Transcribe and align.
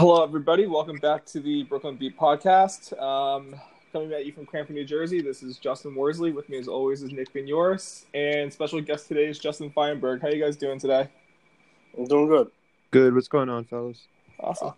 Hello, 0.00 0.24
everybody. 0.24 0.64
Welcome 0.64 0.96
back 0.96 1.26
to 1.26 1.40
the 1.40 1.64
Brooklyn 1.64 1.96
Beat 1.96 2.18
podcast. 2.18 2.98
Um, 2.98 3.54
coming 3.92 4.10
at 4.14 4.24
you 4.24 4.32
from 4.32 4.46
Cranford, 4.46 4.74
New 4.74 4.86
Jersey. 4.86 5.20
This 5.20 5.42
is 5.42 5.58
Justin 5.58 5.94
Worsley. 5.94 6.32
With 6.32 6.48
me, 6.48 6.56
as 6.56 6.68
always, 6.68 7.02
is 7.02 7.12
Nick 7.12 7.30
Vignoris. 7.34 8.06
And 8.14 8.50
special 8.50 8.80
guest 8.80 9.08
today 9.08 9.26
is 9.26 9.38
Justin 9.38 9.70
Feinberg. 9.70 10.22
How 10.22 10.28
you 10.28 10.42
guys 10.42 10.56
doing 10.56 10.78
today? 10.78 11.06
I'm 11.98 12.06
doing 12.06 12.28
good. 12.28 12.50
Good. 12.92 13.14
What's 13.14 13.28
going 13.28 13.50
on, 13.50 13.66
fellas? 13.66 14.06
Awesome. 14.38 14.72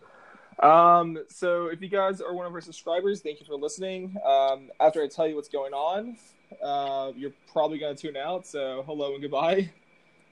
Um, 0.58 1.18
so, 1.28 1.66
if 1.66 1.80
you 1.80 1.88
guys 1.88 2.20
are 2.20 2.34
one 2.34 2.46
of 2.46 2.52
our 2.52 2.60
subscribers, 2.60 3.20
thank 3.20 3.38
you 3.38 3.46
for 3.46 3.54
listening. 3.54 4.16
Um, 4.26 4.70
after 4.80 5.04
I 5.04 5.06
tell 5.06 5.28
you 5.28 5.36
what's 5.36 5.48
going 5.48 5.72
on, 5.72 6.16
uh, 6.60 7.12
you're 7.14 7.30
probably 7.52 7.78
going 7.78 7.94
to 7.94 8.02
tune 8.08 8.16
out. 8.16 8.44
So, 8.44 8.82
hello 8.86 9.12
and 9.12 9.22
goodbye. 9.22 9.70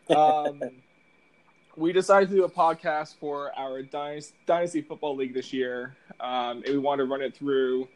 Um, 0.09 0.61
we 1.81 1.95
decided 1.95 2.29
to 2.29 2.35
do 2.35 2.45
a 2.45 2.51
podcast 2.51 3.15
for 3.19 3.59
our 3.59 3.81
Dynasty, 3.83 4.83
Football 4.83 5.17
League 5.17 5.33
this 5.33 5.51
year, 5.51 5.97
um, 6.21 6.63
and 6.65 6.69
we 6.69 6.79
wanted 6.79 7.05
to 7.05 7.11
run 7.11 7.23
it 7.23 7.35
through 7.35 7.89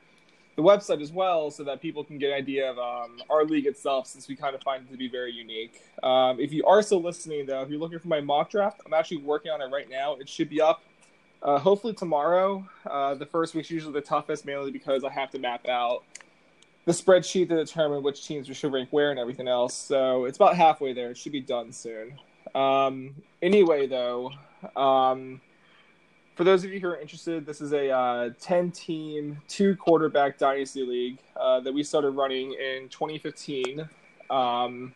the 0.56 0.62
website 0.62 1.02
as 1.02 1.12
well, 1.12 1.50
so 1.50 1.64
that 1.64 1.82
people 1.82 2.02
can 2.02 2.16
get 2.16 2.30
an 2.30 2.36
idea 2.36 2.70
of 2.70 2.78
um, 2.78 3.18
our 3.28 3.44
league 3.44 3.66
itself, 3.66 4.06
since 4.06 4.26
we 4.26 4.36
kind 4.36 4.54
of 4.54 4.62
find 4.62 4.86
it 4.88 4.90
to 4.90 4.96
be 4.96 5.08
very 5.08 5.32
unique. 5.32 5.82
Um, 6.02 6.40
if 6.40 6.50
you 6.50 6.64
are 6.64 6.80
still 6.80 7.02
listening, 7.02 7.44
though, 7.44 7.60
if 7.60 7.68
you're 7.68 7.78
looking 7.78 7.98
for 7.98 8.08
my 8.08 8.22
mock 8.22 8.50
draft, 8.50 8.80
I'm 8.86 8.94
actually 8.94 9.18
working 9.18 9.52
on 9.52 9.60
it 9.60 9.66
right 9.66 9.90
now. 9.90 10.14
It 10.14 10.30
should 10.30 10.48
be 10.48 10.62
up 10.62 10.82
uh, 11.42 11.58
hopefully 11.58 11.92
tomorrow. 11.92 12.66
Uh, 12.86 13.14
the 13.16 13.26
first 13.26 13.54
week's 13.54 13.70
usually 13.70 13.92
the 13.92 14.00
toughest, 14.00 14.46
mainly 14.46 14.70
because 14.70 15.04
I 15.04 15.10
have 15.10 15.30
to 15.32 15.38
map 15.38 15.68
out 15.68 16.04
the 16.86 16.92
spreadsheet 16.92 17.48
to 17.48 17.56
determine 17.56 18.02
which 18.02 18.26
teams 18.26 18.48
we 18.48 18.54
should 18.54 18.72
rank 18.72 18.88
where 18.92 19.10
and 19.10 19.18
everything 19.18 19.48
else. 19.48 19.74
So 19.74 20.24
it's 20.24 20.38
about 20.38 20.56
halfway 20.56 20.94
there. 20.94 21.10
It 21.10 21.18
should 21.18 21.32
be 21.32 21.40
done 21.40 21.70
soon. 21.72 22.14
Um, 22.54 23.14
anyway, 23.42 23.86
though, 23.86 24.32
um, 24.76 25.40
for 26.34 26.44
those 26.44 26.64
of 26.64 26.72
you 26.72 26.80
who 26.80 26.88
are 26.88 26.96
interested, 26.96 27.46
this 27.46 27.60
is 27.60 27.72
a 27.72 27.90
uh, 27.90 28.30
10 28.40 28.72
team, 28.72 29.40
two 29.48 29.76
quarterback 29.76 30.38
dynasty 30.38 30.84
league 30.84 31.18
uh, 31.36 31.60
that 31.60 31.72
we 31.72 31.82
started 31.82 32.10
running 32.10 32.52
in 32.52 32.88
2015. 32.88 33.88
Um, 34.30 34.94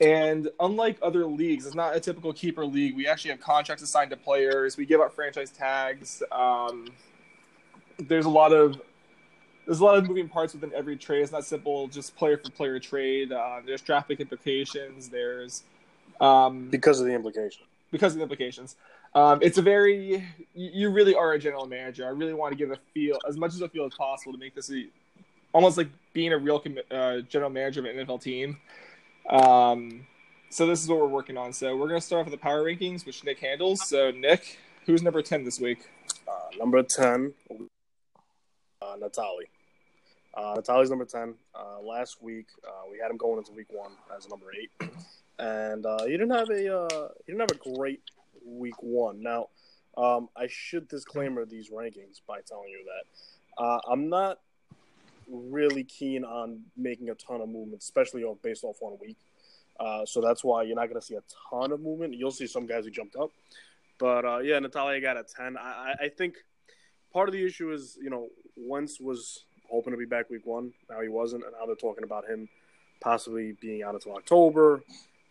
and 0.00 0.48
unlike 0.60 0.98
other 1.02 1.26
leagues, 1.26 1.66
it's 1.66 1.74
not 1.74 1.96
a 1.96 2.00
typical 2.00 2.32
keeper 2.32 2.64
league. 2.64 2.94
We 2.96 3.08
actually 3.08 3.30
have 3.30 3.40
contracts 3.40 3.82
assigned 3.82 4.10
to 4.10 4.16
players. 4.16 4.76
We 4.76 4.86
give 4.86 5.00
out 5.00 5.14
franchise 5.14 5.50
tags. 5.50 6.22
Um, 6.30 6.88
there's 7.98 8.26
a 8.26 8.30
lot 8.30 8.52
of 8.52 8.80
there's 9.64 9.80
a 9.80 9.84
lot 9.84 9.98
of 9.98 10.06
moving 10.06 10.28
parts 10.28 10.52
within 10.52 10.72
every 10.74 10.96
trade. 10.96 11.22
It's 11.22 11.32
not 11.32 11.44
simple, 11.44 11.88
just 11.88 12.14
player 12.14 12.36
for 12.36 12.50
player 12.50 12.78
trade. 12.78 13.32
Uh, 13.32 13.60
there's 13.66 13.82
draft 13.82 14.06
pick 14.06 14.20
implications. 14.20 15.08
There's 15.08 15.64
um, 16.20 16.68
because 16.70 17.00
of 17.00 17.06
the 17.06 17.12
implication. 17.12 17.64
Because 17.90 18.12
of 18.12 18.18
the 18.18 18.22
implications. 18.22 18.76
Um, 19.14 19.38
it's 19.40 19.56
a 19.56 19.62
very 19.62 20.22
you 20.54 20.90
really 20.90 21.14
are 21.14 21.32
a 21.32 21.38
general 21.38 21.66
manager. 21.66 22.04
I 22.04 22.10
really 22.10 22.34
want 22.34 22.52
to 22.52 22.56
give 22.56 22.70
a 22.70 22.76
feel 22.92 23.18
as 23.26 23.36
much 23.36 23.54
as 23.54 23.60
a 23.62 23.68
feel 23.68 23.86
as 23.86 23.94
possible 23.94 24.32
to 24.32 24.38
make 24.38 24.54
this 24.54 24.70
a, 24.70 24.86
almost 25.52 25.78
like 25.78 25.88
being 26.12 26.32
a 26.32 26.38
real 26.38 26.62
uh, 26.90 27.20
general 27.20 27.50
manager 27.50 27.80
of 27.80 27.86
an 27.86 28.06
NFL 28.06 28.20
team. 28.20 28.58
Um, 29.30 30.06
so 30.50 30.66
this 30.66 30.82
is 30.82 30.88
what 30.88 30.98
we're 30.98 31.06
working 31.06 31.36
on. 31.36 31.52
So 31.52 31.76
we're 31.76 31.88
gonna 31.88 32.00
start 32.00 32.20
off 32.20 32.26
with 32.26 32.38
the 32.38 32.42
power 32.42 32.62
rankings, 32.62 33.06
which 33.06 33.24
Nick 33.24 33.38
handles. 33.38 33.88
So 33.88 34.10
Nick, 34.10 34.58
who's 34.84 35.02
number 35.02 35.22
ten 35.22 35.44
this 35.44 35.60
week? 35.60 35.88
Uh, 36.28 36.56
number 36.58 36.82
ten, 36.82 37.32
uh, 37.50 38.96
Natali. 38.96 39.48
Uh, 40.34 40.56
Natali's 40.56 40.90
number 40.90 41.06
ten. 41.06 41.34
Uh, 41.54 41.80
last 41.80 42.22
week 42.22 42.46
uh, 42.66 42.88
we 42.90 42.98
had 42.98 43.10
him 43.10 43.16
going 43.16 43.38
into 43.38 43.52
week 43.52 43.68
one 43.70 43.92
as 44.16 44.28
number 44.28 44.46
eight, 44.52 44.70
and 45.38 45.84
uh, 45.84 46.04
he 46.04 46.12
didn't 46.12 46.30
have 46.30 46.50
a 46.50 46.76
uh, 46.76 47.08
he 47.24 47.32
didn't 47.32 47.40
have 47.40 47.60
a 47.60 47.76
great 47.76 48.00
week 48.44 48.80
one. 48.82 49.22
Now, 49.22 49.48
um, 49.96 50.28
I 50.36 50.46
should 50.48 50.88
disclaimer 50.88 51.44
these 51.44 51.70
rankings 51.70 52.20
by 52.26 52.40
telling 52.46 52.70
you 52.70 52.84
that 52.84 53.62
uh, 53.62 53.80
I'm 53.90 54.08
not 54.08 54.38
really 55.28 55.84
keen 55.84 56.24
on 56.24 56.60
making 56.76 57.10
a 57.10 57.14
ton 57.14 57.40
of 57.40 57.48
movement, 57.48 57.82
especially 57.82 58.24
based 58.42 58.64
off 58.64 58.76
one 58.80 58.96
week. 59.00 59.16
Uh, 59.78 60.06
so 60.06 60.20
that's 60.20 60.42
why 60.44 60.62
you're 60.62 60.76
not 60.76 60.88
going 60.88 61.00
to 61.00 61.06
see 61.06 61.16
a 61.16 61.22
ton 61.50 61.72
of 61.72 61.80
movement. 61.80 62.14
You'll 62.14 62.30
see 62.30 62.46
some 62.46 62.66
guys 62.66 62.84
who 62.84 62.90
jumped 62.90 63.16
up, 63.16 63.30
but 63.98 64.24
uh, 64.24 64.38
yeah, 64.38 64.58
Natalia 64.58 65.00
got 65.00 65.16
a 65.16 65.22
ten. 65.22 65.56
I, 65.58 65.94
I 66.00 66.08
think 66.08 66.36
part 67.12 67.28
of 67.28 67.34
the 67.34 67.44
issue 67.44 67.72
is 67.72 67.98
you 68.02 68.10
know 68.10 68.28
Wentz 68.56 69.00
was 69.00 69.44
hoping 69.70 69.92
to 69.92 69.98
be 69.98 70.06
back 70.06 70.30
week 70.30 70.46
one. 70.46 70.72
Now 70.88 71.00
he 71.00 71.08
wasn't, 71.08 71.44
and 71.44 71.52
now 71.58 71.66
they're 71.66 71.74
talking 71.74 72.04
about 72.04 72.26
him 72.26 72.48
possibly 73.00 73.52
being 73.60 73.82
out 73.82 73.94
until 73.94 74.14
October. 74.14 74.82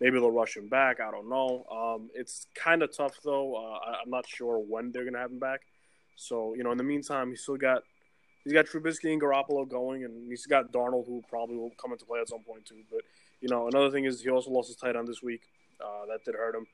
Maybe 0.02 0.20
they'll 0.20 0.32
rush 0.32 0.58
him 0.58 0.68
back. 0.68 1.00
I 1.00 1.10
don't 1.10 1.30
know. 1.30 1.66
Um, 1.72 2.10
it's 2.14 2.48
kind 2.54 2.84
of 2.84 2.96
tough 2.96 3.18
though. 3.24 3.56
Uh, 3.56 3.92
I, 3.92 4.02
am 4.04 4.10
not 4.10 4.28
sure 4.28 4.60
when 4.60 4.92
they're 4.92 5.06
gonna 5.06 5.20
have 5.20 5.32
him 5.32 5.40
back. 5.40 5.62
So 6.16 6.54
you 6.56 6.64
know, 6.64 6.72
in 6.72 6.78
the 6.78 6.84
meantime, 6.84 7.30
he's 7.30 7.42
still 7.42 7.58
got 7.58 7.84
he's 8.44 8.54
got 8.54 8.66
Trubisky 8.66 9.12
and 9.12 9.22
Garoppolo 9.22 9.68
going, 9.68 10.04
and 10.04 10.28
he's 10.30 10.46
got 10.46 10.72
Darnold, 10.72 11.08
who 11.08 11.22
probably 11.30 11.58
will 11.58 11.72
come 11.82 11.92
into 11.92 12.06
play 12.06 12.20
at 12.20 12.30
some 12.30 12.44
point 12.44 12.66
too. 12.66 12.84
But 12.92 13.02
you 13.42 13.50
know, 13.50 13.68
another 13.68 13.90
thing 13.90 14.06
is 14.06 14.22
he 14.22 14.30
also 14.30 14.52
lost 14.52 14.68
his 14.68 14.78
tight 14.78 14.96
end 14.96 15.08
this 15.08 15.22
week. 15.22 15.42
Uh, 15.80 16.06
that 16.08 16.24
did 16.26 16.36
hurt 16.36 16.56
him, 16.56 16.68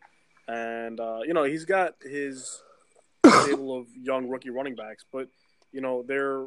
and 0.48 1.00
uh, 1.00 1.20
you 1.26 1.34
know 1.34 1.44
he's 1.44 1.66
got 1.66 1.96
his 2.02 2.62
table 3.46 3.78
of 3.78 3.88
young 3.96 4.28
rookie 4.28 4.50
running 4.50 4.76
backs, 4.76 5.06
but 5.12 5.28
you 5.72 5.82
know 5.82 6.04
they're. 6.08 6.46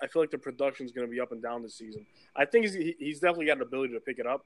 I 0.00 0.08
feel 0.08 0.20
like 0.20 0.30
the 0.30 0.36
production 0.36 0.84
is 0.84 0.92
going 0.92 1.06
to 1.06 1.10
be 1.10 1.20
up 1.20 1.32
and 1.32 1.42
down 1.42 1.62
this 1.62 1.74
season. 1.74 2.04
I 2.36 2.44
think 2.44 2.66
he's, 2.66 2.94
he's 2.98 3.18
definitely 3.18 3.46
got 3.46 3.56
an 3.56 3.62
ability 3.62 3.94
to 3.94 4.00
pick 4.00 4.18
it 4.18 4.26
up, 4.26 4.44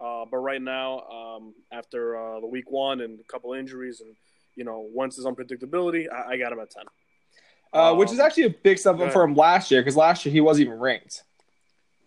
uh, 0.00 0.24
but 0.30 0.38
right 0.38 0.62
now, 0.62 1.00
um, 1.00 1.54
after 1.72 2.16
uh, 2.16 2.40
the 2.40 2.46
week 2.46 2.70
one 2.70 3.00
and 3.00 3.20
a 3.20 3.24
couple 3.24 3.52
injuries, 3.52 4.00
and 4.00 4.14
you 4.56 4.64
know, 4.64 4.88
once 4.92 5.16
his 5.16 5.26
unpredictability, 5.26 6.06
I, 6.10 6.32
I 6.32 6.36
got 6.36 6.52
him 6.52 6.60
at 6.60 6.70
ten. 6.70 6.84
Uh, 7.72 7.92
um, 7.92 7.98
which 7.98 8.10
is 8.10 8.18
actually 8.18 8.44
a 8.44 8.50
big 8.50 8.78
step 8.78 8.98
up 8.98 9.12
for 9.12 9.22
him 9.22 9.34
last 9.34 9.70
year 9.70 9.80
because 9.80 9.96
last 9.96 10.24
year 10.24 10.32
he 10.32 10.40
wasn't 10.40 10.66
even 10.66 10.78
ranked. 10.78 11.22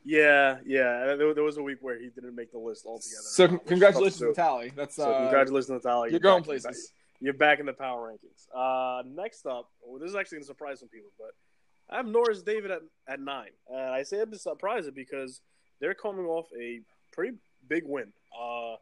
Yeah, 0.03 0.57
yeah. 0.65 1.15
There, 1.17 1.33
there, 1.33 1.43
was 1.43 1.57
a 1.57 1.63
week 1.63 1.77
where 1.79 1.97
he 1.97 2.09
didn't 2.09 2.35
make 2.35 2.51
the 2.51 2.59
list 2.59 2.85
altogether. 2.85 3.21
So 3.21 3.47
congratulations, 3.59 4.21
Natali. 4.21 4.75
That's 4.75 4.97
so 4.97 5.09
uh, 5.09 5.21
congratulations, 5.21 5.81
Natali. 5.81 6.11
You're, 6.11 6.19
going 6.19 6.43
places. 6.43 6.91
You're 7.21 7.33
back 7.33 7.61
in 7.61 7.65
the 7.65 7.73
power 7.73 8.11
rankings. 8.11 8.47
Uh, 8.53 9.03
next 9.07 9.45
up, 9.45 9.69
well, 9.81 9.99
this 9.99 10.09
is 10.09 10.15
actually 10.15 10.37
going 10.37 10.43
to 10.43 10.47
surprise 10.47 10.79
some 10.81 10.89
people, 10.89 11.09
but 11.17 11.29
I 11.89 11.97
have 11.97 12.05
Norris 12.05 12.41
David 12.41 12.71
at, 12.71 12.81
at 13.07 13.21
nine. 13.21 13.51
Uh, 13.73 13.77
I 13.77 14.03
say 14.03 14.19
I'm 14.19 14.33
surprised 14.33 14.93
because 14.93 15.39
they're 15.79 15.93
coming 15.93 16.25
off 16.25 16.47
a 16.59 16.81
pretty 17.13 17.37
big 17.67 17.83
win. 17.85 18.13
Uh, 18.37 18.75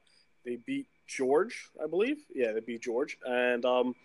they 0.45 0.57
beat 0.65 0.87
George, 1.07 1.69
I 1.81 1.87
believe. 1.87 2.17
Yeah, 2.33 2.51
they 2.53 2.61
beat 2.61 2.81
George, 2.81 3.17
and 3.25 3.63
um, 3.65 3.95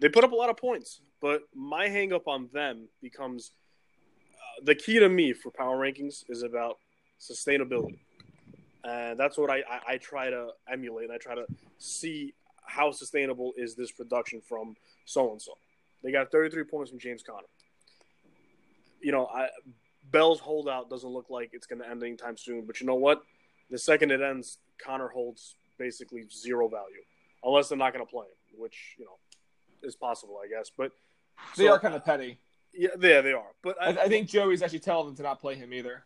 they 0.00 0.08
put 0.08 0.24
up 0.24 0.32
a 0.32 0.36
lot 0.36 0.50
of 0.50 0.56
points. 0.56 1.00
But 1.20 1.42
my 1.54 1.88
hangup 1.88 2.26
on 2.26 2.48
them 2.52 2.88
becomes 3.02 3.52
uh, 4.34 4.64
the 4.64 4.74
key 4.74 4.98
to 5.00 5.08
me 5.08 5.32
for 5.32 5.50
power 5.50 5.76
rankings 5.76 6.24
is 6.28 6.42
about 6.42 6.78
sustainability. 7.20 7.98
And 8.84 9.18
that's 9.18 9.36
what 9.36 9.50
I, 9.50 9.58
I, 9.68 9.94
I 9.94 9.96
try 9.98 10.30
to 10.30 10.50
emulate. 10.70 11.06
And 11.06 11.12
I 11.12 11.18
try 11.18 11.34
to 11.34 11.46
see 11.78 12.34
how 12.64 12.92
sustainable 12.92 13.52
is 13.56 13.74
this 13.74 13.90
production 13.90 14.40
from 14.40 14.76
so 15.04 15.32
and 15.32 15.42
so. 15.42 15.52
They 16.04 16.12
got 16.12 16.30
33 16.30 16.64
points 16.64 16.90
from 16.90 17.00
James 17.00 17.22
Conner. 17.22 17.48
You 19.00 19.12
know, 19.12 19.26
I, 19.26 19.48
Bell's 20.10 20.40
holdout 20.40 20.88
doesn't 20.88 21.08
look 21.08 21.26
like 21.28 21.50
it's 21.52 21.66
going 21.66 21.82
to 21.82 21.88
end 21.88 22.02
anytime 22.02 22.36
soon. 22.36 22.64
But 22.66 22.80
you 22.80 22.86
know 22.86 22.94
what? 22.94 23.22
The 23.70 23.78
second 23.78 24.10
it 24.10 24.20
ends, 24.20 24.58
Conner 24.78 25.08
holds 25.08 25.56
basically 25.78 26.26
zero 26.30 26.68
value, 26.68 27.02
unless 27.44 27.68
they're 27.68 27.78
not 27.78 27.92
going 27.92 28.04
to 28.04 28.10
play 28.10 28.26
him, 28.26 28.60
which 28.60 28.96
you 28.98 29.04
know 29.04 29.18
is 29.82 29.96
possible, 29.96 30.40
I 30.42 30.48
guess. 30.48 30.70
But 30.76 30.92
they 31.56 31.64
so, 31.64 31.72
are 31.72 31.78
kind 31.78 31.94
of 31.94 32.04
petty. 32.04 32.38
Yeah, 32.72 32.90
yeah, 33.00 33.20
they 33.20 33.32
are. 33.32 33.52
But 33.62 33.76
I, 33.80 33.88
I, 33.88 34.08
think 34.08 34.28
Joey's 34.28 34.62
actually 34.62 34.80
telling 34.80 35.06
them 35.06 35.16
to 35.16 35.22
not 35.22 35.40
play 35.40 35.54
him 35.54 35.72
either. 35.72 36.04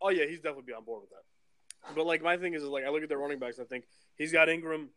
Oh 0.00 0.10
yeah, 0.10 0.26
he's 0.26 0.38
definitely 0.38 0.64
be 0.66 0.72
on 0.72 0.84
board 0.84 1.02
with 1.02 1.10
that. 1.10 1.94
But 1.94 2.06
like 2.06 2.22
my 2.22 2.36
thing 2.36 2.54
is, 2.54 2.62
is 2.62 2.68
like 2.68 2.84
I 2.84 2.90
look 2.90 3.02
at 3.02 3.08
their 3.08 3.18
running 3.18 3.38
backs, 3.38 3.58
I 3.58 3.64
think 3.64 3.84
he's 4.16 4.32
got 4.32 4.48
Ingram, 4.48 4.90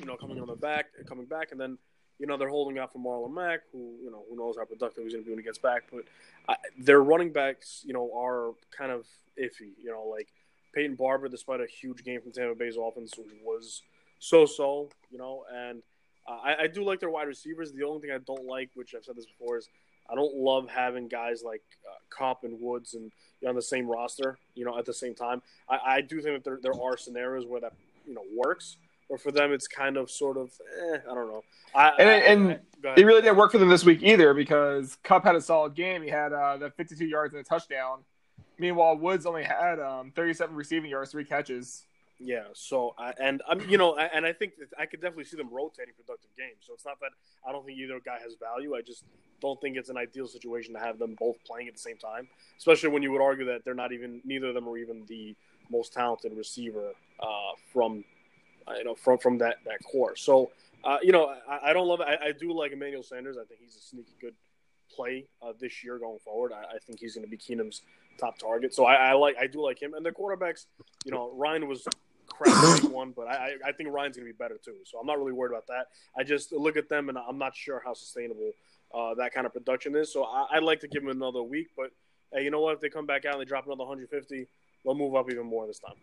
you 0.00 0.06
know, 0.06 0.16
coming 0.16 0.40
on 0.40 0.46
the 0.46 0.56
back, 0.56 0.86
coming 1.06 1.26
back, 1.26 1.52
and 1.52 1.60
then 1.60 1.78
you 2.18 2.26
know 2.26 2.36
they're 2.36 2.48
holding 2.48 2.78
out 2.78 2.92
for 2.92 2.98
Marlon 2.98 3.32
Mack, 3.32 3.60
who 3.72 3.96
you 4.02 4.10
know 4.10 4.24
who 4.28 4.36
knows 4.36 4.56
how 4.58 4.64
productive 4.64 5.04
he's 5.04 5.12
going 5.12 5.24
to 5.24 5.26
be 5.26 5.32
when 5.32 5.38
he 5.38 5.44
gets 5.44 5.58
back. 5.58 5.84
But 5.90 6.04
I, 6.48 6.56
their 6.78 7.02
running 7.02 7.32
backs, 7.32 7.82
you 7.86 7.92
know, 7.92 8.10
are 8.14 8.52
kind 8.76 8.92
of 8.92 9.06
iffy. 9.40 9.72
You 9.82 9.90
know, 9.90 10.04
like 10.04 10.28
Peyton 10.74 10.96
Barber, 10.96 11.28
despite 11.28 11.60
a 11.60 11.66
huge 11.66 12.04
game 12.04 12.20
from 12.20 12.32
Tampa 12.32 12.54
Bay's 12.54 12.76
offense, 12.76 13.14
was 13.44 13.82
so-so. 14.18 14.88
You 15.10 15.18
know, 15.18 15.44
and 15.52 15.82
uh, 16.26 16.38
I, 16.42 16.62
I, 16.62 16.66
do 16.66 16.84
like 16.84 17.00
their 17.00 17.10
wide 17.10 17.28
receivers. 17.28 17.72
The 17.72 17.84
only 17.84 18.00
thing 18.00 18.10
I 18.10 18.18
don't 18.18 18.44
like, 18.44 18.70
which 18.74 18.94
I've 18.94 19.04
said 19.04 19.16
this 19.16 19.26
before, 19.26 19.56
is 19.56 19.68
I 20.10 20.14
don't 20.14 20.34
love 20.34 20.68
having 20.68 21.08
guys 21.08 21.42
like 21.44 21.62
uh, 21.88 21.96
Kupp 22.10 22.44
and 22.44 22.60
Woods 22.60 22.94
and 22.94 23.04
you 23.04 23.44
know, 23.46 23.50
on 23.50 23.54
the 23.54 23.62
same 23.62 23.86
roster. 23.86 24.38
You 24.54 24.64
know, 24.64 24.78
at 24.78 24.84
the 24.84 24.94
same 24.94 25.14
time, 25.14 25.42
I, 25.68 25.78
I 25.86 26.00
do 26.00 26.20
think 26.20 26.36
that 26.36 26.44
there 26.44 26.58
there 26.62 26.82
are 26.82 26.96
scenarios 26.96 27.46
where 27.46 27.60
that 27.60 27.72
you 28.06 28.14
know 28.14 28.24
works, 28.34 28.76
but 29.08 29.20
for 29.20 29.32
them, 29.32 29.52
it's 29.52 29.66
kind 29.66 29.96
of 29.96 30.10
sort 30.10 30.36
of 30.36 30.50
eh, 30.92 30.98
I 31.10 31.14
don't 31.14 31.28
know. 31.28 31.44
I, 31.74 31.90
and 31.98 32.42
and 32.42 32.60
it 32.96 33.04
really 33.04 33.22
didn't 33.22 33.36
work 33.36 33.52
for 33.52 33.58
them 33.58 33.68
this 33.68 33.84
week 33.84 34.02
either 34.02 34.34
because 34.34 34.96
Kupp 35.02 35.24
had 35.24 35.34
a 35.36 35.40
solid 35.40 35.74
game. 35.74 36.02
He 36.02 36.10
had 36.10 36.32
uh, 36.32 36.56
the 36.56 36.70
52 36.70 37.06
yards 37.06 37.34
and 37.34 37.40
a 37.40 37.44
touchdown. 37.44 38.00
Meanwhile, 38.58 38.98
Woods 38.98 39.26
only 39.26 39.44
had 39.44 39.80
um, 39.80 40.12
37 40.14 40.54
receiving 40.54 40.90
yards, 40.90 41.10
three 41.10 41.24
catches. 41.24 41.84
Yeah. 42.20 42.44
So, 42.52 42.94
I, 42.98 43.14
and 43.20 43.42
I'm, 43.48 43.60
you 43.68 43.78
know, 43.78 43.96
and 43.96 44.26
I 44.26 44.32
think 44.32 44.54
I 44.78 44.86
could 44.86 45.00
definitely 45.00 45.24
see 45.24 45.36
them 45.36 45.48
rotating 45.52 45.94
productive 45.94 46.30
games. 46.36 46.64
So 46.66 46.74
it's 46.74 46.84
not 46.84 46.98
that 47.00 47.10
I 47.46 47.52
don't 47.52 47.64
think 47.64 47.78
either 47.78 48.00
guy 48.04 48.18
has 48.22 48.34
value. 48.34 48.74
I 48.74 48.82
just 48.82 49.04
don't 49.40 49.60
think 49.60 49.76
it's 49.76 49.88
an 49.88 49.96
ideal 49.96 50.26
situation 50.26 50.74
to 50.74 50.80
have 50.80 50.98
them 50.98 51.14
both 51.18 51.36
playing 51.44 51.68
at 51.68 51.74
the 51.74 51.80
same 51.80 51.96
time, 51.96 52.28
especially 52.58 52.88
when 52.88 53.02
you 53.02 53.12
would 53.12 53.22
argue 53.22 53.44
that 53.46 53.64
they're 53.64 53.74
not 53.74 53.92
even 53.92 54.20
neither 54.24 54.48
of 54.48 54.54
them 54.54 54.68
are 54.68 54.76
even 54.76 55.04
the 55.06 55.36
most 55.70 55.92
talented 55.92 56.32
receiver 56.36 56.92
uh, 57.20 57.52
from 57.72 58.04
you 58.76 58.84
know 58.84 58.94
from 58.96 59.18
from 59.18 59.38
that 59.38 59.58
that 59.64 59.82
core. 59.84 60.16
So 60.16 60.50
uh, 60.84 60.98
you 61.02 61.12
know, 61.12 61.34
I, 61.48 61.70
I 61.70 61.72
don't 61.72 61.86
love. 61.86 62.00
I, 62.00 62.18
I, 62.26 62.32
do 62.32 62.52
like 62.52 62.72
Emmanuel 62.72 63.02
Sanders. 63.02 63.36
I 63.36 63.44
think 63.44 63.60
he's 63.60 63.74
a 63.76 63.80
sneaky 63.80 64.14
good 64.20 64.34
play 64.94 65.26
uh, 65.42 65.52
this 65.58 65.82
year 65.82 65.98
going 65.98 66.18
forward. 66.18 66.52
I, 66.52 66.76
I 66.76 66.78
think 66.86 67.00
he's 67.00 67.14
going 67.14 67.24
to 67.24 67.30
be 67.30 67.36
Keenum's 67.36 67.82
top 68.18 68.38
target. 68.38 68.74
So 68.74 68.84
I, 68.84 69.10
I, 69.10 69.12
like 69.14 69.36
I 69.40 69.46
do 69.46 69.62
like 69.62 69.80
him. 69.80 69.94
And 69.94 70.04
the 70.04 70.10
quarterbacks, 70.10 70.66
you 71.04 71.12
know, 71.12 71.32
Ryan 71.34 71.68
was 71.68 71.86
crap 72.28 72.82
one, 72.90 73.12
but 73.12 73.28
I, 73.28 73.52
I 73.66 73.72
think 73.72 73.90
Ryan's 73.90 74.16
going 74.16 74.26
to 74.26 74.32
be 74.32 74.36
better 74.36 74.58
too. 74.62 74.76
So 74.84 74.98
I'm 74.98 75.06
not 75.06 75.18
really 75.18 75.32
worried 75.32 75.52
about 75.52 75.66
that. 75.68 75.86
I 76.16 76.24
just 76.24 76.52
look 76.52 76.76
at 76.76 76.88
them 76.88 77.08
and 77.08 77.18
I'm 77.18 77.38
not 77.38 77.56
sure 77.56 77.82
how 77.84 77.94
sustainable 77.94 78.52
uh, 78.94 79.14
that 79.14 79.32
kind 79.32 79.46
of 79.46 79.52
production 79.52 79.94
is. 79.96 80.12
So 80.12 80.24
I, 80.24 80.54
would 80.54 80.64
like 80.64 80.80
to 80.80 80.88
give 80.88 81.02
them 81.02 81.10
another 81.10 81.42
week. 81.42 81.68
But 81.76 81.90
hey, 82.32 82.44
you 82.44 82.50
know 82.50 82.60
what? 82.60 82.74
If 82.74 82.80
they 82.80 82.88
come 82.88 83.06
back 83.06 83.24
out 83.24 83.34
and 83.34 83.40
they 83.40 83.46
drop 83.46 83.66
another 83.66 83.84
150, 83.84 84.46
they'll 84.84 84.94
move 84.94 85.14
up 85.14 85.30
even 85.30 85.46
more 85.46 85.66
this 85.66 85.78
time. 85.78 85.94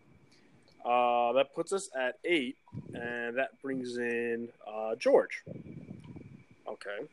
Uh, 0.85 1.33
that 1.33 1.55
puts 1.55 1.73
us 1.73 1.89
at 1.99 2.19
eight, 2.23 2.57
and 2.93 3.35
that 3.39 3.59
brings 3.59 3.97
in 3.97 4.49
uh, 4.67 4.95
George. 4.95 5.41
Okay, 6.67 7.07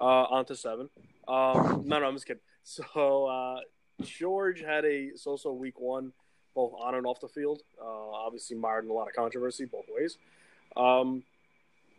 uh, 0.00 0.04
on 0.04 0.46
to 0.46 0.56
seven. 0.56 0.88
Um, 1.28 1.82
no, 1.84 1.98
no, 1.98 2.06
I'm 2.06 2.14
just 2.14 2.26
kidding. 2.26 2.42
So 2.64 3.26
uh, 3.26 3.60
George 4.02 4.60
had 4.60 4.84
a 4.84 5.16
so-so 5.16 5.52
week 5.52 5.80
one, 5.80 6.12
both 6.54 6.72
on 6.80 6.94
and 6.94 7.06
off 7.06 7.20
the 7.20 7.28
field. 7.28 7.62
Uh, 7.80 8.10
obviously, 8.10 8.56
mired 8.56 8.84
in 8.84 8.90
a 8.90 8.92
lot 8.92 9.08
of 9.08 9.14
controversy 9.14 9.64
both 9.64 9.86
ways. 9.88 10.18
Um, 10.76 11.22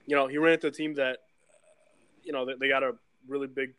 you 0.06 0.16
know, 0.16 0.28
he 0.28 0.38
ran 0.38 0.54
into 0.54 0.68
a 0.68 0.72
team 0.72 0.96
that, 0.96 1.20
you 2.24 2.32
know, 2.32 2.46
they, 2.46 2.54
they 2.60 2.68
got 2.68 2.84
a 2.84 2.94
really 3.28 3.48
big, 3.48 3.74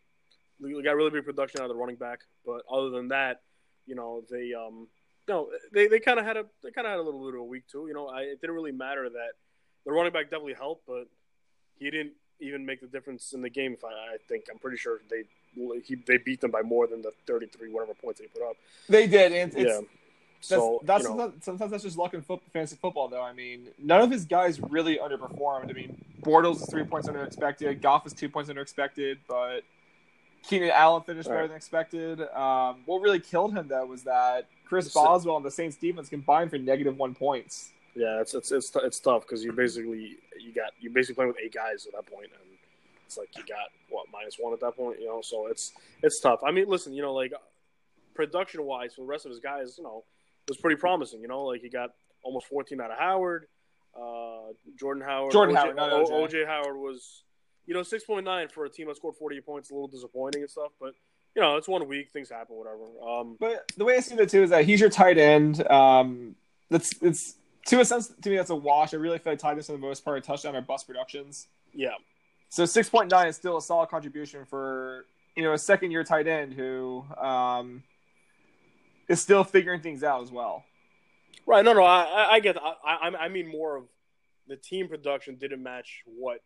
they 0.60 0.82
got 0.82 0.96
really 0.96 1.10
big 1.10 1.24
production 1.24 1.60
out 1.60 1.64
of 1.64 1.70
the 1.70 1.76
running 1.76 1.96
back. 1.96 2.20
But 2.44 2.62
other 2.70 2.90
than 2.90 3.08
that, 3.08 3.42
you 3.86 3.94
know, 3.94 4.22
they 4.30 4.52
um, 4.54 4.88
they, 5.72 5.86
they 5.88 6.00
kind 6.00 6.18
of 6.18 6.26
had 6.26 6.36
a 6.36 6.44
they 6.62 6.70
kind 6.70 6.86
of 6.86 6.90
had 6.90 6.98
a 6.98 7.02
little 7.02 7.24
bit 7.24 7.34
of 7.34 7.40
a 7.40 7.44
week 7.44 7.66
too. 7.66 7.86
You 7.86 7.94
know, 7.94 8.08
I, 8.08 8.22
it 8.22 8.40
didn't 8.40 8.54
really 8.54 8.72
matter 8.72 9.08
that 9.08 9.32
the 9.84 9.92
running 9.92 10.12
back 10.12 10.24
definitely 10.24 10.54
helped, 10.54 10.86
but 10.86 11.04
he 11.78 11.90
didn't 11.90 12.12
even 12.40 12.64
make 12.66 12.80
the 12.80 12.86
difference 12.86 13.32
in 13.32 13.42
the 13.42 13.50
game. 13.50 13.72
If 13.74 13.84
I, 13.84 13.88
I 13.88 14.16
think 14.28 14.44
I'm 14.50 14.58
pretty 14.58 14.76
sure 14.76 15.00
they 15.10 15.24
he, 15.84 15.96
they 16.06 16.18
beat 16.18 16.40
them 16.40 16.50
by 16.50 16.62
more 16.62 16.86
than 16.86 17.02
the 17.02 17.12
33 17.26 17.70
whatever 17.70 17.94
points 17.94 18.20
they 18.20 18.26
put 18.26 18.42
up. 18.42 18.56
They 18.88 19.06
did, 19.06 19.32
and 19.32 19.52
yeah. 19.54 19.80
So 20.40 20.80
that's, 20.84 21.04
you 21.04 21.14
know. 21.14 21.32
sometimes 21.40 21.70
that's 21.70 21.82
just 21.82 21.98
luck 21.98 22.14
in 22.14 22.22
foot, 22.22 22.40
fantasy 22.52 22.76
football, 22.80 23.08
though. 23.08 23.22
I 23.22 23.32
mean, 23.34 23.68
none 23.78 24.00
of 24.00 24.10
his 24.10 24.24
guys 24.24 24.58
really 24.58 24.96
underperformed. 24.96 25.68
I 25.68 25.72
mean, 25.72 26.02
Bortles 26.22 26.62
is 26.62 26.70
three 26.70 26.84
points 26.84 27.08
under 27.08 27.22
expected. 27.24 27.82
Goff 27.82 28.06
is 28.06 28.14
two 28.14 28.28
points 28.28 28.48
under 28.48 28.62
expected, 28.62 29.18
but 29.28 29.60
Keenan 30.42 30.70
Allen 30.70 31.02
finished 31.02 31.28
better 31.28 31.46
than 31.46 31.56
expected. 31.56 32.22
Um, 32.34 32.80
what 32.86 33.02
really 33.02 33.20
killed 33.20 33.52
him 33.52 33.68
though 33.68 33.84
was 33.84 34.04
that 34.04 34.46
Chris 34.64 34.92
Boswell 34.92 35.36
and 35.36 35.44
the 35.44 35.50
Saints 35.50 35.76
defense 35.76 36.08
combined 36.08 36.50
for 36.50 36.58
negative 36.58 36.96
one 36.96 37.14
points. 37.14 37.70
Yeah, 37.94 38.20
it's 38.20 38.34
it's 38.34 38.52
it's, 38.52 38.72
it's 38.76 39.00
tough 39.00 39.22
because 39.22 39.44
you 39.44 39.52
basically 39.52 40.18
you 40.38 40.52
got 40.54 40.70
you 40.80 40.90
basically 40.90 41.16
playing 41.16 41.28
with 41.28 41.38
eight 41.42 41.52
guys 41.54 41.86
at 41.86 41.92
that 41.92 42.06
point, 42.10 42.30
and 42.32 42.58
it's 43.06 43.18
like 43.18 43.36
you 43.36 43.42
got 43.42 43.68
what 43.88 44.06
minus 44.12 44.36
one 44.38 44.52
at 44.52 44.60
that 44.60 44.76
point, 44.76 45.00
you 45.00 45.06
know. 45.06 45.20
So 45.22 45.46
it's 45.46 45.72
it's 46.02 46.20
tough. 46.20 46.40
I 46.46 46.52
mean, 46.52 46.68
listen, 46.68 46.92
you 46.92 47.02
know, 47.02 47.12
like 47.12 47.32
production 48.14 48.64
wise 48.64 48.94
for 48.94 49.00
the 49.00 49.06
rest 49.06 49.26
of 49.26 49.30
his 49.30 49.40
guys, 49.40 49.76
you 49.76 49.84
know, 49.84 50.04
it 50.46 50.50
was 50.50 50.58
pretty 50.58 50.76
promising. 50.76 51.20
You 51.20 51.28
know, 51.28 51.44
like 51.44 51.62
he 51.62 51.68
got 51.68 51.90
almost 52.22 52.46
fourteen 52.46 52.80
out 52.80 52.92
of 52.92 52.98
Howard, 52.98 53.46
uh, 54.00 54.52
Jordan 54.78 55.02
Howard, 55.02 55.32
Jordan 55.32 55.56
OJ, 55.56 55.76
Howard, 55.76 56.06
OJ. 56.06 56.30
OJ 56.30 56.46
Howard 56.46 56.76
was, 56.76 57.24
you 57.66 57.74
know, 57.74 57.82
six 57.82 58.04
point 58.04 58.24
nine 58.24 58.48
for 58.48 58.64
a 58.64 58.70
team 58.70 58.86
that 58.86 58.96
scored 58.96 59.16
forty 59.16 59.38
eight 59.38 59.46
points, 59.46 59.70
a 59.70 59.74
little 59.74 59.88
disappointing 59.88 60.42
and 60.42 60.50
stuff, 60.50 60.70
but 60.80 60.94
you 61.34 61.42
know, 61.42 61.56
it's 61.56 61.68
one 61.68 61.86
week, 61.86 62.10
things 62.10 62.28
happen, 62.28 62.56
whatever. 62.56 62.82
Um, 63.06 63.36
but 63.38 63.70
the 63.76 63.84
way 63.84 63.96
I 63.96 64.00
see 64.00 64.16
it 64.16 64.28
too 64.28 64.42
is 64.42 64.50
that 64.50 64.64
he's 64.64 64.80
your 64.80 64.90
tight 64.90 65.16
end. 65.16 65.64
Um, 65.70 66.34
that's 66.70 66.92
it's 67.02 67.36
to 67.66 67.80
a 67.80 67.84
sense 67.84 68.12
to 68.22 68.30
me 68.30 68.36
that's 68.36 68.50
a 68.50 68.56
wash. 68.56 68.94
I 68.94 68.96
really 68.96 69.18
feel 69.18 69.32
like 69.32 69.40
tight 69.40 69.62
for 69.64 69.72
the 69.72 69.78
most 69.78 70.04
part 70.04 70.22
touchdown 70.24 70.56
or 70.56 70.60
bust 70.60 70.86
productions. 70.86 71.48
Yeah. 71.72 71.94
So 72.48 72.64
six 72.64 72.88
point 72.88 73.10
nine 73.10 73.28
is 73.28 73.36
still 73.36 73.56
a 73.56 73.62
solid 73.62 73.88
contribution 73.88 74.44
for 74.44 75.06
you 75.36 75.42
know 75.42 75.52
a 75.52 75.58
second 75.58 75.90
year 75.90 76.04
tight 76.04 76.26
end 76.26 76.54
who 76.54 77.04
um, 77.16 77.82
is 79.08 79.20
still 79.20 79.44
figuring 79.44 79.80
things 79.80 80.02
out 80.02 80.22
as 80.22 80.32
well. 80.32 80.64
Right. 81.46 81.64
No. 81.64 81.72
No. 81.72 81.84
I 81.84 82.32
I 82.32 82.40
get. 82.40 82.56
I 82.60 82.74
I, 82.84 83.16
I 83.24 83.28
mean 83.28 83.48
more 83.48 83.76
of 83.76 83.84
the 84.48 84.56
team 84.56 84.88
production 84.88 85.36
didn't 85.36 85.62
match 85.62 86.02
what 86.06 86.42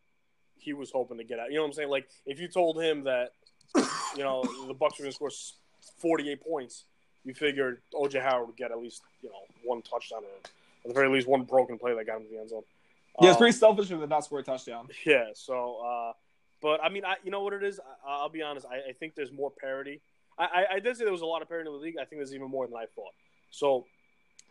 he 0.57 0.73
was 0.73 0.91
hoping 0.91 1.19
to 1.19 1.25
get 1.25 1.39
at. 1.39 1.49
You 1.51 1.57
know 1.57 1.63
what 1.63 1.69
I'm 1.69 1.73
saying? 1.75 1.89
Like 1.89 2.09
if 2.27 2.39
you 2.39 2.49
told 2.49 2.81
him 2.83 3.05
that 3.05 3.31
you 4.17 4.23
know, 4.23 4.43
the 4.67 4.75
Bucs 4.75 4.99
were 4.99 5.05
going 5.05 5.11
to 5.11 5.13
score 5.13 5.31
48 5.99 6.43
points, 6.43 6.85
you 7.25 7.35
figured 7.35 7.81
OJ 7.95 8.23
Howard 8.23 8.49
would 8.49 8.57
get 8.57 8.71
at 8.71 8.79
least, 8.79 9.03
you 9.23 9.29
know, 9.29 9.35
one 9.65 9.83
touchdown 9.83 10.21
or 10.23 10.51
at 10.85 10.89
the 10.89 10.95
very 10.95 11.09
least 11.09 11.27
one 11.27 11.43
broken 11.43 11.79
play 11.79 11.95
that 11.95 12.07
got 12.07 12.19
him 12.19 12.25
to 12.25 12.31
the 12.31 12.39
end 12.39 12.51
zone. 12.51 12.63
Yeah, 13.21 13.31
it's 13.31 13.39
pretty 13.39 13.55
um, 13.55 13.59
selfish 13.59 13.91
of 13.91 14.01
them 14.01 14.09
not 14.09 14.25
score 14.25 14.41
a 14.41 14.43
touchdown. 14.43 14.89
Yeah, 15.07 15.27
so, 15.35 15.79
uh, 15.85 16.13
but 16.61 16.83
I 16.83 16.89
mean, 16.89 17.05
I, 17.05 17.15
you 17.23 17.31
know 17.31 17.43
what 17.43 17.53
it 17.53 17.63
is? 17.63 17.79
I, 18.07 18.23
will 18.23 18.29
be 18.29 18.43
honest. 18.43 18.67
I, 18.67 18.91
I, 18.91 18.93
think 18.93 19.15
there's 19.15 19.31
more 19.31 19.51
parity. 19.51 20.01
I, 20.39 20.45
I, 20.45 20.65
I, 20.75 20.81
did 20.81 20.97
say 20.97 21.05
there 21.05 21.13
was 21.13 21.21
a 21.21 21.27
lot 21.27 21.43
of 21.43 21.49
parity 21.49 21.69
in 21.69 21.75
the 21.75 21.79
league. 21.79 21.97
I 21.97 22.05
think 22.05 22.21
there's 22.21 22.35
even 22.35 22.51
more 22.51 22.67
than 22.67 22.77
I 22.77 22.87
thought. 22.95 23.13
So, 23.51 23.87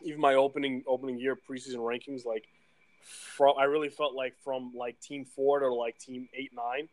even 0.02 0.20
my 0.20 0.34
opening 0.34 0.82
opening 0.86 1.18
year 1.18 1.36
preseason 1.36 1.76
rankings, 1.76 2.24
like, 2.24 2.44
from 3.02 3.54
I 3.58 3.64
really 3.64 3.90
felt 3.90 4.14
like 4.14 4.34
from 4.42 4.72
like 4.74 4.98
team 5.00 5.24
four 5.24 5.60
to 5.60 5.68
like 5.72 5.98
team 5.98 6.28
eight 6.34 6.52
nine, 6.54 6.88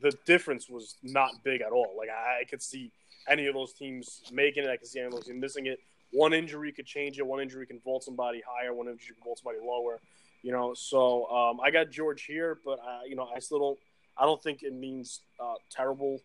the 0.00 0.12
difference 0.24 0.68
was 0.68 0.96
not 1.02 1.30
big 1.44 1.60
at 1.60 1.72
all. 1.72 1.94
Like 1.98 2.08
I, 2.08 2.40
I 2.40 2.44
could 2.44 2.62
see 2.62 2.90
any 3.28 3.46
of 3.46 3.54
those 3.54 3.72
teams 3.72 4.22
making 4.32 4.64
it. 4.64 4.70
I 4.70 4.76
could 4.76 4.88
see 4.88 5.00
any 5.00 5.06
of 5.06 5.12
those 5.12 5.26
teams 5.26 5.40
missing 5.40 5.66
it. 5.66 5.78
One 6.12 6.32
injury 6.34 6.72
could 6.72 6.86
change 6.86 7.18
it. 7.18 7.26
One 7.26 7.40
injury 7.40 7.66
can 7.66 7.80
vault 7.80 8.04
somebody 8.04 8.42
higher. 8.46 8.74
One 8.74 8.88
injury 8.88 9.14
can 9.14 9.24
vault 9.24 9.38
somebody 9.38 9.58
lower. 9.64 9.98
You 10.42 10.52
know, 10.52 10.74
so 10.74 11.26
um, 11.30 11.60
I 11.60 11.70
got 11.70 11.90
George 11.90 12.24
here, 12.24 12.58
but 12.64 12.78
I, 12.80 13.04
you 13.08 13.16
know, 13.16 13.28
I 13.34 13.38
still 13.38 13.58
don't. 13.58 13.78
I 14.18 14.26
don't 14.26 14.42
think 14.42 14.62
it 14.62 14.74
means 14.74 15.20
uh, 15.40 15.54
terrible. 15.70 16.20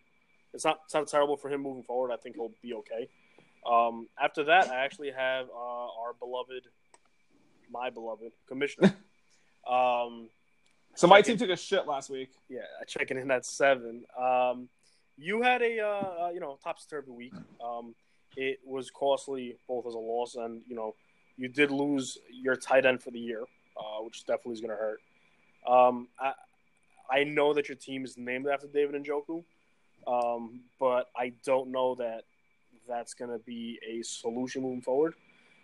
It's 0.53 0.65
not. 0.65 0.79
It's 0.85 0.93
not 0.93 1.07
terrible 1.07 1.37
for 1.37 1.49
him 1.49 1.61
moving 1.61 1.83
forward. 1.83 2.11
I 2.11 2.17
think 2.17 2.35
he'll 2.35 2.51
be 2.61 2.73
okay. 2.73 3.07
Um, 3.69 4.07
after 4.21 4.45
that, 4.45 4.69
I 4.69 4.83
actually 4.83 5.11
have 5.11 5.47
uh, 5.49 6.01
our 6.01 6.13
beloved, 6.19 6.63
my 7.71 7.89
beloved 7.89 8.31
commissioner. 8.47 8.95
um, 9.69 10.29
so 10.95 11.07
my 11.07 11.21
team 11.21 11.37
took 11.37 11.49
a 11.49 11.55
shit 11.55 11.85
last 11.85 12.09
week. 12.09 12.31
Yeah, 12.49 12.61
checking 12.87 13.17
in 13.17 13.29
at 13.29 13.45
seven. 13.45 14.03
Um, 14.19 14.67
you 15.17 15.41
had 15.43 15.61
a 15.61 15.79
uh, 15.79 16.25
uh, 16.25 16.29
you 16.33 16.39
know 16.39 16.57
topsy 16.63 16.87
turvy 16.89 17.11
week. 17.11 17.33
Um, 17.63 17.93
it 18.35 18.59
was 18.65 18.91
costly 18.91 19.57
both 19.67 19.85
as 19.87 19.93
a 19.93 19.99
loss 19.99 20.35
and 20.35 20.61
you 20.67 20.75
know 20.75 20.95
you 21.37 21.47
did 21.47 21.71
lose 21.71 22.17
your 22.31 22.55
tight 22.55 22.85
end 22.85 23.01
for 23.01 23.11
the 23.11 23.19
year, 23.19 23.43
uh, 23.77 24.01
which 24.01 24.25
definitely 24.25 24.53
is 24.53 24.61
going 24.61 24.71
to 24.71 24.75
hurt. 24.75 24.99
Um, 25.67 26.07
I 26.19 26.33
I 27.09 27.23
know 27.23 27.53
that 27.53 27.69
your 27.69 27.77
team 27.77 28.03
is 28.03 28.17
named 28.17 28.47
after 28.47 28.67
David 28.67 29.01
Njoku, 29.03 29.43
um, 30.07 30.61
but 30.79 31.09
I 31.15 31.33
don't 31.45 31.71
know 31.71 31.95
that 31.95 32.23
that's 32.87 33.13
going 33.13 33.31
to 33.31 33.39
be 33.39 33.79
a 33.87 34.01
solution 34.03 34.61
moving 34.61 34.81
forward. 34.81 35.13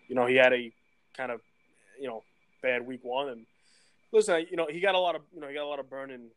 You 0.08 0.15
know, 0.15 0.25
he 0.25 0.36
had 0.36 0.53
a 0.53 0.72
kind 1.15 1.32
of 1.32 1.41
you 2.00 2.08
know 2.08 2.24
bad 2.62 2.86
week 2.86 3.01
one 3.03 3.29
and 3.29 3.46
listen, 4.13 4.46
you 4.50 4.55
know, 4.55 4.67
he 4.70 4.79
got 4.79 4.96
a 4.96 5.00
lot 5.00 5.15
of 5.15 5.22
you 5.34 5.41
know 5.41 5.48
he 5.48 5.53
got 5.53 5.63
a 5.63 5.67
lot 5.67 5.79
of 5.79 5.89
burn 5.89 6.12
in 6.12 6.29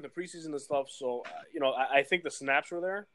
the 0.00 0.08
preseason 0.08 0.46
and 0.46 0.60
stuff. 0.60 0.88
So 0.90 1.22
uh, 1.26 1.42
you 1.52 1.60
know, 1.60 1.72
I, 1.72 1.98
I, 1.98 2.02
think 2.02 2.22
the 2.22 2.30
snaps 2.30 2.70
were 2.70 2.80
there, 2.80 3.06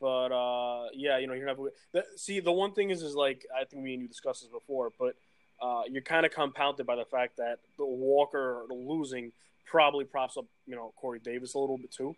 but 0.00 0.32
uh, 0.32 0.88
yeah, 0.94 1.18
you 1.18 1.26
know, 1.26 1.34
you're 1.34 1.46
not. 1.46 1.58
The, 1.92 2.04
see, 2.16 2.40
the 2.40 2.52
one 2.52 2.72
thing 2.72 2.90
is, 2.90 3.02
is 3.02 3.14
like 3.14 3.44
I 3.54 3.64
think 3.64 3.82
me 3.82 3.94
and 3.94 4.02
you 4.02 4.08
discussed 4.08 4.42
this 4.42 4.50
before, 4.50 4.90
but 4.98 5.14
uh, 5.60 5.82
you're 5.90 6.02
kind 6.02 6.26
of 6.26 6.32
compounded 6.32 6.86
by 6.86 6.96
the 6.96 7.04
fact 7.04 7.36
that 7.38 7.58
the 7.78 7.86
Walker 7.86 8.64
losing 8.70 9.32
probably 9.64 10.04
props 10.04 10.36
up 10.36 10.46
you 10.66 10.76
know 10.76 10.92
Corey 10.96 11.18
Davis 11.18 11.54
a 11.54 11.58
little 11.58 11.78
bit 11.78 11.90
too. 11.90 12.14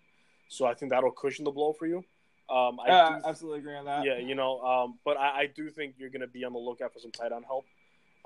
So 0.49 0.67
I 0.67 0.75
think 0.75 0.93
that'll 0.93 1.13
cushion 1.13 1.45
the 1.45 1.51
blow 1.51 1.73
for 1.73 1.87
you. 1.87 2.05
Um, 2.51 2.81
I 2.81 2.89
yeah, 2.89 3.21
absolutely 3.27 3.61
agree 3.61 3.77
on 3.77 3.85
that. 3.85 4.05
Yeah, 4.05 4.19
you 4.19 4.35
know, 4.35 4.61
um, 4.61 4.99
but 5.05 5.19
I, 5.19 5.41
I, 5.41 5.47
do 5.55 5.69
think 5.69 5.97
you're 5.99 6.09
going 6.09 6.23
to 6.23 6.27
be 6.27 6.45
on 6.45 6.55
the 6.55 6.59
lookout 6.59 6.95
for 6.95 6.99
some 6.99 7.11
tight 7.11 7.31
end 7.31 7.45
help. 7.45 7.67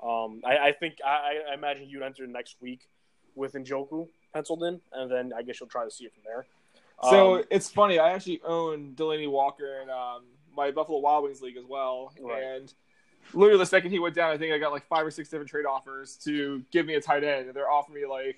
Um, 0.01 0.41
I, 0.45 0.69
I, 0.69 0.71
think 0.71 0.95
I, 1.05 1.39
I, 1.51 1.53
imagine 1.53 1.89
you'd 1.89 2.03
enter 2.03 2.25
next 2.25 2.55
week 2.61 2.87
with 3.35 3.51
Njoku 3.51 4.07
penciled 4.33 4.63
in, 4.63 4.79
and 4.93 5.11
then 5.11 5.33
I 5.35 5.41
guess 5.41 5.59
you'll 5.59 5.67
try 5.67 5.83
to 5.83 5.91
see 5.91 6.05
it 6.05 6.13
from 6.13 6.23
there. 6.25 6.45
So 7.09 7.35
um, 7.35 7.43
it's 7.49 7.69
funny. 7.69 7.99
I 7.99 8.11
actually 8.13 8.41
own 8.45 8.93
Delanie 8.95 9.29
Walker 9.29 9.81
in 9.81 9.89
um, 9.89 10.23
my 10.55 10.71
Buffalo 10.71 10.99
Wild 10.99 11.23
Wings 11.23 11.41
league 11.41 11.57
as 11.57 11.65
well, 11.65 12.13
right. 12.21 12.43
and 12.43 12.73
literally 13.33 13.59
the 13.59 13.65
second 13.65 13.91
he 13.91 13.99
went 13.99 14.15
down, 14.15 14.31
I 14.31 14.37
think 14.37 14.53
I 14.53 14.57
got 14.57 14.71
like 14.71 14.85
five 14.87 15.05
or 15.05 15.11
six 15.11 15.29
different 15.29 15.49
trade 15.49 15.65
offers 15.65 16.17
to 16.23 16.63
give 16.71 16.85
me 16.85 16.95
a 16.95 17.01
tight 17.01 17.23
end, 17.23 17.47
and 17.47 17.55
they're 17.55 17.69
offering 17.69 18.01
me 18.01 18.07
like 18.07 18.37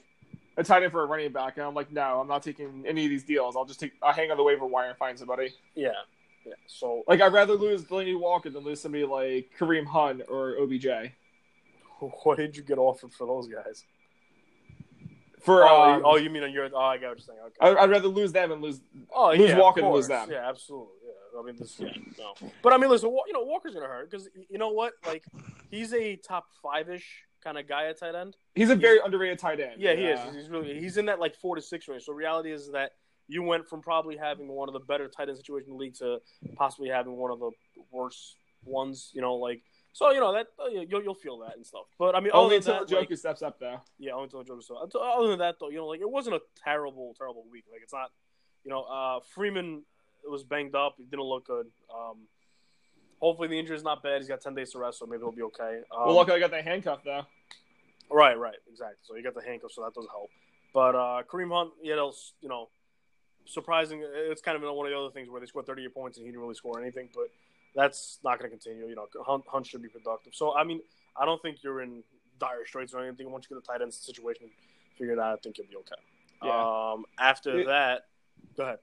a 0.57 0.63
tight 0.63 0.83
end 0.83 0.91
for 0.91 1.03
a 1.03 1.05
running 1.05 1.31
back, 1.31 1.57
and 1.57 1.65
I'm 1.65 1.73
like, 1.73 1.91
no, 1.91 2.19
I'm 2.19 2.27
not 2.27 2.43
taking 2.43 2.85
any 2.87 3.05
of 3.05 3.09
these 3.09 3.23
deals. 3.23 3.55
I'll 3.55 3.65
just 3.65 3.79
take, 3.79 3.93
I'll 4.01 4.13
hang 4.13 4.31
on 4.31 4.37
the 4.37 4.43
waiver 4.43 4.65
wire 4.65 4.89
and 4.89 4.97
find 4.97 5.17
somebody. 5.17 5.53
Yeah, 5.75 5.89
yeah. 6.45 6.53
So 6.67 7.03
like, 7.07 7.21
I'd 7.21 7.33
rather 7.33 7.53
lose 7.53 7.83
Delanie 7.83 8.19
Walker 8.19 8.49
than 8.49 8.63
lose 8.63 8.81
somebody 8.81 9.05
like 9.05 9.51
Kareem 9.57 9.85
Hunt 9.85 10.21
or 10.27 10.55
OBJ. 10.57 10.87
What 12.23 12.37
did 12.37 12.57
you 12.57 12.61
get 12.61 12.77
offered 12.77 13.13
for 13.13 13.25
those 13.25 13.47
guys? 13.47 13.85
For 15.45 15.63
oh, 15.63 15.81
um, 15.83 15.99
you- 15.99 16.05
oh, 16.05 16.15
you 16.17 16.29
mean 16.29 16.43
on 16.43 16.51
your? 16.51 16.67
Oh, 16.73 16.77
I 16.79 16.97
got 16.97 17.09
what 17.09 17.17
you're 17.19 17.25
saying. 17.25 17.39
Okay. 17.39 17.55
I- 17.77 17.83
I'd 17.83 17.89
rather 17.89 18.07
lose 18.07 18.31
them 18.31 18.51
and 18.51 18.61
lose. 18.61 18.81
Oh, 19.13 19.29
lose 19.31 19.49
yeah, 19.51 19.59
Walker 19.59 19.81
than 19.81 19.91
lose 19.91 20.07
them. 20.07 20.29
Yeah, 20.31 20.49
absolutely. 20.49 20.95
Yeah, 21.05 21.39
I 21.39 21.43
mean, 21.43 21.55
this. 21.57 21.79
Yeah, 21.79 21.89
no. 22.17 22.33
But 22.63 22.73
I 22.73 22.77
mean, 22.77 22.89
listen. 22.89 23.09
You 23.27 23.33
know, 23.33 23.43
Walker's 23.43 23.75
gonna 23.75 23.85
hurt 23.85 24.09
because 24.09 24.27
you 24.49 24.57
know 24.57 24.69
what? 24.69 24.93
Like, 25.05 25.23
he's 25.69 25.93
a 25.93 26.15
top 26.15 26.47
five 26.63 26.89
ish 26.89 27.23
kind 27.43 27.59
of 27.59 27.67
guy 27.67 27.85
at 27.85 27.99
tight 27.99 28.15
end. 28.15 28.35
He's 28.55 28.71
a 28.71 28.75
very 28.75 28.99
underrated 29.03 29.37
tight 29.37 29.59
end. 29.59 29.79
Yeah, 29.79 29.93
he 29.93 30.05
is. 30.05 30.19
He's 30.35 30.49
really 30.49 30.79
he's 30.79 30.97
in 30.97 31.05
that 31.05 31.19
like 31.19 31.35
four 31.35 31.55
to 31.55 31.61
six 31.61 31.87
range. 31.87 32.03
So 32.03 32.13
reality 32.13 32.51
is 32.51 32.71
that 32.71 32.93
you 33.27 33.43
went 33.43 33.67
from 33.67 33.81
probably 33.81 34.17
having 34.17 34.47
one 34.47 34.67
of 34.67 34.73
the 34.73 34.79
better 34.79 35.07
tight 35.07 35.29
end 35.29 35.37
situations 35.37 35.67
in 35.67 35.73
the 35.73 35.79
league 35.79 35.95
to 35.95 36.17
possibly 36.55 36.89
having 36.89 37.15
one 37.17 37.31
of 37.31 37.39
the 37.39 37.51
worst 37.91 38.37
ones. 38.63 39.11
You 39.13 39.21
know, 39.21 39.35
like 39.35 39.61
so 39.95 40.11
you 40.11 40.19
know 40.19 40.33
that 40.33 40.47
uh, 40.59 40.67
you'll 40.67 41.01
you'll 41.01 41.15
feel 41.15 41.37
that 41.39 41.55
and 41.55 41.65
stuff. 41.65 41.85
But 41.97 42.15
I 42.15 42.19
mean, 42.19 42.31
Only 42.33 42.57
until 42.57 42.73
that, 42.73 42.89
Njoku 42.89 43.11
like, 43.11 43.17
steps 43.17 43.41
up, 43.41 43.61
though. 43.61 43.79
yeah, 43.97 44.11
only 44.11 44.25
until 44.25 44.43
Njoku. 44.43 44.61
So 44.61 44.83
until, 44.83 45.01
other 45.01 45.29
than 45.29 45.39
that, 45.39 45.55
though, 45.57 45.69
you 45.69 45.77
know, 45.77 45.87
like 45.87 46.01
it 46.01 46.09
wasn't 46.09 46.35
a 46.35 46.41
terrible, 46.61 47.15
terrible 47.17 47.45
week. 47.49 47.63
Like 47.71 47.79
it's 47.81 47.93
not, 47.93 48.11
you 48.65 48.71
know, 48.71 48.83
uh, 48.83 49.21
Freeman 49.33 49.83
was 50.29 50.43
banged 50.43 50.75
up. 50.75 50.95
He 50.97 51.05
didn't 51.05 51.23
look 51.23 51.47
good. 51.47 51.67
Um, 51.89 52.27
hopefully 53.21 53.47
the 53.47 53.57
injury 53.57 53.77
is 53.77 53.83
not 53.83 54.03
bad. 54.03 54.17
He's 54.19 54.27
got 54.27 54.41
ten 54.41 54.53
days 54.53 54.73
to 54.73 54.79
rest, 54.79 54.99
so 54.99 55.05
maybe 55.05 55.21
he'll 55.21 55.31
be 55.31 55.43
okay. 55.43 55.79
Um, 55.95 56.07
well, 56.07 56.15
luckily 56.15 56.35
I 56.35 56.39
got 56.41 56.51
that 56.51 56.65
handcuff 56.65 56.99
though. 57.05 57.21
Right, 58.11 58.37
right, 58.37 58.57
exactly. 58.69 58.97
So 59.03 59.15
you 59.15 59.23
got 59.23 59.33
the 59.33 59.43
handcuff, 59.47 59.71
so 59.71 59.81
that 59.83 59.93
does 59.93 60.07
help. 60.11 60.29
But 60.73 60.93
uh, 60.93 61.23
Kareem 61.31 61.55
Hunt, 61.55 61.71
you 61.81 61.95
know, 61.95 62.11
you 62.41 62.49
know, 62.49 62.67
surprising. 63.45 64.03
It's 64.03 64.41
kind 64.41 64.61
of 64.61 64.75
one 64.75 64.87
of 64.87 64.91
the 64.91 64.99
other 64.99 65.11
things 65.11 65.29
where 65.29 65.39
they 65.39 65.47
scored 65.47 65.65
38 65.67 65.93
points 65.93 66.17
and 66.17 66.25
he 66.25 66.31
didn't 66.31 66.41
really 66.41 66.55
score 66.55 66.81
anything. 66.81 67.07
But 67.15 67.29
that's 67.75 68.19
not 68.23 68.39
going 68.39 68.49
to 68.49 68.57
continue. 68.57 68.87
You 68.87 68.95
know, 68.95 69.07
Hunt, 69.25 69.43
Hunt 69.47 69.67
should 69.67 69.81
be 69.81 69.89
productive. 69.89 70.33
So 70.33 70.55
I 70.55 70.63
mean, 70.63 70.81
I 71.15 71.25
don't 71.25 71.41
think 71.41 71.63
you're 71.63 71.81
in 71.81 72.03
dire 72.39 72.65
straits 72.65 72.93
or 72.93 73.03
anything. 73.05 73.31
Once 73.31 73.47
you 73.49 73.55
get 73.55 73.65
the 73.65 73.71
tight 73.71 73.81
end 73.81 73.93
situation 73.93 74.47
figured 74.97 75.19
out, 75.19 75.33
I 75.33 75.35
think 75.41 75.57
you'll 75.57 75.67
be 75.67 75.75
okay. 75.77 75.95
Yeah. 76.43 76.91
Um, 76.93 77.05
after 77.19 77.59
It- 77.59 77.67
that, 77.67 78.07
go 78.57 78.63
ahead. 78.63 78.79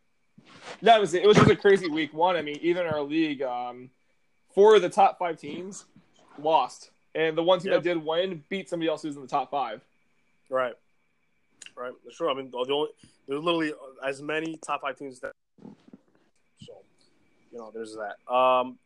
No, 0.80 0.96
it 0.96 1.00
was 1.00 1.14
it 1.14 1.26
was 1.26 1.36
just 1.36 1.50
a 1.50 1.56
crazy 1.56 1.88
week 1.88 2.12
one. 2.12 2.34
I 2.36 2.42
mean, 2.42 2.58
even 2.62 2.86
in 2.86 2.92
our 2.92 3.02
league, 3.02 3.42
um, 3.42 3.90
four 4.54 4.74
of 4.74 4.82
the 4.82 4.88
top 4.88 5.18
five 5.18 5.38
teams 5.38 5.84
lost, 6.38 6.90
and 7.14 7.38
the 7.38 7.42
one 7.42 7.60
team 7.60 7.70
Yep. 7.72 7.82
that 7.82 7.88
did 7.88 8.04
win 8.04 8.42
beat 8.48 8.68
somebody 8.68 8.88
else 8.88 9.02
who's 9.02 9.14
in 9.14 9.22
the 9.22 9.28
top 9.28 9.50
five. 9.52 9.80
Right, 10.50 10.74
right. 11.76 11.92
Sure. 12.10 12.28
I 12.30 12.34
mean, 12.34 12.50
the 12.50 12.56
only 12.58 12.88
there's 13.28 13.40
literally 13.42 13.72
as 14.04 14.20
many 14.20 14.56
top 14.56 14.80
five 14.82 14.96
teams 14.98 15.20
that. 15.20 15.32
You 17.52 17.58
know, 17.58 17.70
there's 17.72 17.96
that. 17.96 18.32
Um, 18.32 18.78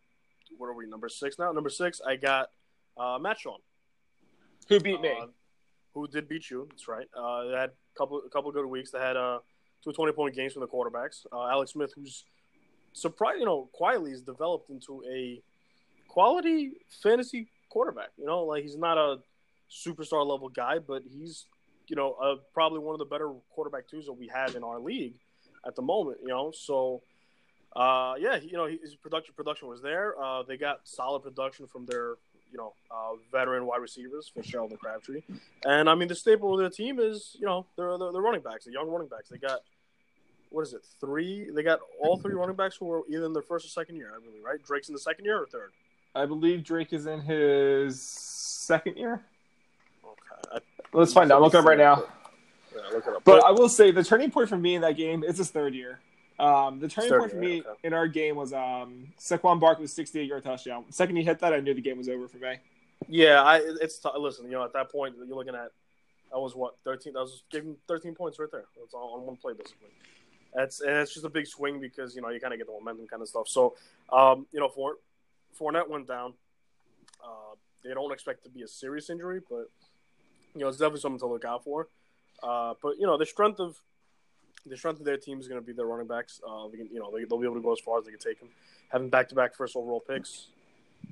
what 0.59 0.67
are 0.67 0.75
we? 0.75 0.87
Number 0.87 1.09
six 1.09 1.39
now. 1.39 1.53
Number 1.53 1.71
six, 1.71 2.01
I 2.07 2.17
got 2.17 2.51
uh, 2.97 3.19
Matt 3.21 3.39
Sean. 3.39 3.59
Who 4.69 4.81
beat 4.81 5.01
me? 5.01 5.11
Uh, 5.11 5.27
who 5.95 6.09
did 6.09 6.29
beat 6.29 6.51
you? 6.51 6.67
That's 6.71 6.89
right. 6.89 7.07
Uh, 7.17 7.45
they 7.45 7.57
had 7.57 7.71
a 7.71 7.99
couple, 7.99 8.21
a 8.27 8.29
couple 8.29 8.49
of 8.49 8.55
good 8.55 8.67
weeks. 8.67 8.91
They 8.91 8.99
had 8.99 9.17
uh, 9.17 9.39
two 9.85 9.93
20 9.93 10.13
point 10.13 10.35
games 10.35 10.53
from 10.53 10.61
the 10.61 10.67
quarterbacks. 10.67 11.25
Uh, 11.33 11.47
Alex 11.47 11.73
Smith, 11.73 11.93
who's 11.95 12.25
surprised, 12.93 13.39
you 13.39 13.47
know, 13.47 13.69
quietly 13.73 14.11
has 14.11 14.23
developed 14.23 14.71
into 14.71 15.03
a 15.09 15.41
quality 16.09 16.73
fantasy 17.03 17.49
quarterback. 17.69 18.11
You 18.19 18.27
know, 18.27 18.45
like 18.45 18.63
he's 18.63 18.77
not 18.77 18.99
a 18.99 19.19
superstar 19.71 20.27
level 20.27 20.49
guy, 20.49 20.81
but 20.81 21.03
he's, 21.09 21.47
you 21.87 21.95
know, 21.95 22.15
uh, 22.15 22.37
probably 22.53 22.81
one 22.81 22.95
of 22.95 22.99
the 22.99 23.05
better 23.05 23.33
quarterback 23.51 23.89
twos 23.89 24.07
that 24.07 24.13
we 24.13 24.29
have 24.29 24.57
in 24.57 24.65
our 24.65 24.81
league 24.81 25.15
at 25.65 25.77
the 25.77 25.83
moment. 25.83 26.19
You 26.23 26.29
know, 26.29 26.53
so. 26.53 27.03
Uh, 27.77 28.15
yeah, 28.19 28.37
you 28.37 28.55
know, 28.55 28.67
his 28.67 28.95
production 28.95 29.35
production 29.37 29.69
was 29.69 29.83
there. 29.83 30.19
Uh, 30.21 30.43
they 30.43 30.57
got 30.57 30.81
solid 30.85 31.21
production 31.21 31.67
from 31.67 31.85
their, 31.85 32.15
you 32.51 32.57
know, 32.57 32.73
uh, 32.91 33.17
veteran 33.31 33.67
wide 33.67 33.83
receivers, 33.83 34.31
Fitzgerald 34.35 34.71
and 34.71 34.81
Crabtree. 34.81 35.21
And 35.65 35.91
I 35.91 35.95
mean, 35.95 36.09
the 36.09 36.15
staple 36.15 36.55
of 36.55 36.59
their 36.59 36.71
team 36.71 36.99
is, 36.99 37.37
you 37.39 37.45
know, 37.47 37.67
they're 37.77 37.99
the 37.99 38.21
running 38.21 38.41
backs, 38.41 38.65
the 38.65 38.73
young 38.73 38.89
running 38.89 39.09
backs. 39.09 39.29
They 39.29 39.37
got 39.37 39.61
what 40.51 40.63
is 40.63 40.73
it, 40.73 40.83
three? 41.01 41.51
They 41.51 41.63
got 41.63 41.81
all 42.01 42.17
three 42.17 42.35
running 42.35 42.57
backs 42.57 42.77
who 42.77 42.87
were 42.87 43.03
either 43.09 43.27
in 43.27 43.33
their 43.33 43.43
first 43.43 43.67
or 43.67 43.69
second 43.69 43.97
year, 43.97 44.13
I 44.17 44.25
believe, 44.25 44.43
right? 44.45 44.63
Drake's 44.63 44.89
in 44.89 44.95
the 44.95 45.01
second 45.01 45.25
year 45.25 45.43
or 45.43 45.47
third. 45.47 45.73
I 46.15 46.25
believe 46.25 46.65
Drake 46.65 46.93
is 46.93 47.07
in 47.07 47.21
his 47.21 48.01
second 48.01 48.97
year. 48.97 49.23
Okay, 50.03 50.65
Let's 50.95 51.13
find 51.13 51.31
out. 51.31 51.37
I'm 51.37 51.43
looking 51.43 51.61
up 51.61 51.67
right 51.67 51.77
now. 51.77 52.05
yeah, 52.75 52.81
look 52.91 53.07
it 53.07 53.15
up. 53.15 53.25
But 53.25 53.45
I 53.45 53.51
will 53.51 53.69
say 53.69 53.91
the 53.91 54.03
turning 54.03 54.31
point 54.31 54.49
for 54.49 54.57
me 54.57 54.77
in 54.77 54.81
that 54.83 54.97
game 54.97 55.23
is 55.25 55.37
his 55.37 55.51
third 55.51 55.75
year. 55.75 56.01
Um, 56.39 56.81
the 56.81 56.89
turning 56.89 57.19
point 57.19 57.31
for 57.31 57.37
me 57.39 57.61
okay. 57.61 57.71
in 57.85 57.93
our 57.95 58.07
game 58.07 58.37
was 58.37 58.53
um, 58.53 59.09
Saquon 59.19 59.59
Barkley's 59.59 59.93
68 59.93 60.29
yard 60.29 60.45
touchdown. 60.45 60.85
The 60.87 60.93
second 60.93 61.17
he 61.17 61.25
hit 61.25 61.39
that, 61.41 61.55
I 61.55 61.61
knew 61.61 61.73
the 61.73 61.81
game 61.81 61.99
was 61.99 62.09
over 62.09 62.29
for 62.29 62.37
me. 62.37 62.57
yeah, 63.09 63.43
I 63.43 63.63
it's 63.81 63.99
t- 63.99 64.09
listen. 64.19 64.47
You 64.47 64.53
know, 64.53 64.65
at 64.65 64.73
that 64.75 64.91
point, 64.91 65.15
you're 65.17 65.37
looking 65.37 65.55
at 65.55 65.71
that 66.33 66.39
was 66.39 66.55
what 66.55 66.77
thirteen. 66.85 67.15
That 67.15 67.21
was 67.21 67.43
giving 67.51 67.77
thirteen 67.89 68.15
points 68.15 68.39
right 68.39 68.51
there. 68.51 68.65
That's 68.79 68.95
all 68.95 69.15
on 69.15 69.27
one 69.27 69.37
play 69.37 69.55
basically. 69.55 69.89
That's 70.55 70.81
and 70.81 70.91
it's 70.91 71.13
just 71.13 71.25
a 71.25 71.31
big 71.31 71.47
swing 71.47 71.81
because 71.81 72.15
you 72.15 72.23
know 72.23 72.29
you 72.29 72.41
kind 72.41 72.53
of 72.53 72.59
get 72.59 72.67
the 72.67 72.73
momentum 72.73 73.07
kind 73.07 73.23
of 73.23 73.29
stuff. 73.29 73.49
So, 73.49 73.75
um, 74.13 74.47
you 74.53 74.61
know, 74.61 74.69
for 74.69 74.97
Fournette 75.59 75.89
went 75.89 76.09
down. 76.09 76.35
Uh, 77.23 77.55
they 77.85 77.95
don't 77.95 78.13
expect 78.13 78.43
to 78.45 78.51
be 78.51 78.63
a 78.63 78.69
serious 78.69 79.11
injury, 79.11 79.41
but 79.49 79.71
you 80.55 80.61
know 80.61 80.69
it's 80.69 80.79
definitely 80.79 81.01
something 81.01 81.21
to 81.21 81.27
look 81.27 81.45
out 81.45 81.65
for. 81.65 81.89
Uh, 82.43 82.75
but 82.83 82.99
you 82.99 83.07
know 83.07 83.17
the 83.17 83.27
strength 83.27 83.61
of 83.61 83.77
the 84.67 84.77
strength 84.77 84.99
of 85.01 85.07
their 85.07 85.17
team 85.17 85.39
is 85.41 85.49
going 85.49 85.61
to 85.61 85.67
be 85.67 85.73
their 85.73 85.87
running 85.87 86.07
backs. 86.07 86.41
Uh, 86.47 86.69
they 86.69 86.79
can, 86.79 86.89
you 86.93 87.01
know 87.01 87.11
they, 87.15 87.25
they'll 87.25 87.39
be 87.39 87.47
able 87.47 87.57
to 87.57 87.63
go 87.63 87.73
as 87.73 87.81
far 87.81 87.99
as 87.99 88.05
they 88.05 88.11
can 88.11 88.21
take 88.21 88.39
them. 88.41 88.49
Having 88.89 89.11
back 89.11 89.29
to 89.31 89.35
back 89.35 89.55
first 89.55 89.77
overall 89.77 90.01
picks, 90.01 90.49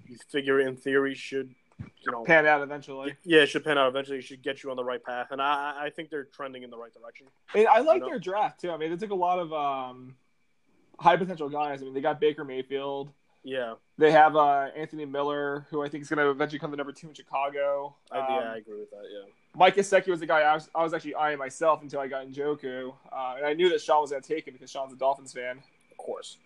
you 0.06 0.16
figure 0.28 0.60
in 0.60 0.76
theory 0.76 1.14
should 1.14 1.54
you 1.78 2.12
know 2.12 2.22
Pan 2.24 2.46
out 2.46 2.62
eventually. 2.62 3.16
yeah 3.24 3.40
it 3.40 3.46
should 3.48 3.64
pan 3.64 3.78
out 3.78 3.88
eventually. 3.88 4.18
It 4.18 4.22
should 4.24 4.42
get 4.42 4.62
you 4.62 4.70
on 4.70 4.76
the 4.76 4.84
right 4.84 5.02
path, 5.02 5.28
and 5.32 5.40
I 5.42 5.86
I 5.86 5.90
think 5.90 6.10
they're 6.10 6.24
trending 6.24 6.62
in 6.62 6.70
the 6.70 6.76
right 6.78 6.92
direction. 6.94 7.26
And 7.54 7.66
I 7.66 7.80
like 7.80 7.96
You 7.96 8.00
know? 8.02 8.08
their 8.10 8.18
draft 8.20 8.60
too. 8.60 8.70
I 8.70 8.76
mean, 8.76 8.90
they 8.90 8.96
took 8.96 9.10
a 9.10 9.14
lot 9.14 9.38
of 9.38 9.52
um, 9.52 10.14
high 10.98 11.16
potential 11.16 11.48
guys. 11.48 11.82
I 11.82 11.84
mean, 11.84 11.94
they 11.94 12.00
got 12.00 12.20
Baker 12.20 12.44
Mayfield. 12.44 13.10
Yeah, 13.46 13.74
They 13.98 14.10
have 14.10 14.36
uh, 14.36 14.68
Anthony 14.74 15.04
Miller, 15.04 15.66
who 15.68 15.82
I 15.82 15.88
think 15.90 16.00
is 16.00 16.08
going 16.08 16.16
to 16.24 16.30
eventually 16.30 16.58
come 16.58 16.70
to 16.70 16.78
number 16.78 16.92
two 16.92 17.08
in 17.08 17.14
Chicago. 17.14 17.94
I, 18.10 18.18
Um, 18.20 18.26
yeah, 18.30 18.52
I 18.52 18.56
agree 18.56 18.80
with 18.80 18.88
that. 18.90 19.02
Yeah. 19.12 19.26
Mike 19.56 19.76
Gesicki 19.76 20.08
was 20.08 20.20
the 20.20 20.26
guy 20.26 20.40
I 20.40 20.54
was, 20.54 20.68
I 20.74 20.82
was 20.82 20.94
actually 20.94 21.14
eyeing 21.14 21.38
myself 21.38 21.82
until 21.82 22.00
I 22.00 22.08
got 22.08 22.26
Njoku. 22.26 22.92
Uh, 23.12 23.34
and 23.36 23.46
I 23.46 23.52
knew 23.54 23.68
that 23.70 23.80
Sean 23.80 24.00
was 24.02 24.10
going 24.10 24.22
to 24.22 24.28
take 24.28 24.46
him 24.46 24.54
because 24.54 24.70
Sean's 24.70 24.92
a 24.92 24.96
Dolphins 24.96 25.32
fan. 25.32 25.58
of 25.90 25.96
course. 25.96 26.38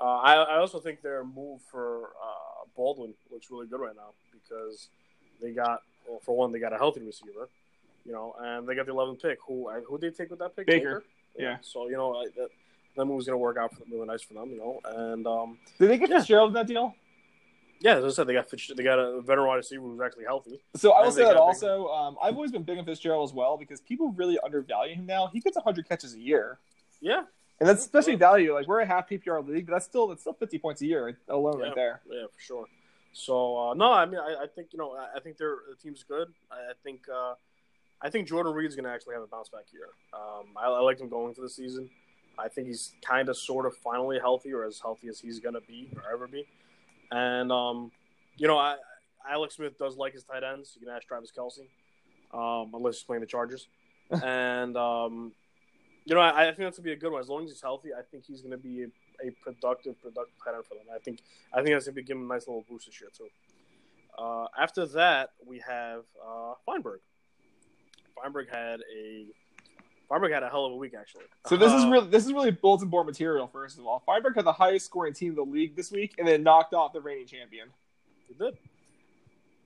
Uh, 0.00 0.04
I, 0.04 0.34
I 0.34 0.58
also 0.58 0.78
think 0.78 1.02
their 1.02 1.24
move 1.24 1.60
for 1.70 2.10
uh, 2.22 2.66
Baldwin 2.76 3.14
looks 3.32 3.50
really 3.50 3.66
good 3.66 3.80
right 3.80 3.96
now 3.96 4.10
because 4.30 4.88
they 5.40 5.50
got, 5.52 5.82
well, 6.08 6.20
for 6.20 6.36
one, 6.36 6.52
they 6.52 6.58
got 6.58 6.72
a 6.74 6.76
healthy 6.76 7.00
receiver, 7.00 7.48
you 8.04 8.12
know, 8.12 8.34
and 8.40 8.68
they 8.68 8.74
got 8.74 8.86
the 8.86 8.92
11th 8.92 9.22
pick. 9.22 9.38
Who 9.48 9.70
who 9.88 9.98
did 9.98 10.12
they 10.12 10.16
take 10.16 10.30
with 10.30 10.38
that 10.40 10.54
pick? 10.54 10.66
Baker. 10.66 11.02
Yeah. 11.38 11.56
So 11.62 11.88
you 11.88 11.96
know 11.96 12.14
I, 12.16 12.26
that 12.36 12.48
that 12.96 13.04
move 13.06 13.16
was 13.16 13.26
going 13.26 13.34
to 13.34 13.38
work 13.38 13.56
out 13.56 13.72
for 13.72 13.80
them, 13.80 13.88
really 13.92 14.06
nice 14.06 14.22
for 14.22 14.34
them, 14.34 14.50
you 14.50 14.58
know. 14.58 14.80
And 14.84 15.26
um, 15.26 15.58
Did 15.78 15.90
they 15.90 15.98
get 15.98 16.08
Yeah. 16.10 16.18
Fitzgerald 16.18 16.50
in 16.50 16.54
that 16.54 16.66
deal? 16.66 16.94
Yeah, 17.80 17.96
as 17.98 18.04
I 18.04 18.08
said, 18.10 18.26
they 18.26 18.32
got 18.32 18.48
they 18.50 18.82
got 18.82 18.98
a 18.98 19.20
veteran 19.20 19.46
wide 19.48 19.56
receiver 19.56 19.82
who's 19.82 20.00
actually 20.00 20.24
healthy. 20.24 20.60
So 20.76 20.92
I 20.92 21.02
will 21.02 21.12
say 21.12 21.24
that 21.24 21.36
also. 21.36 21.88
Um, 21.88 22.16
I've 22.22 22.34
always 22.34 22.52
been 22.52 22.62
big 22.62 22.78
on 22.78 22.84
Fitzgerald 22.84 23.28
as 23.28 23.34
well 23.34 23.56
because 23.56 23.80
people 23.80 24.12
really 24.12 24.38
undervalue 24.44 24.94
him 24.94 25.06
now. 25.06 25.28
He 25.32 25.40
gets 25.40 25.56
100 25.56 25.88
catches 25.88 26.14
a 26.14 26.20
year. 26.20 26.58
Yeah, 27.00 27.24
And 27.60 27.68
that's 27.68 27.80
especially 27.82 28.14
value. 28.16 28.54
Like 28.54 28.66
we're 28.66 28.80
a 28.80 28.86
half 28.86 29.08
PPR 29.08 29.46
league, 29.46 29.66
but 29.66 29.72
that's 29.74 29.84
still 29.84 30.06
that's 30.08 30.22
still 30.22 30.32
50 30.32 30.58
points 30.58 30.80
a 30.82 30.86
year 30.86 31.18
alone 31.28 31.58
Yeah. 31.60 31.66
right 31.66 31.74
there. 31.74 32.00
Yeah, 32.10 32.26
for 32.34 32.40
sure. 32.40 32.64
So 33.12 33.56
uh, 33.56 33.74
no, 33.74 33.92
I 33.92 34.06
mean, 34.06 34.18
I, 34.18 34.44
I 34.44 34.46
think 34.46 34.68
you 34.72 34.78
know, 34.78 34.92
I, 34.94 35.16
I 35.16 35.20
think 35.20 35.36
their 35.36 35.56
the 35.68 35.76
team's 35.76 36.02
good. 36.02 36.28
I, 36.50 36.54
I 36.54 36.72
think, 36.82 37.00
uh, 37.14 37.34
I 38.00 38.10
think 38.10 38.28
Jordan 38.28 38.52
Reed's 38.52 38.74
going 38.74 38.84
to 38.84 38.90
actually 38.90 39.14
have 39.14 39.22
a 39.22 39.26
bounce 39.26 39.48
back 39.48 39.64
year. 39.72 39.88
Um, 40.12 40.46
I, 40.56 40.66
I 40.66 40.80
liked 40.80 41.00
him 41.00 41.08
going 41.08 41.28
into 41.28 41.40
the 41.40 41.48
season. 41.48 41.88
I 42.38 42.48
think 42.48 42.66
he's 42.66 42.92
kind 43.02 43.30
of, 43.30 43.36
sort 43.38 43.64
of, 43.64 43.74
finally 43.76 44.18
healthy, 44.18 44.52
or 44.52 44.64
as 44.64 44.78
healthy 44.78 45.08
as 45.08 45.18
he's 45.20 45.40
going 45.40 45.54
to 45.54 45.62
be 45.62 45.88
or 45.96 46.02
ever 46.12 46.26
be. 46.26 46.46
And 47.10 47.52
um, 47.52 47.90
you 48.36 48.46
know, 48.46 48.58
I, 48.58 48.76
Alex 49.28 49.56
Smith 49.56 49.78
does 49.78 49.96
like 49.96 50.12
his 50.12 50.24
tight 50.24 50.42
ends. 50.42 50.76
You 50.78 50.86
can 50.86 50.94
ask 50.94 51.06
Travis 51.06 51.32
Kelce, 51.36 51.66
um, 52.32 52.72
unless 52.74 52.96
he's 52.96 53.04
playing 53.04 53.20
the 53.20 53.26
Chargers. 53.26 53.68
and 54.22 54.76
um, 54.76 55.32
you 56.04 56.14
know, 56.14 56.20
I, 56.20 56.42
I 56.42 56.44
think 56.46 56.58
that's 56.58 56.78
gonna 56.78 56.84
be 56.84 56.92
a 56.92 56.96
good 56.96 57.12
one. 57.12 57.20
As 57.20 57.28
long 57.28 57.44
as 57.44 57.50
he's 57.50 57.62
healthy, 57.62 57.90
I 57.92 58.02
think 58.02 58.24
he's 58.24 58.40
gonna 58.40 58.56
be 58.56 58.84
a, 58.84 59.26
a 59.26 59.30
productive, 59.42 60.00
productive 60.00 60.34
tight 60.44 60.54
end 60.54 60.64
for 60.64 60.74
them. 60.74 60.84
I 60.94 60.98
think 60.98 61.20
I 61.52 61.62
think 61.62 61.74
that's 61.74 61.86
gonna 61.86 61.96
be 61.96 62.02
give 62.02 62.16
him 62.16 62.30
a 62.30 62.34
nice 62.34 62.46
little 62.46 62.64
boost 62.68 62.86
this 62.86 63.00
year 63.00 63.10
too. 63.16 63.28
Uh, 64.18 64.46
after 64.58 64.86
that, 64.86 65.30
we 65.44 65.60
have 65.66 66.02
uh, 66.24 66.54
Feinberg. 66.64 67.00
Feinberg 68.16 68.48
had 68.50 68.80
a 68.96 69.26
Feinberg 70.08 70.32
had 70.32 70.42
a 70.42 70.48
hell 70.48 70.66
of 70.66 70.72
a 70.72 70.76
week 70.76 70.94
actually. 70.98 71.24
So 71.46 71.56
this 71.56 71.72
is 71.72 71.84
Uh, 71.84 71.90
really 71.90 72.08
this 72.08 72.26
is 72.26 72.32
really 72.32 72.50
bulletin 72.50 72.88
board 72.88 73.06
material. 73.06 73.46
First 73.48 73.78
of 73.78 73.86
all, 73.86 74.02
Feinberg 74.06 74.36
had 74.36 74.44
the 74.44 74.52
highest 74.52 74.86
scoring 74.86 75.12
team 75.12 75.30
in 75.30 75.36
the 75.36 75.42
league 75.42 75.74
this 75.76 75.90
week, 75.90 76.14
and 76.18 76.26
then 76.26 76.42
knocked 76.42 76.74
off 76.74 76.92
the 76.92 77.00
reigning 77.00 77.26
champion. 77.26 77.68
He 78.28 78.34
did. 78.34 78.56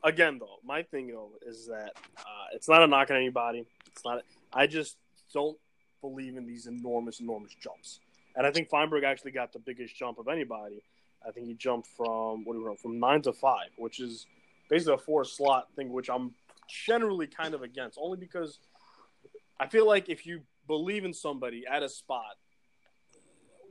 Again, 0.02 0.38
though, 0.38 0.58
my 0.64 0.82
thing 0.82 1.08
though 1.08 1.30
is 1.46 1.66
that 1.66 1.92
uh, 2.18 2.46
it's 2.54 2.68
not 2.68 2.82
a 2.82 2.86
knock 2.86 3.10
on 3.10 3.16
anybody. 3.16 3.66
It's 3.86 4.04
not. 4.04 4.22
I 4.52 4.66
just 4.66 4.96
don't 5.32 5.58
believe 6.00 6.36
in 6.36 6.46
these 6.46 6.66
enormous, 6.66 7.20
enormous 7.20 7.54
jumps. 7.60 8.00
And 8.34 8.46
I 8.46 8.50
think 8.50 8.70
Feinberg 8.70 9.04
actually 9.04 9.32
got 9.32 9.52
the 9.52 9.58
biggest 9.58 9.94
jump 9.94 10.18
of 10.18 10.28
anybody. 10.28 10.82
I 11.26 11.32
think 11.32 11.46
he 11.46 11.54
jumped 11.54 11.88
from 11.88 12.44
what 12.44 12.54
do 12.54 12.60
we 12.60 12.64
know 12.64 12.76
from 12.76 12.98
nine 12.98 13.20
to 13.22 13.32
five, 13.32 13.68
which 13.76 14.00
is 14.00 14.26
basically 14.70 14.94
a 14.94 14.98
four 14.98 15.24
slot 15.24 15.68
thing, 15.76 15.92
which 15.92 16.08
I'm 16.08 16.34
generally 16.86 17.26
kind 17.26 17.52
of 17.52 17.62
against, 17.62 17.98
only 18.00 18.16
because 18.16 18.58
I 19.60 19.66
feel 19.66 19.86
like 19.86 20.08
if 20.08 20.24
you 20.24 20.40
believe 20.66 21.04
in 21.04 21.12
somebody 21.12 21.64
at 21.70 21.82
a 21.82 21.88
spot, 21.88 22.38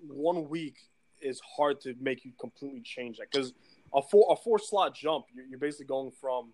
one 0.07 0.47
week 0.47 0.75
is 1.19 1.41
hard 1.57 1.81
to 1.81 1.95
make 1.99 2.23
you 2.23 2.31
completely 2.39 2.81
change 2.81 3.17
that 3.17 3.27
because 3.31 3.53
a 3.93 4.01
four 4.01 4.27
a 4.31 4.35
four 4.35 4.59
slot 4.59 4.95
jump, 4.95 5.25
you're, 5.33 5.45
you're 5.45 5.59
basically 5.59 5.87
going 5.87 6.11
from 6.11 6.53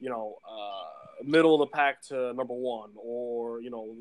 you 0.00 0.10
know 0.10 0.36
uh, 0.46 1.22
middle 1.24 1.54
of 1.54 1.60
the 1.60 1.72
pack 1.72 2.02
to 2.08 2.32
number 2.34 2.54
one, 2.54 2.90
or 2.96 3.62
you 3.62 3.70
know 3.70 3.94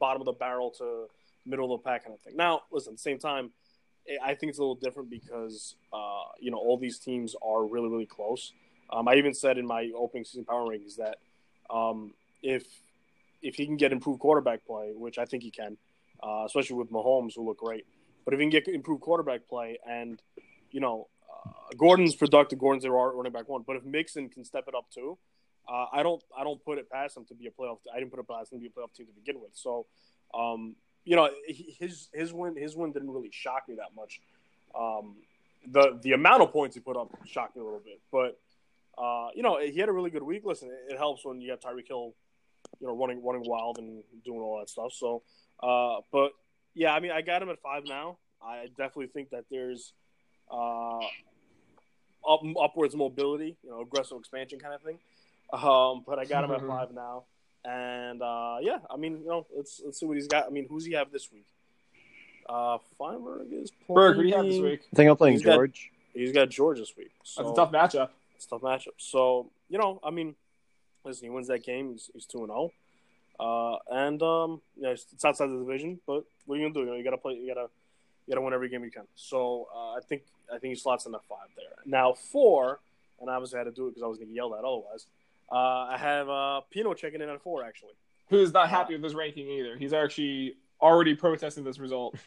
bottom 0.00 0.22
of 0.22 0.26
the 0.26 0.32
barrel 0.32 0.70
to 0.70 1.06
middle 1.44 1.74
of 1.74 1.82
the 1.82 1.88
pack 1.88 2.04
kind 2.04 2.14
of 2.14 2.20
thing. 2.22 2.36
Now, 2.36 2.62
listen, 2.72 2.96
same 2.96 3.18
time, 3.18 3.50
I 4.24 4.34
think 4.34 4.50
it's 4.50 4.58
a 4.58 4.62
little 4.62 4.74
different 4.76 5.10
because 5.10 5.76
uh, 5.92 6.22
you 6.40 6.50
know 6.50 6.58
all 6.58 6.78
these 6.78 6.98
teams 6.98 7.36
are 7.42 7.66
really 7.66 7.88
really 7.90 8.06
close. 8.06 8.54
Um, 8.90 9.08
I 9.08 9.16
even 9.16 9.34
said 9.34 9.58
in 9.58 9.66
my 9.66 9.90
opening 9.94 10.24
season 10.24 10.46
power 10.46 10.64
rankings 10.64 10.96
that 10.96 11.18
um, 11.68 12.14
if 12.42 12.64
if 13.46 13.54
he 13.54 13.64
can 13.64 13.76
get 13.76 13.92
improved 13.92 14.20
quarterback 14.20 14.66
play, 14.66 14.92
which 14.94 15.18
I 15.18 15.24
think 15.24 15.42
he 15.42 15.50
can, 15.50 15.76
uh, 16.22 16.44
especially 16.46 16.76
with 16.76 16.90
Mahomes, 16.90 17.34
who 17.36 17.46
look 17.46 17.58
great, 17.58 17.86
but 18.24 18.34
if 18.34 18.40
he 18.40 18.44
can 18.44 18.50
get 18.50 18.66
improved 18.68 19.02
quarterback 19.02 19.48
play 19.48 19.78
and 19.88 20.20
you 20.70 20.80
know 20.80 21.08
uh, 21.30 21.50
Gordon's 21.76 22.14
productive, 22.14 22.58
Gordon's 22.58 22.82
their 22.82 22.92
running 22.92 23.32
back 23.32 23.48
one, 23.48 23.62
but 23.66 23.76
if 23.76 23.84
Mixon 23.84 24.28
can 24.28 24.44
step 24.44 24.64
it 24.66 24.74
up 24.74 24.90
too, 24.90 25.16
uh, 25.68 25.86
I 25.92 26.02
don't 26.02 26.22
I 26.36 26.44
don't 26.44 26.62
put 26.64 26.78
it 26.78 26.90
past 26.90 27.16
him 27.16 27.24
to 27.26 27.34
be 27.34 27.46
a 27.46 27.50
playoff. 27.50 27.78
I 27.94 27.98
didn't 27.98 28.10
put 28.10 28.20
it 28.20 28.28
past 28.28 28.52
him 28.52 28.58
to 28.58 28.62
be 28.62 28.66
a 28.66 28.70
playoff 28.70 28.92
team 28.94 29.06
to 29.06 29.12
begin 29.12 29.40
with. 29.40 29.50
So 29.54 29.86
um, 30.34 30.74
you 31.04 31.14
know, 31.14 31.30
his 31.46 32.08
his 32.12 32.32
win 32.32 32.56
his 32.56 32.76
win 32.76 32.92
didn't 32.92 33.10
really 33.10 33.30
shock 33.32 33.68
me 33.68 33.76
that 33.76 33.94
much. 33.94 34.20
Um, 34.78 35.16
the 35.70 35.98
the 36.02 36.12
amount 36.12 36.42
of 36.42 36.52
points 36.52 36.74
he 36.74 36.80
put 36.80 36.96
up 36.96 37.10
shocked 37.24 37.56
me 37.56 37.62
a 37.62 37.64
little 37.64 37.82
bit, 37.84 38.00
but 38.10 38.38
uh, 38.98 39.28
you 39.34 39.42
know, 39.42 39.60
he 39.60 39.78
had 39.78 39.88
a 39.88 39.92
really 39.92 40.10
good 40.10 40.22
week. 40.22 40.42
Listen, 40.44 40.70
it 40.88 40.96
helps 40.96 41.24
when 41.24 41.40
you 41.40 41.50
have 41.50 41.60
Tyreek 41.60 41.86
Hill, 41.86 42.14
you 42.80 42.86
know, 42.86 42.96
running 42.96 43.24
running 43.24 43.42
wild 43.46 43.78
and 43.78 44.02
doing 44.24 44.40
all 44.40 44.58
that 44.58 44.68
stuff. 44.68 44.92
So, 44.92 45.22
uh, 45.62 46.00
but 46.12 46.32
yeah, 46.74 46.92
I 46.92 47.00
mean, 47.00 47.10
I 47.12 47.22
got 47.22 47.42
him 47.42 47.50
at 47.50 47.60
five 47.60 47.84
now. 47.86 48.18
I 48.42 48.66
definitely 48.76 49.08
think 49.08 49.30
that 49.30 49.44
there's 49.50 49.92
uh, 50.50 50.98
up, 50.98 52.40
upwards 52.60 52.94
mobility, 52.94 53.56
you 53.62 53.70
know, 53.70 53.80
aggressive 53.80 54.18
expansion 54.18 54.58
kind 54.58 54.74
of 54.74 54.82
thing. 54.82 54.98
Um, 55.52 56.04
but 56.06 56.18
I 56.18 56.24
got 56.24 56.44
him 56.44 56.50
at 56.50 56.66
five 56.66 56.92
now. 56.92 57.24
And 57.64 58.22
uh, 58.22 58.58
yeah, 58.60 58.78
I 58.90 58.96
mean, 58.96 59.20
you 59.22 59.26
know, 59.28 59.46
let's 59.56 59.80
let's 59.84 59.98
see 59.98 60.06
what 60.06 60.16
he's 60.16 60.28
got. 60.28 60.46
I 60.46 60.50
mean, 60.50 60.66
who's 60.68 60.84
he 60.84 60.92
have 60.92 61.10
this 61.10 61.32
week? 61.32 61.46
Uh, 62.48 62.78
Feinberg 62.96 63.48
is 63.52 63.72
playing. 63.86 63.96
Berg, 63.96 64.16
who 64.16 64.22
do 64.22 64.28
you 64.28 64.36
have 64.36 64.46
this 64.46 64.60
week? 64.60 64.80
I 64.92 64.96
think 64.96 65.10
I'm 65.10 65.16
playing 65.16 65.34
He's 65.34 65.42
got- 65.42 65.54
George. 65.56 65.90
He's 66.14 66.32
got 66.32 66.48
George 66.48 66.78
this 66.78 66.96
week. 66.96 67.10
So 67.24 67.42
That's 67.42 67.52
a 67.52 67.54
tough 67.56 67.72
matchup. 67.72 68.08
It's 68.36 68.46
a 68.46 68.50
tough 68.50 68.62
matchup. 68.62 68.94
So 68.98 69.50
you 69.68 69.78
know, 69.78 70.00
I 70.04 70.10
mean, 70.10 70.34
listen, 71.06 71.24
he 71.24 71.30
wins 71.30 71.48
that 71.48 71.64
game. 71.64 71.92
He's 71.92 72.10
he's 72.12 72.26
two 72.26 72.38
and 72.38 72.48
zero. 72.48 72.72
Uh, 73.38 73.76
and 73.90 74.22
um, 74.22 74.60
yeah, 74.76 74.90
it's, 74.90 75.06
it's 75.12 75.24
outside 75.24 75.50
the 75.50 75.58
division, 75.58 76.00
but 76.06 76.24
what 76.46 76.56
are 76.56 76.58
you 76.58 76.64
gonna 76.64 76.74
do? 76.74 76.80
You, 76.80 76.86
know, 76.86 76.94
you 76.94 77.04
gotta 77.04 77.18
play. 77.18 77.34
You 77.34 77.54
gotta 77.54 77.68
you 78.26 78.32
gotta 78.32 78.40
win 78.40 78.52
every 78.52 78.68
game 78.68 78.84
you 78.84 78.90
can. 78.90 79.04
So 79.14 79.68
uh, 79.74 79.92
I 79.92 80.00
think 80.06 80.22
I 80.52 80.58
think 80.58 80.74
he 80.74 80.74
slots 80.74 81.06
in 81.06 81.12
the 81.12 81.20
five 81.28 81.48
there. 81.56 81.66
Now 81.84 82.12
four, 82.12 82.80
and 83.20 83.30
I 83.30 83.34
obviously 83.34 83.58
had 83.58 83.64
to 83.64 83.72
do 83.72 83.86
it 83.86 83.90
because 83.90 84.02
I 84.02 84.06
was 84.06 84.18
gonna 84.18 84.32
yell 84.32 84.48
yelled 84.48 84.58
at 84.58 84.64
otherwise. 84.64 85.06
Uh, 85.50 85.94
I 85.94 85.96
have 85.98 86.28
uh, 86.28 86.60
Pino 86.70 86.94
checking 86.94 87.20
in 87.20 87.28
at 87.28 87.42
four 87.42 87.64
actually. 87.64 87.92
Who's 88.28 88.52
not 88.52 88.68
happy 88.68 88.94
with 88.94 89.02
this 89.02 89.14
ranking 89.14 89.48
either? 89.48 89.76
He's 89.76 89.92
actually 89.92 90.56
already 90.80 91.14
protesting 91.14 91.64
this 91.64 91.78
result. 91.78 92.16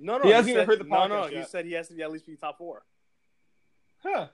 No, 0.00 0.16
no, 0.18 0.22
He 0.22 0.30
hasn't 0.30 0.50
even 0.50 0.60
said, 0.60 0.68
heard 0.68 0.78
the 0.78 0.84
podcast. 0.84 1.08
No, 1.08 1.22
no, 1.22 1.22
podcast 1.22 1.30
he 1.30 1.44
said 1.44 1.64
he 1.64 1.72
has 1.72 1.88
to 1.88 1.94
be 1.94 2.04
at 2.04 2.12
least 2.12 2.24
be 2.24 2.36
top 2.36 2.56
four. 2.56 2.84
Huh? 4.00 4.28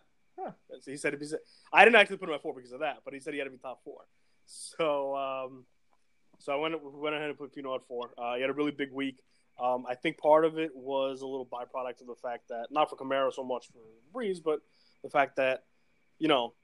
He 0.85 0.97
said 0.97 1.15
if 1.15 1.21
he's, 1.21 1.35
I 1.73 1.85
didn't 1.85 1.97
actually 1.97 2.17
put 2.17 2.29
him 2.29 2.35
at 2.35 2.43
four 2.43 2.55
because 2.55 2.73
of 2.73 2.81
that, 2.81 2.99
but 3.05 3.15
he 3.15 3.21
said 3.21 3.33
he 3.33 3.39
had 3.39 3.45
to 3.45 3.51
be 3.51 3.59
top 3.59 3.83
four. 3.85 4.07
So, 4.47 5.17
um, 5.17 5.65
so 6.39 6.53
I 6.53 6.57
went 6.57 6.75
went 6.83 7.15
ahead 7.15 7.31
and 7.31 7.39
put 7.39 7.55
Pino 7.55 7.75
at 7.75 7.87
four. 7.87 8.11
Uh, 8.19 8.35
he 8.35 8.41
had 8.41 8.51
a 8.51 8.53
really 8.53 8.71
big 8.71 8.93
week. 8.93 9.19
Um, 9.59 9.87
I 9.89 9.95
think 9.95 10.19
part 10.19 10.45
of 10.45 10.59
it 10.59 10.75
was 10.75 11.21
a 11.21 11.27
little 11.27 11.47
byproduct 11.47 12.01
of 12.01 12.09
the 12.09 12.17
fact 12.17 12.49
that 12.49 12.67
not 12.71 12.91
for 12.91 12.97
Kamara 12.97 13.33
so 13.33 13.45
much 13.45 13.69
for 13.69 13.79
Brees, 14.13 14.43
but 14.43 14.61
the 15.03 15.11
fact 15.11 15.37
that 15.37 15.65
you 16.19 16.29
know 16.29 16.55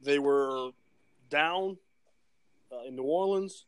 they 0.00 0.18
were 0.18 0.70
down 1.28 1.76
uh, 2.72 2.86
in 2.86 2.96
New 2.96 3.02
Orleans, 3.02 3.64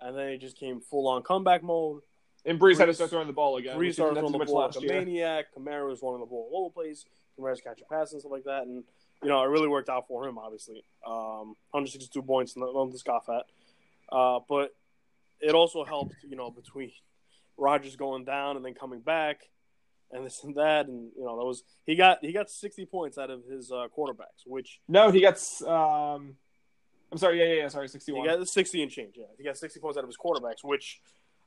and 0.00 0.16
then 0.16 0.28
it 0.28 0.38
just 0.38 0.56
came 0.56 0.80
full 0.80 1.08
on 1.08 1.22
comeback 1.22 1.62
mode. 1.62 2.00
And 2.44 2.58
Brees 2.58 2.78
had 2.78 2.86
to 2.86 2.94
start 2.94 3.10
throwing 3.10 3.28
the 3.28 3.32
ball 3.32 3.58
again. 3.58 3.76
Brees 3.76 3.78
which 3.78 3.94
started 3.94 4.14
throwing 4.14 4.32
have 4.32 4.40
the 4.40 4.46
too 4.46 4.52
ball 4.52 4.62
much 4.62 4.76
like 4.76 4.84
a 4.84 4.86
last 4.86 5.04
maniac. 5.06 5.46
Kamara 5.56 5.88
was 5.88 6.00
running 6.02 6.20
the 6.20 6.26
ball 6.26 6.48
all 6.52 6.60
over 6.64 6.70
the 6.70 6.74
place. 6.74 7.04
Kamara's 7.38 7.60
catching 7.60 7.86
passes 7.88 8.14
and 8.14 8.20
stuff 8.22 8.32
like 8.32 8.44
that, 8.44 8.62
and 8.62 8.84
you 9.22 9.28
know 9.28 9.42
it 9.42 9.46
really 9.46 9.68
worked 9.68 9.88
out 9.88 10.06
for 10.08 10.26
him. 10.26 10.38
Obviously, 10.38 10.84
um, 11.06 11.54
162 11.70 12.22
points, 12.22 12.56
nothing 12.56 12.92
to 12.92 12.98
scoff 12.98 13.28
at. 13.28 13.44
Uh, 14.10 14.40
but 14.48 14.74
it 15.40 15.54
also 15.54 15.84
helped, 15.84 16.14
you 16.28 16.36
know, 16.36 16.50
between 16.50 16.92
Rodgers 17.56 17.96
going 17.96 18.24
down 18.24 18.56
and 18.56 18.64
then 18.64 18.74
coming 18.74 19.00
back, 19.00 19.40
and 20.10 20.24
this 20.26 20.42
and 20.44 20.54
that, 20.56 20.86
and 20.86 21.10
you 21.16 21.24
know 21.24 21.38
that 21.38 21.44
was 21.44 21.64
he 21.86 21.94
got 21.94 22.18
he 22.22 22.32
got 22.32 22.50
60 22.50 22.86
points 22.86 23.16
out 23.18 23.30
of 23.30 23.44
his 23.44 23.70
uh, 23.72 23.86
quarterbacks, 23.96 24.44
which 24.46 24.80
No, 24.88 25.10
he 25.10 25.20
gets. 25.20 25.62
Um, 25.62 26.36
I'm 27.10 27.18
sorry. 27.18 27.38
Yeah, 27.38 27.46
yeah, 27.54 27.62
yeah. 27.62 27.68
Sorry, 27.68 27.84
he 27.86 27.88
sixty-one. 27.90 28.26
got 28.26 28.46
60 28.48 28.82
and 28.82 28.90
change. 28.90 29.14
Yeah, 29.16 29.26
he 29.36 29.44
got 29.44 29.56
60 29.56 29.80
points 29.80 29.98
out 29.98 30.04
of 30.04 30.08
his 30.08 30.16
quarterbacks, 30.16 30.62
which 30.64 31.00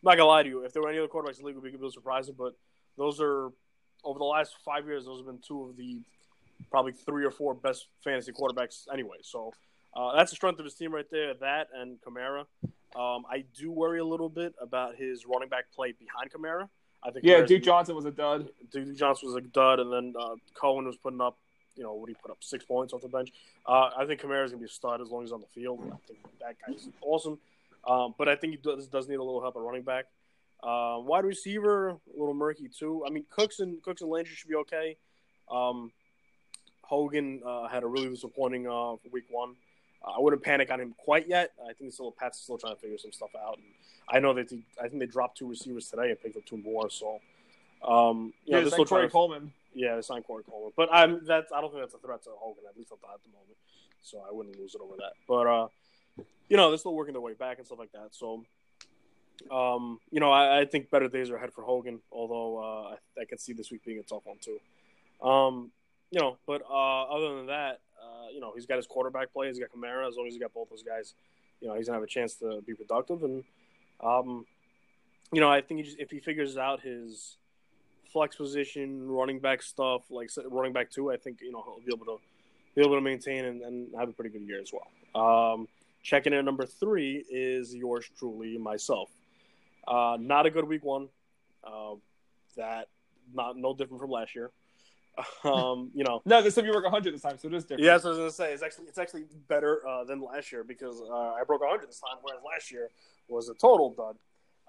I'm 0.03 0.09
not 0.11 0.17
gonna 0.17 0.27
lie 0.29 0.43
to 0.43 0.49
you, 0.49 0.63
if 0.63 0.73
there 0.73 0.81
were 0.81 0.89
any 0.89 0.99
other 0.99 1.07
quarterbacks 1.07 1.38
in 1.38 1.41
the 1.43 1.47
league, 1.47 1.55
it 1.55 1.61
would 1.61 1.63
be 1.63 1.69
a 1.69 1.73
little 1.73 1.91
surprising. 1.91 2.35
But 2.38 2.53
those 2.97 3.19
are 3.21 3.49
over 4.03 4.19
the 4.19 4.25
last 4.25 4.55
five 4.63 4.85
years, 4.85 5.05
those 5.05 5.19
have 5.19 5.25
been 5.25 5.39
two 5.45 5.63
of 5.63 5.77
the 5.77 6.01
probably 6.71 6.91
three 6.91 7.25
or 7.25 7.31
four 7.31 7.53
best 7.53 7.87
fantasy 8.03 8.31
quarterbacks 8.31 8.87
anyway. 8.91 9.17
So 9.21 9.53
uh, 9.95 10.15
that's 10.15 10.31
the 10.31 10.35
strength 10.35 10.59
of 10.59 10.65
his 10.65 10.75
team 10.75 10.93
right 10.93 11.09
there. 11.09 11.33
That 11.35 11.67
and 11.73 11.97
Kamara. 12.01 12.45
Um, 12.95 13.25
I 13.29 13.43
do 13.57 13.71
worry 13.71 13.99
a 13.99 14.05
little 14.05 14.29
bit 14.29 14.55
about 14.61 14.95
his 14.95 15.25
running 15.25 15.49
back 15.49 15.65
play 15.75 15.93
behind 15.93 16.31
Kamara. 16.31 16.69
I 17.03 17.11
think 17.11 17.25
yeah, 17.25 17.39
Kamara's- 17.39 17.49
Duke 17.49 17.63
Johnson 17.63 17.95
was 17.95 18.05
a 18.05 18.11
dud. 18.11 18.49
Duke 18.71 18.95
Johnson 18.95 19.27
was 19.29 19.35
a 19.35 19.41
dud, 19.41 19.79
and 19.79 19.91
then 19.91 20.13
uh, 20.19 20.35
Cohen 20.53 20.85
was 20.85 20.95
putting 20.95 21.21
up, 21.21 21.37
you 21.75 21.83
know, 21.83 21.93
what 21.93 22.09
he 22.09 22.15
put 22.15 22.31
up 22.31 22.37
six 22.41 22.63
points 22.65 22.93
off 22.93 23.01
the 23.01 23.09
bench. 23.09 23.31
Uh, 23.65 23.89
I 23.97 24.05
think 24.05 24.21
Kamara's 24.21 24.51
gonna 24.51 24.61
be 24.61 24.65
a 24.65 24.69
stud 24.69 25.01
as 25.01 25.09
long 25.09 25.23
as 25.23 25.29
he's 25.29 25.33
on 25.33 25.41
the 25.41 25.47
field. 25.47 25.81
I 25.85 25.97
think 26.07 26.19
that 26.39 26.55
guy's 26.65 26.87
awesome, 27.01 27.37
um, 27.85 28.15
but 28.17 28.29
I 28.29 28.35
think 28.35 28.51
he 28.53 28.57
does, 28.57 28.87
does 28.87 29.07
need 29.09 29.15
a 29.15 29.23
little 29.23 29.41
help 29.41 29.55
at 29.55 29.61
running 29.61 29.83
back. 29.83 30.05
Uh, 30.63 30.97
wide 30.99 31.25
receiver, 31.25 31.89
a 31.89 31.97
little 32.17 32.33
murky 32.33 32.69
too. 32.69 33.03
I 33.05 33.11
mean, 33.11 33.25
Cooks 33.29 33.59
and 33.59 33.81
Cooks 33.83 34.01
and 34.01 34.09
Landry 34.09 34.33
should 34.35 34.49
be 34.49 34.55
okay. 34.55 34.97
Um, 35.51 35.91
Hogan 36.88 37.41
uh, 37.45 37.67
had 37.67 37.84
a 37.84 37.88
really 37.88 38.10
disappointing 38.10 38.67
uh, 38.67 38.93
week 39.12 39.26
one. 39.30 39.56
Uh, 40.06 40.12
I 40.12 40.19
wouldn't 40.19 40.43
panic 40.43 40.71
on 40.71 40.80
him 40.80 40.93
quite 40.98 41.28
yet. 41.28 41.52
I 41.67 41.74
think 41.74 41.91
still 41.93 42.12
Pat's 42.12 42.39
still 42.39 42.58
trying 42.58 42.76
to 42.76 42.82
figure 42.82 42.98
some 42.98 43.12
stuff 43.12 43.32
out. 43.36 43.58
And 43.58 43.65
I 44.10 44.19
know 44.19 44.34
that 44.34 44.50
he, 44.50 44.63
I 44.80 44.88
think 44.88 45.00
they 45.00 45.08
dropped 45.08 45.38
two 45.38 45.48
receivers 45.50 45.89
today 45.89 46.10
and 46.12 46.21
picked 46.21 46.38
up 46.38 46.45
two 46.45 46.58
more. 46.58 46.89
So, 46.89 47.19
um, 47.84 48.34
Yeah, 48.45 48.60
they're 48.60 48.67
still 48.69 48.80
like 48.80 48.89
Corey 48.89 49.08
to 49.08 49.12
Coleman. 49.12 49.54
yeah, 49.74 49.95
they 49.95 50.02
signed 50.02 50.26
Corey 50.26 50.43
Coleman, 50.43 50.71
but 50.78 50.89
I'm 50.91 51.26
that's 51.26 51.52
I 51.52 51.60
don't 51.62 51.71
think 51.71 51.82
that's 51.82 51.95
a 51.95 51.98
threat 51.98 52.24
to 52.24 52.30
Hogan 52.38 52.63
at 52.69 52.78
least 52.78 52.91
at 52.91 53.02
the, 53.02 53.08
at 53.08 53.21
the 53.24 53.30
moment. 53.30 53.58
So 54.04 54.24
I 54.28 54.32
wouldn't 54.32 54.60
lose 54.60 54.76
it 54.76 54.82
over 54.82 54.95
that. 54.98 55.13
But 55.28 55.48
uh, 55.48 55.67
you 56.50 56.58
know, 56.58 56.69
they're 56.69 56.78
still 56.78 56.93
working 56.93 57.13
their 57.13 57.21
way 57.21 57.34
back 57.34 57.58
and 57.58 57.65
stuff 57.65 57.80
like 57.80 57.91
that. 57.93 58.10
So, 58.12 58.45
um, 59.50 60.00
you 60.12 60.19
know, 60.19 60.32
I, 60.32 60.60
I 60.62 60.65
think 60.65 60.91
better 60.91 61.08
days 61.08 61.32
are 61.32 61.36
ahead 61.38 61.52
for 61.54 61.63
Hogan. 61.63 62.00
Although 62.12 62.60
uh, 62.60 62.95
I, 63.17 63.21
I 63.21 63.26
could 63.26 63.39
see 63.39 63.54
this 63.54 63.71
week 63.71 63.84
being 63.84 64.00
a 64.00 64.04
tough 64.04 64.26
one 64.26 64.38
too. 64.39 64.60
Um, 65.28 65.71
you 66.15 66.21
know, 66.21 66.38
but 66.47 66.62
uh, 66.62 67.04
other 67.04 67.36
than 67.36 67.47
that, 67.47 67.82
uh, 68.01 68.30
you 68.34 68.39
know, 68.39 68.54
he's 68.56 68.65
got 68.65 68.78
his 68.78 68.88
quarterback 68.88 69.34
play. 69.34 69.47
He's 69.47 69.60
got 69.60 69.67
Kamara. 69.69 70.08
As 70.08 70.15
long 70.15 70.28
as 70.28 70.34
he's 70.34 70.41
got 70.41 70.54
both 70.54 70.69
those 70.69 70.82
guys, 70.82 71.13
you 71.60 71.67
know, 71.67 71.75
he's 71.75 71.88
gonna 71.88 71.97
have 71.97 72.04
a 72.04 72.08
chance 72.08 72.36
to 72.36 72.62
be 72.65 72.73
productive. 72.73 73.23
And 73.23 73.43
um, 74.01 74.45
you 75.34 75.41
know, 75.41 75.51
I 75.51 75.60
think 75.60 75.82
he 75.82 75.84
just, 75.84 75.99
if 75.99 76.10
he 76.10 76.21
figures 76.21 76.58
out 76.58 76.80
his 76.80 77.36
flex 78.13 78.38
position, 78.38 79.10
running 79.10 79.39
back 79.39 79.62
stuff, 79.62 80.04
like 80.10 80.30
running 80.49 80.71
back 80.71 80.89
two, 80.89 81.12
I 81.12 81.17
think 81.17 81.39
you 81.41 81.51
know 81.51 81.62
he'll 81.65 81.86
be 81.86 81.93
able 81.93 82.06
to 82.06 82.23
be 82.75 82.82
able 82.82 82.95
to 82.95 83.01
maintain 83.01 83.43
and, 83.43 83.62
and 83.62 83.88
have 83.99 84.08
a 84.08 84.13
pretty 84.13 84.30
good 84.30 84.47
year 84.47 84.62
as 84.62 84.71
well. 84.71 85.51
Um, 85.51 85.67
checking 86.01 86.32
in 86.32 86.39
at 86.39 86.45
number 86.45 86.65
three 86.65 87.25
is 87.30 87.75
yours 87.75 88.10
truly, 88.17 88.58
myself. 88.58 89.10
Uh, 89.86 90.15
not 90.17 90.45
a 90.45 90.49
good 90.49 90.65
week 90.65 90.86
one. 90.86 91.10
Uh, 91.62 91.95
that 92.56 92.88
not 93.34 93.58
no 93.58 93.73
different 93.73 93.99
from 93.99 94.12
last 94.12 94.34
year. 94.34 94.51
Um, 95.43 95.91
you 95.93 96.04
know, 96.04 96.21
No, 96.25 96.41
this 96.41 96.56
time 96.56 96.65
you 96.65 96.71
work 96.73 96.84
100 96.84 97.13
this 97.13 97.21
time, 97.21 97.38
so 97.38 97.47
it 97.47 97.54
is 97.54 97.63
different. 97.63 97.84
yeah, 97.84 97.91
that's 97.93 98.04
what 98.04 98.10
I 98.10 98.12
was 98.13 98.19
gonna 98.19 98.32
say. 98.32 98.54
It's 98.54 98.63
actually 98.63 98.86
it's 98.88 98.97
actually 98.97 99.23
better 99.47 99.82
uh, 99.88 100.04
than 100.04 100.21
last 100.21 100.51
year 100.51 100.63
because 100.63 101.01
uh, 101.01 101.13
I 101.34 101.43
broke 101.45 101.62
100 101.62 101.88
this 101.88 101.99
time, 101.99 102.17
whereas 102.21 102.41
last 102.43 102.71
year 102.71 102.89
was 103.28 103.47
a 103.49 103.54
total 103.54 103.91
dud. 103.93 104.17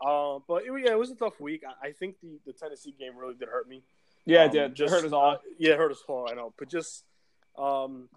Uh, 0.05 0.39
but 0.47 0.65
it, 0.65 0.73
yeah, 0.85 0.93
it 0.93 0.99
was 0.99 1.11
a 1.11 1.15
tough 1.17 1.41
week. 1.41 1.63
I, 1.67 1.89
I 1.89 1.93
think 1.93 2.17
the, 2.23 2.39
the 2.47 2.53
Tennessee 2.53 2.95
game 2.99 3.17
really 3.17 3.35
did 3.35 3.49
hurt 3.49 3.69
me. 3.69 3.83
yeah, 4.27 4.43
it 4.45 4.47
Um, 4.49 4.53
did. 4.53 4.75
Just 4.77 4.93
it 4.93 4.97
hurt 4.97 5.07
us 5.07 5.13
all. 5.13 5.31
uh, 5.33 5.39
yeah, 5.59 5.73
it 5.73 5.79
hurt 5.79 5.91
us 5.93 6.03
all. 6.07 6.29
I 6.31 6.35
know, 6.35 6.53
but 6.59 6.69
just 6.69 7.05
um, 7.59 8.09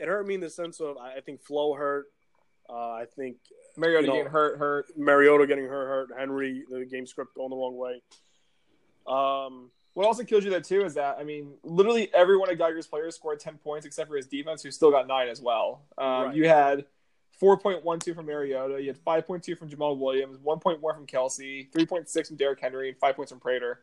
it 0.00 0.08
hurt 0.08 0.26
me 0.26 0.34
in 0.36 0.40
the 0.40 0.50
sense 0.50 0.80
of 0.80 0.96
I, 0.96 1.16
I 1.16 1.20
think 1.20 1.42
Flo 1.42 1.74
hurt. 1.74 2.06
Uh, 2.70 2.72
I 2.92 3.04
think 3.16 3.36
Mariota 3.76 4.02
you 4.02 4.06
know- 4.08 4.16
getting 4.16 4.32
hurt, 4.32 4.58
hurt. 4.58 4.86
Mariota 4.96 5.46
getting 5.46 5.66
hurt, 5.66 5.86
hurt. 6.08 6.18
Henry, 6.18 6.64
the 6.70 6.84
game 6.86 7.06
script 7.06 7.34
going 7.34 7.50
the 7.50 7.56
wrong 7.56 7.76
way. 7.76 8.02
Um, 9.06 9.70
What 9.98 10.06
also 10.06 10.22
kills 10.22 10.44
you 10.44 10.50
there 10.50 10.60
too 10.60 10.84
is 10.84 10.94
that 10.94 11.16
I 11.18 11.24
mean, 11.24 11.54
literally 11.64 12.08
every 12.14 12.36
one 12.36 12.48
of 12.48 12.56
Geiger's 12.56 12.86
players 12.86 13.16
scored 13.16 13.40
ten 13.40 13.58
points 13.58 13.84
except 13.84 14.08
for 14.08 14.16
his 14.16 14.28
defense, 14.28 14.62
who 14.62 14.70
still 14.70 14.92
got 14.92 15.08
nine 15.08 15.26
as 15.28 15.40
well. 15.40 15.82
Um, 15.98 16.06
Right. 16.06 16.36
You 16.36 16.46
had 16.46 16.84
four 17.32 17.58
point 17.58 17.84
one 17.84 17.98
two 17.98 18.14
from 18.14 18.26
Mariota, 18.26 18.80
you 18.80 18.86
had 18.86 18.98
five 18.98 19.26
point 19.26 19.42
two 19.42 19.56
from 19.56 19.68
Jamaal 19.68 19.98
Williams, 19.98 20.38
one 20.38 20.60
point 20.60 20.80
one 20.80 20.94
from 20.94 21.04
Kelce, 21.04 21.68
three 21.72 21.84
point 21.84 22.08
six 22.08 22.28
from 22.28 22.36
Derrick 22.36 22.60
Henry, 22.60 22.90
and 22.90 22.96
five 22.96 23.16
points 23.16 23.32
from 23.32 23.40
Prater. 23.40 23.80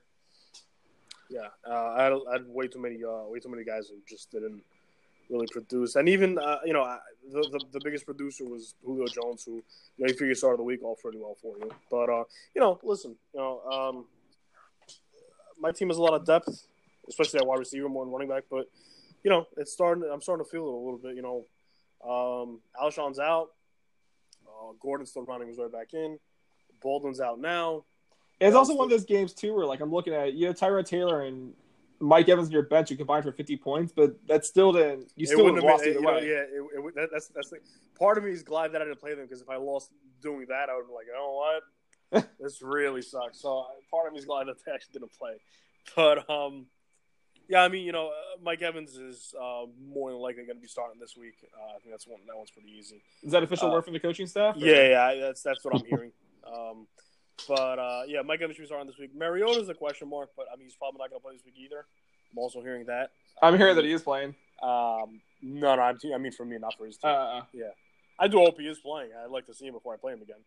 Yeah, 1.29 1.47
uh, 1.67 1.95
I, 1.97 2.03
had, 2.03 2.13
I 2.13 2.31
had 2.33 2.47
way 2.47 2.69
too 2.69 2.79
many, 2.79 3.03
uh, 3.03 3.23
way 3.27 3.39
too 3.39 3.49
many 3.49 3.65
guys 3.65 3.89
who 3.89 3.97
just 4.07 4.31
didn't 4.31 4.63
really 5.29 5.47
produce. 5.51 5.97
And 5.97 6.07
even, 6.07 6.37
uh, 6.39 6.59
you 6.63 6.71
know, 6.71 6.83
I- 6.83 6.99
the, 7.29 7.41
the 7.41 7.59
the 7.73 7.81
biggest 7.83 8.05
producer 8.05 8.45
was 8.45 8.75
Julio 8.85 9.07
Jones, 9.07 9.43
who 9.43 9.55
you 9.55 9.63
know, 9.97 10.07
you 10.07 10.13
figure 10.13 10.35
started 10.35 10.59
the 10.59 10.63
week 10.63 10.81
off 10.81 11.01
pretty 11.01 11.17
well 11.17 11.35
for 11.41 11.57
you. 11.57 11.69
But 11.91 12.09
uh, 12.09 12.23
you 12.53 12.61
know, 12.61 12.79
listen, 12.83 13.17
you 13.33 13.39
know, 13.41 13.59
um, 13.63 14.05
my 15.65 15.71
team 15.71 15.87
has 15.89 15.97
a 15.97 16.01
lot 16.01 16.13
of 16.13 16.25
depth, 16.25 16.67
especially 17.09 17.39
at 17.39 17.47
wide 17.47 17.57
receiver 17.59 17.89
more 17.89 18.05
than 18.05 18.13
running 18.13 18.29
back. 18.29 18.43
But 18.51 18.67
you 19.23 19.31
know, 19.31 19.47
it's 19.57 19.73
starting. 19.73 20.03
I'm 20.11 20.21
starting 20.21 20.45
to 20.45 20.51
feel 20.51 20.61
it 20.67 20.73
a 20.73 20.83
little 20.85 20.99
bit. 21.01 21.15
You 21.15 21.23
know, 21.23 21.45
um, 22.07 22.59
Alshon's 22.79 23.17
out. 23.19 23.47
Uh, 24.47 24.73
Gordon's 24.79 25.09
still 25.09 25.25
running 25.25 25.47
his 25.47 25.57
way 25.57 25.67
back 25.67 25.93
in. 25.93 26.19
Baldwin's 26.81 27.19
out 27.19 27.39
now. 27.39 27.83
And 28.39 28.49
it's 28.49 28.53
Yeah, 28.53 28.59
also 28.59 28.73
so- 28.73 28.77
one 28.77 28.85
of 28.85 28.91
those 28.91 29.05
games 29.05 29.33
too 29.33 29.55
where 29.55 29.65
like 29.65 29.81
I'm 29.81 29.91
looking 29.91 30.13
at 30.13 30.33
you 30.33 30.45
know 30.47 30.53
Tyrod 30.53 30.85
Taylor 30.85 31.21
and 31.23 31.53
Mike 31.99 32.27
Evans 32.29 32.49
on 32.49 32.51
your 32.51 32.63
bench 32.63 32.89
who 32.89 32.95
combined 32.97 33.23
for 33.23 33.31
50 33.31 33.57
points, 33.57 33.93
but 33.95 34.15
that 34.27 34.45
still 34.45 34.71
didn't. 34.73 35.11
You 35.15 35.25
still 35.25 35.45
would 35.45 35.55
have 35.55 35.63
lost 35.63 35.83
been- 35.83 35.91
either 35.93 35.99
you 36.01 36.05
know, 36.05 36.13
way. 36.13 36.27
yeah, 36.27 36.43
it, 36.43 36.85
it, 36.85 36.95
that, 36.95 37.09
that's 37.11 37.27
that's 37.29 37.49
the, 37.49 37.57
part 37.97 38.17
of 38.19 38.23
me 38.25 38.31
is 38.31 38.43
glad 38.43 38.73
that 38.73 38.81
I 38.81 38.85
didn't 38.85 38.99
play 38.99 39.15
them 39.15 39.25
because 39.25 39.41
if 39.41 39.49
I 39.49 39.55
lost 39.55 39.89
doing 40.21 40.45
that, 40.49 40.69
I 40.69 40.75
would 40.75 40.87
be 40.87 40.93
like, 40.93 41.07
you 41.07 41.13
know 41.13 41.31
what, 41.33 41.63
this 42.39 42.61
really 42.61 43.01
sucks. 43.01 43.39
So 43.41 43.65
part 43.91 44.07
of 44.07 44.13
me 44.13 44.19
is 44.19 44.25
glad 44.25 44.47
that 44.47 44.57
they 44.65 44.71
actually 44.71 44.93
didn't 44.93 45.13
play. 45.17 45.33
But 45.95 46.29
um, 46.29 46.65
yeah, 47.47 47.61
I 47.63 47.67
mean, 47.69 47.85
you 47.85 47.91
know, 47.91 48.07
uh, 48.07 48.39
Mike 48.43 48.61
Evans 48.61 48.95
is 48.95 49.33
uh, 49.39 49.65
more 49.91 50.11
than 50.11 50.19
likely 50.19 50.43
going 50.45 50.57
to 50.57 50.61
be 50.61 50.67
starting 50.67 50.99
this 50.99 51.15
week. 51.15 51.35
Uh, 51.53 51.75
I 51.75 51.79
think 51.79 51.91
that's 51.91 52.07
one 52.07 52.19
that 52.27 52.35
one's 52.37 52.51
pretty 52.51 52.69
easy. 52.77 53.01
Is 53.23 53.31
that 53.33 53.43
official 53.43 53.69
Uh, 53.69 53.73
word 53.73 53.83
from 53.85 53.93
the 53.93 53.99
coaching 53.99 54.27
staff? 54.27 54.55
or- 54.55 54.59
Yeah, 54.59 55.11
yeah, 55.11 55.19
that's 55.21 55.41
that's 55.43 55.63
what 55.63 55.75
I'm 55.75 55.85
hearing. 55.85 56.11
Um, 56.45 56.85
but 57.47 57.79
uh, 57.79 58.03
yeah, 58.07 58.21
Mike 58.21 58.39
Evans 58.39 58.55
should 58.55 58.61
be 58.61 58.67
starting 58.67 58.85
this 58.85 58.99
week. 58.99 59.09
Mariota's 59.15 59.67
a 59.67 59.73
question 59.73 60.07
mark, 60.07 60.29
but 60.37 60.45
I 60.53 60.55
mean, 60.57 60.65
he's 60.67 60.75
probably 60.75 60.99
not 60.99 61.09
going 61.09 61.19
to 61.19 61.23
play 61.25 61.33
this 61.33 61.43
week 61.43 61.55
either. 61.57 61.85
I'm 62.31 62.37
also 62.37 62.61
hearing 62.61 62.85
that. 62.85 63.09
I'm 63.41 63.57
hearing 63.57 63.75
that 63.75 63.83
he 63.83 63.91
is 63.91 64.03
playing. 64.03 64.35
Um, 64.61 65.21
no, 65.41 65.75
no, 65.75 65.81
I'm 65.81 65.97
I 66.13 66.17
mean 66.19 66.31
for 66.31 66.45
me, 66.45 66.57
not 66.59 66.75
for 66.77 66.85
his 66.85 66.97
team. 66.97 67.09
Uh, 67.09 67.41
yeah, 67.51 67.71
I 68.19 68.27
do 68.27 68.37
hope 68.37 68.59
he 68.59 68.67
is 68.67 68.77
playing. 68.79 69.09
I'd 69.23 69.31
like 69.31 69.47
to 69.47 69.55
see 69.55 69.65
him 69.65 69.73
before 69.73 69.95
I 69.95 69.97
play 69.97 70.13
him 70.13 70.21
again. 70.21 70.37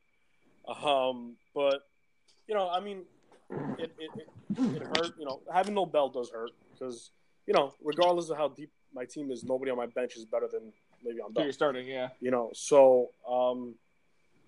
Um, 0.69 1.37
but 1.55 1.83
you 2.47 2.55
know, 2.55 2.69
I 2.69 2.81
mean, 2.81 3.03
it 3.79 3.93
it, 3.99 4.11
it, 4.17 4.29
it 4.59 4.83
hurt. 4.83 5.15
You 5.19 5.25
know, 5.25 5.41
having 5.53 5.75
no 5.75 5.87
bell 5.87 6.09
does 6.09 6.31
hurt 6.31 6.51
because 6.73 7.11
you 7.47 7.55
know, 7.55 7.75
regardless 7.83 8.29
of 8.31 8.37
how 8.37 8.49
deep 8.49 8.71
my 8.95 9.05
team 9.05 9.31
is, 9.31 9.45
nobody 9.45 9.71
on 9.71 9.77
my 9.77 9.87
bench 9.87 10.17
is 10.17 10.25
better 10.25 10.49
than 10.51 10.73
maybe 11.05 11.21
on. 11.21 11.33
Bell. 11.33 11.45
you're 11.45 11.53
starting, 11.53 11.87
yeah. 11.87 12.09
You 12.21 12.31
know, 12.31 12.51
so 12.55 13.11
um, 13.29 13.75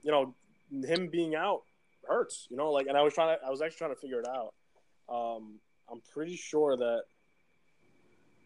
you 0.03 0.11
know, 0.11 0.35
him 0.71 1.09
being 1.09 1.35
out 1.35 1.63
hurts. 2.07 2.47
You 2.51 2.57
know, 2.57 2.71
like, 2.71 2.87
and 2.87 2.97
I 2.97 3.03
was 3.03 3.15
trying 3.15 3.39
to, 3.39 3.45
I 3.45 3.51
was 3.51 3.63
actually 3.63 3.79
trying 3.79 3.95
to 3.95 4.01
figure 4.01 4.21
it 4.21 4.29
out. 4.29 4.55
Um, 5.09 5.59
I'm 5.91 6.03
pretty 6.13 6.37
sure 6.37 6.77
that. 6.77 7.03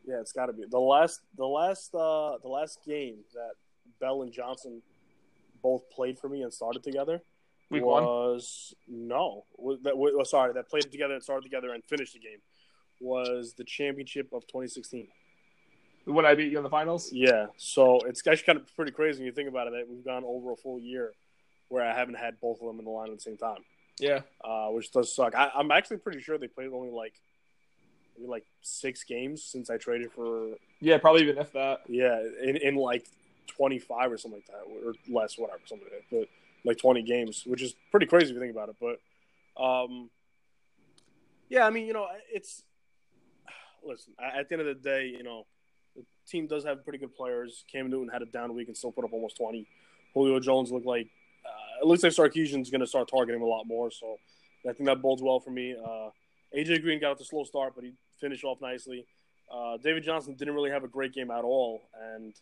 Yeah, 0.06 0.20
it's 0.20 0.32
got 0.32 0.46
to 0.46 0.52
be 0.52 0.64
the 0.70 0.78
last, 0.78 1.20
the 1.34 1.46
last, 1.46 1.94
uh, 1.94 2.36
the 2.42 2.48
last 2.48 2.80
game 2.84 3.20
that 3.32 3.52
Bell 4.00 4.20
and 4.20 4.30
Johnson 4.30 4.82
both 5.62 5.88
played 5.88 6.18
for 6.18 6.28
me 6.28 6.42
and 6.42 6.52
started 6.52 6.82
together 6.82 7.22
Week 7.70 7.82
one. 7.82 8.04
was 8.04 8.74
no, 8.88 9.44
that 9.82 9.96
was, 9.96 10.14
oh, 10.18 10.22
sorry, 10.24 10.52
that 10.54 10.68
played 10.68 10.90
together 10.90 11.14
and 11.14 11.22
started 11.22 11.42
together 11.44 11.72
and 11.72 11.82
finished 11.84 12.12
the 12.12 12.18
game 12.20 12.38
was 13.00 13.54
the 13.54 13.64
championship 13.64 14.28
of 14.32 14.46
2016. 14.46 15.08
When 16.04 16.26
I 16.26 16.34
beat 16.34 16.52
you 16.52 16.58
in 16.58 16.64
the 16.64 16.70
finals? 16.70 17.10
Yeah, 17.12 17.46
so 17.56 17.98
it's 18.00 18.26
actually 18.26 18.44
kind 18.44 18.58
of 18.58 18.76
pretty 18.76 18.92
crazy 18.92 19.20
when 19.20 19.26
you 19.26 19.32
think 19.32 19.48
about 19.48 19.66
it. 19.68 19.72
That 19.72 19.88
we've 19.88 20.04
gone 20.04 20.22
over 20.26 20.52
a 20.52 20.56
full 20.56 20.78
year 20.78 21.12
where 21.68 21.82
I 21.84 21.94
haven't 21.96 22.16
had 22.16 22.38
both 22.40 22.60
of 22.60 22.66
them 22.66 22.78
in 22.78 22.84
the 22.84 22.90
line 22.90 23.08
at 23.08 23.14
the 23.16 23.20
same 23.22 23.38
time, 23.38 23.64
Yeah. 23.98 24.20
uh, 24.44 24.68
which 24.68 24.92
does 24.92 25.14
suck. 25.14 25.34
I, 25.34 25.50
I'm 25.54 25.70
actually 25.70 25.96
pretty 25.96 26.20
sure 26.20 26.36
they 26.36 26.46
played 26.46 26.68
only 26.72 26.90
like 26.90 27.14
maybe 28.18 28.28
like 28.28 28.44
six 28.60 29.02
games 29.02 29.42
since 29.42 29.70
I 29.70 29.78
traded 29.78 30.12
for 30.12 30.50
Yeah, 30.80 30.98
probably 30.98 31.22
even 31.22 31.38
if 31.38 31.52
that. 31.54 31.80
yeah 31.88 32.20
in, 32.42 32.56
in 32.58 32.76
like 32.76 33.06
25 33.48 34.12
or 34.12 34.18
something 34.18 34.40
like 34.40 34.46
that 34.46 34.70
or 34.86 34.92
less, 35.08 35.38
whatever, 35.38 35.60
something 35.64 35.88
like 35.90 36.04
that. 36.10 36.16
But 36.20 36.28
like 36.64 36.78
20 36.78 37.02
games, 37.02 37.44
which 37.46 37.62
is 37.62 37.74
pretty 37.90 38.06
crazy 38.06 38.30
if 38.30 38.34
you 38.34 38.40
think 38.40 38.52
about 38.52 38.68
it. 38.68 38.76
But 38.80 39.62
um, 39.62 40.10
yeah, 41.48 41.66
I 41.66 41.70
mean, 41.70 41.86
you 41.86 41.92
know, 41.92 42.08
it's 42.32 42.62
listen. 43.84 44.14
At 44.18 44.48
the 44.48 44.54
end 44.54 44.66
of 44.66 44.66
the 44.66 44.82
day, 44.82 45.06
you 45.06 45.22
know, 45.22 45.46
the 45.94 46.02
team 46.26 46.46
does 46.46 46.64
have 46.64 46.84
pretty 46.84 46.98
good 46.98 47.14
players. 47.14 47.64
Cam 47.70 47.90
Newton 47.90 48.08
had 48.08 48.22
a 48.22 48.26
down 48.26 48.54
week 48.54 48.68
and 48.68 48.76
still 48.76 48.92
put 48.92 49.04
up 49.04 49.12
almost 49.12 49.36
20. 49.36 49.66
Julio 50.14 50.40
Jones 50.40 50.72
looked 50.72 50.86
like 50.86 51.08
uh, 51.44 51.82
it 51.82 51.86
looks 51.86 52.02
like 52.02 52.12
Sarkisian's 52.12 52.70
going 52.70 52.80
to 52.80 52.86
start 52.86 53.08
targeting 53.08 53.40
him 53.40 53.46
a 53.46 53.50
lot 53.50 53.66
more. 53.66 53.90
So 53.90 54.16
I 54.68 54.72
think 54.72 54.86
that 54.86 55.02
bodes 55.02 55.22
well 55.22 55.40
for 55.40 55.50
me. 55.50 55.74
Uh, 55.74 56.10
AJ 56.56 56.82
Green 56.82 57.00
got 57.00 57.12
off 57.12 57.18
the 57.18 57.24
slow 57.24 57.44
start, 57.44 57.74
but 57.74 57.84
he 57.84 57.92
finished 58.20 58.44
off 58.44 58.60
nicely. 58.60 59.06
Uh, 59.52 59.76
David 59.76 60.04
Johnson 60.04 60.34
didn't 60.34 60.54
really 60.54 60.70
have 60.70 60.84
a 60.84 60.88
great 60.88 61.12
game 61.12 61.30
at 61.30 61.44
all, 61.44 61.82
and 62.14 62.32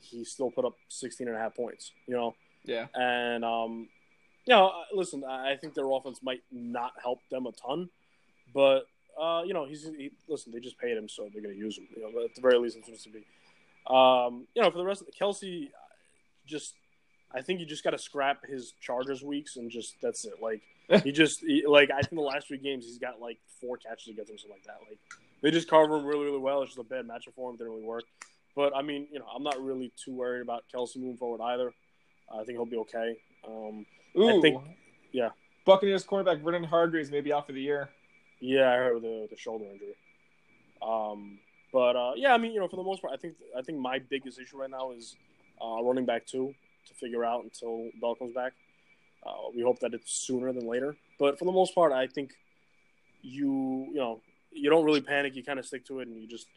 he 0.00 0.24
still 0.24 0.50
put 0.50 0.64
up 0.64 0.74
16 0.88 1.26
and 1.26 1.36
a 1.36 1.40
half 1.40 1.54
points, 1.54 1.92
you 2.06 2.14
know. 2.14 2.34
Yeah. 2.64 2.86
And 2.94 3.44
um, 3.44 3.88
you 4.46 4.54
know, 4.54 4.72
listen, 4.92 5.24
I 5.24 5.56
think 5.56 5.74
their 5.74 5.90
offense 5.90 6.20
might 6.22 6.42
not 6.50 6.92
help 7.02 7.20
them 7.30 7.46
a 7.46 7.52
ton, 7.52 7.88
but 8.52 8.86
uh, 9.20 9.42
you 9.44 9.54
know, 9.54 9.66
he's 9.66 9.84
he, 9.84 10.10
listen. 10.28 10.52
They 10.52 10.60
just 10.60 10.78
paid 10.78 10.96
him, 10.96 11.08
so 11.08 11.28
they're 11.32 11.42
going 11.42 11.54
to 11.54 11.60
use 11.60 11.78
him. 11.78 11.86
You 11.94 12.02
know, 12.02 12.24
at 12.24 12.34
the 12.34 12.40
very 12.40 12.58
least, 12.58 12.76
it 12.76 12.86
seems 12.86 13.02
to 13.04 13.10
be. 13.10 13.24
Um, 13.86 14.46
you 14.54 14.62
know, 14.62 14.70
for 14.70 14.78
the 14.78 14.84
rest 14.84 15.00
of 15.00 15.06
the 15.06 15.12
Kelce, 15.12 15.68
just 16.46 16.74
I 17.34 17.42
think 17.42 17.60
you 17.60 17.66
just 17.66 17.84
got 17.84 17.90
to 17.90 17.98
scrap 17.98 18.46
his 18.46 18.72
Chargers 18.80 19.22
weeks 19.22 19.56
and 19.56 19.70
just 19.70 19.94
that's 20.02 20.24
it. 20.24 20.34
Like 20.40 20.62
he 21.02 21.12
just 21.12 21.40
he, 21.40 21.64
like 21.66 21.90
I 21.90 22.00
think 22.00 22.14
the 22.14 22.20
last 22.20 22.48
three 22.48 22.58
games 22.58 22.86
he's 22.86 22.98
got 22.98 23.20
like 23.20 23.38
four 23.60 23.76
catches 23.76 24.08
against 24.08 24.30
him, 24.30 24.36
or 24.36 24.38
something 24.38 24.58
like 24.58 24.66
that. 24.66 24.78
Like 24.88 24.98
they 25.42 25.50
just 25.50 25.68
cover 25.68 25.96
him 25.96 26.04
really, 26.04 26.24
really 26.24 26.38
well. 26.38 26.62
It's 26.62 26.74
just 26.74 26.78
a 26.78 26.88
bad 26.88 27.06
matchup 27.06 27.34
for 27.34 27.50
him. 27.50 27.56
Didn't 27.56 27.72
really 27.72 27.84
work. 27.84 28.04
But 28.54 28.74
I 28.76 28.82
mean, 28.82 29.08
you 29.10 29.18
know, 29.18 29.26
I'm 29.34 29.42
not 29.42 29.62
really 29.62 29.92
too 30.02 30.14
worried 30.14 30.42
about 30.42 30.64
Kelce 30.74 30.96
moving 30.96 31.16
forward 31.16 31.40
either. 31.42 31.72
I 32.32 32.44
think 32.44 32.58
he'll 32.58 32.66
be 32.66 32.78
okay. 32.78 33.16
Um, 33.46 33.86
Ooh. 34.18 34.38
I 34.38 34.40
think- 34.40 34.62
yeah. 35.12 35.30
Buccaneers 35.64 36.04
cornerback 36.04 36.42
Vernon 36.42 36.64
Hargreaves 36.64 37.10
may 37.10 37.20
be 37.20 37.32
out 37.32 37.46
for 37.46 37.52
the 37.52 37.60
year. 37.60 37.90
yeah, 38.40 38.72
I 38.72 38.76
heard 38.76 39.00
the 39.02 39.28
the 39.30 39.36
shoulder 39.36 39.64
injury. 39.66 39.94
Um, 40.82 41.38
but 41.72 41.94
uh, 41.94 42.12
yeah, 42.16 42.34
I 42.34 42.38
mean, 42.38 42.52
you 42.52 42.60
know, 42.60 42.66
for 42.68 42.76
the 42.76 42.82
most 42.82 43.00
part, 43.00 43.14
I 43.14 43.16
think 43.16 43.34
I 43.56 43.62
think 43.62 43.78
my 43.78 44.00
biggest 44.00 44.40
issue 44.40 44.58
right 44.58 44.70
now 44.70 44.90
is 44.92 45.16
uh, 45.64 45.82
running 45.82 46.04
back 46.04 46.26
two 46.26 46.52
to 46.88 46.94
figure 46.94 47.24
out 47.24 47.44
until 47.44 47.90
Bell 48.00 48.16
comes 48.16 48.34
back. 48.34 48.52
Uh, 49.24 49.50
we 49.54 49.62
hope 49.62 49.78
that 49.80 49.94
it's 49.94 50.12
sooner 50.12 50.52
than 50.52 50.66
later. 50.66 50.96
But 51.18 51.38
for 51.38 51.44
the 51.44 51.52
most 51.52 51.74
part, 51.74 51.92
I 51.92 52.08
think 52.08 52.32
you 53.22 53.86
you 53.92 53.94
know 53.94 54.20
you 54.50 54.68
don't 54.68 54.84
really 54.84 55.00
panic. 55.00 55.36
You 55.36 55.44
kind 55.44 55.58
of 55.58 55.66
stick 55.66 55.86
to 55.86 56.00
it, 56.00 56.08
and 56.08 56.20
you 56.20 56.26
just 56.26 56.48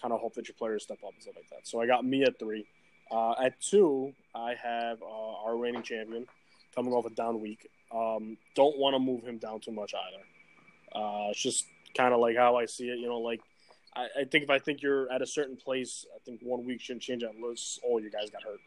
kind 0.00 0.14
of 0.14 0.20
hope 0.20 0.34
that 0.34 0.46
your 0.46 0.54
players 0.54 0.84
step 0.84 0.98
up 1.04 1.12
and 1.12 1.22
stuff 1.22 1.34
like 1.36 1.50
that. 1.50 1.66
So 1.66 1.80
I 1.80 1.86
got 1.86 2.04
me 2.04 2.22
at 2.22 2.38
three. 2.38 2.66
Uh, 3.10 3.34
at 3.42 3.60
two, 3.60 4.12
I 4.34 4.54
have 4.62 5.02
uh, 5.02 5.44
our 5.44 5.56
reigning 5.56 5.82
champion 5.82 6.26
coming 6.74 6.92
off 6.92 7.06
a 7.06 7.10
down 7.10 7.40
week. 7.40 7.68
Um, 7.94 8.36
don't 8.54 8.76
want 8.78 8.94
to 8.94 8.98
move 8.98 9.22
him 9.22 9.38
down 9.38 9.60
too 9.60 9.72
much 9.72 9.94
either. 9.94 10.24
Uh, 10.94 11.30
it's 11.30 11.40
just 11.40 11.66
kind 11.96 12.12
of 12.12 12.20
like 12.20 12.36
how 12.36 12.56
I 12.56 12.66
see 12.66 12.88
it. 12.88 12.98
You 12.98 13.08
know, 13.08 13.18
like 13.18 13.40
I, 13.94 14.06
I 14.20 14.24
think 14.24 14.44
if 14.44 14.50
I 14.50 14.58
think 14.58 14.82
you're 14.82 15.10
at 15.12 15.22
a 15.22 15.26
certain 15.26 15.56
place, 15.56 16.06
I 16.14 16.18
think 16.24 16.40
one 16.42 16.64
week 16.64 16.80
shouldn't 16.80 17.02
change 17.02 17.22
that 17.22 17.32
unless 17.34 17.78
all 17.84 18.00
your 18.00 18.10
guys 18.10 18.30
got 18.30 18.42
hurt. 18.42 18.60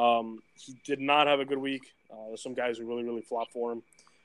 Um, 0.00 0.42
he 0.54 0.76
did 0.84 1.00
not 1.00 1.26
have 1.26 1.40
a 1.40 1.44
good 1.44 1.58
week. 1.58 1.94
Uh, 2.10 2.28
there's 2.28 2.42
some 2.42 2.54
guys 2.54 2.78
who 2.78 2.86
really, 2.86 3.04
really 3.04 3.22
flopped 3.22 3.52
for 3.52 3.72
him. 3.72 3.82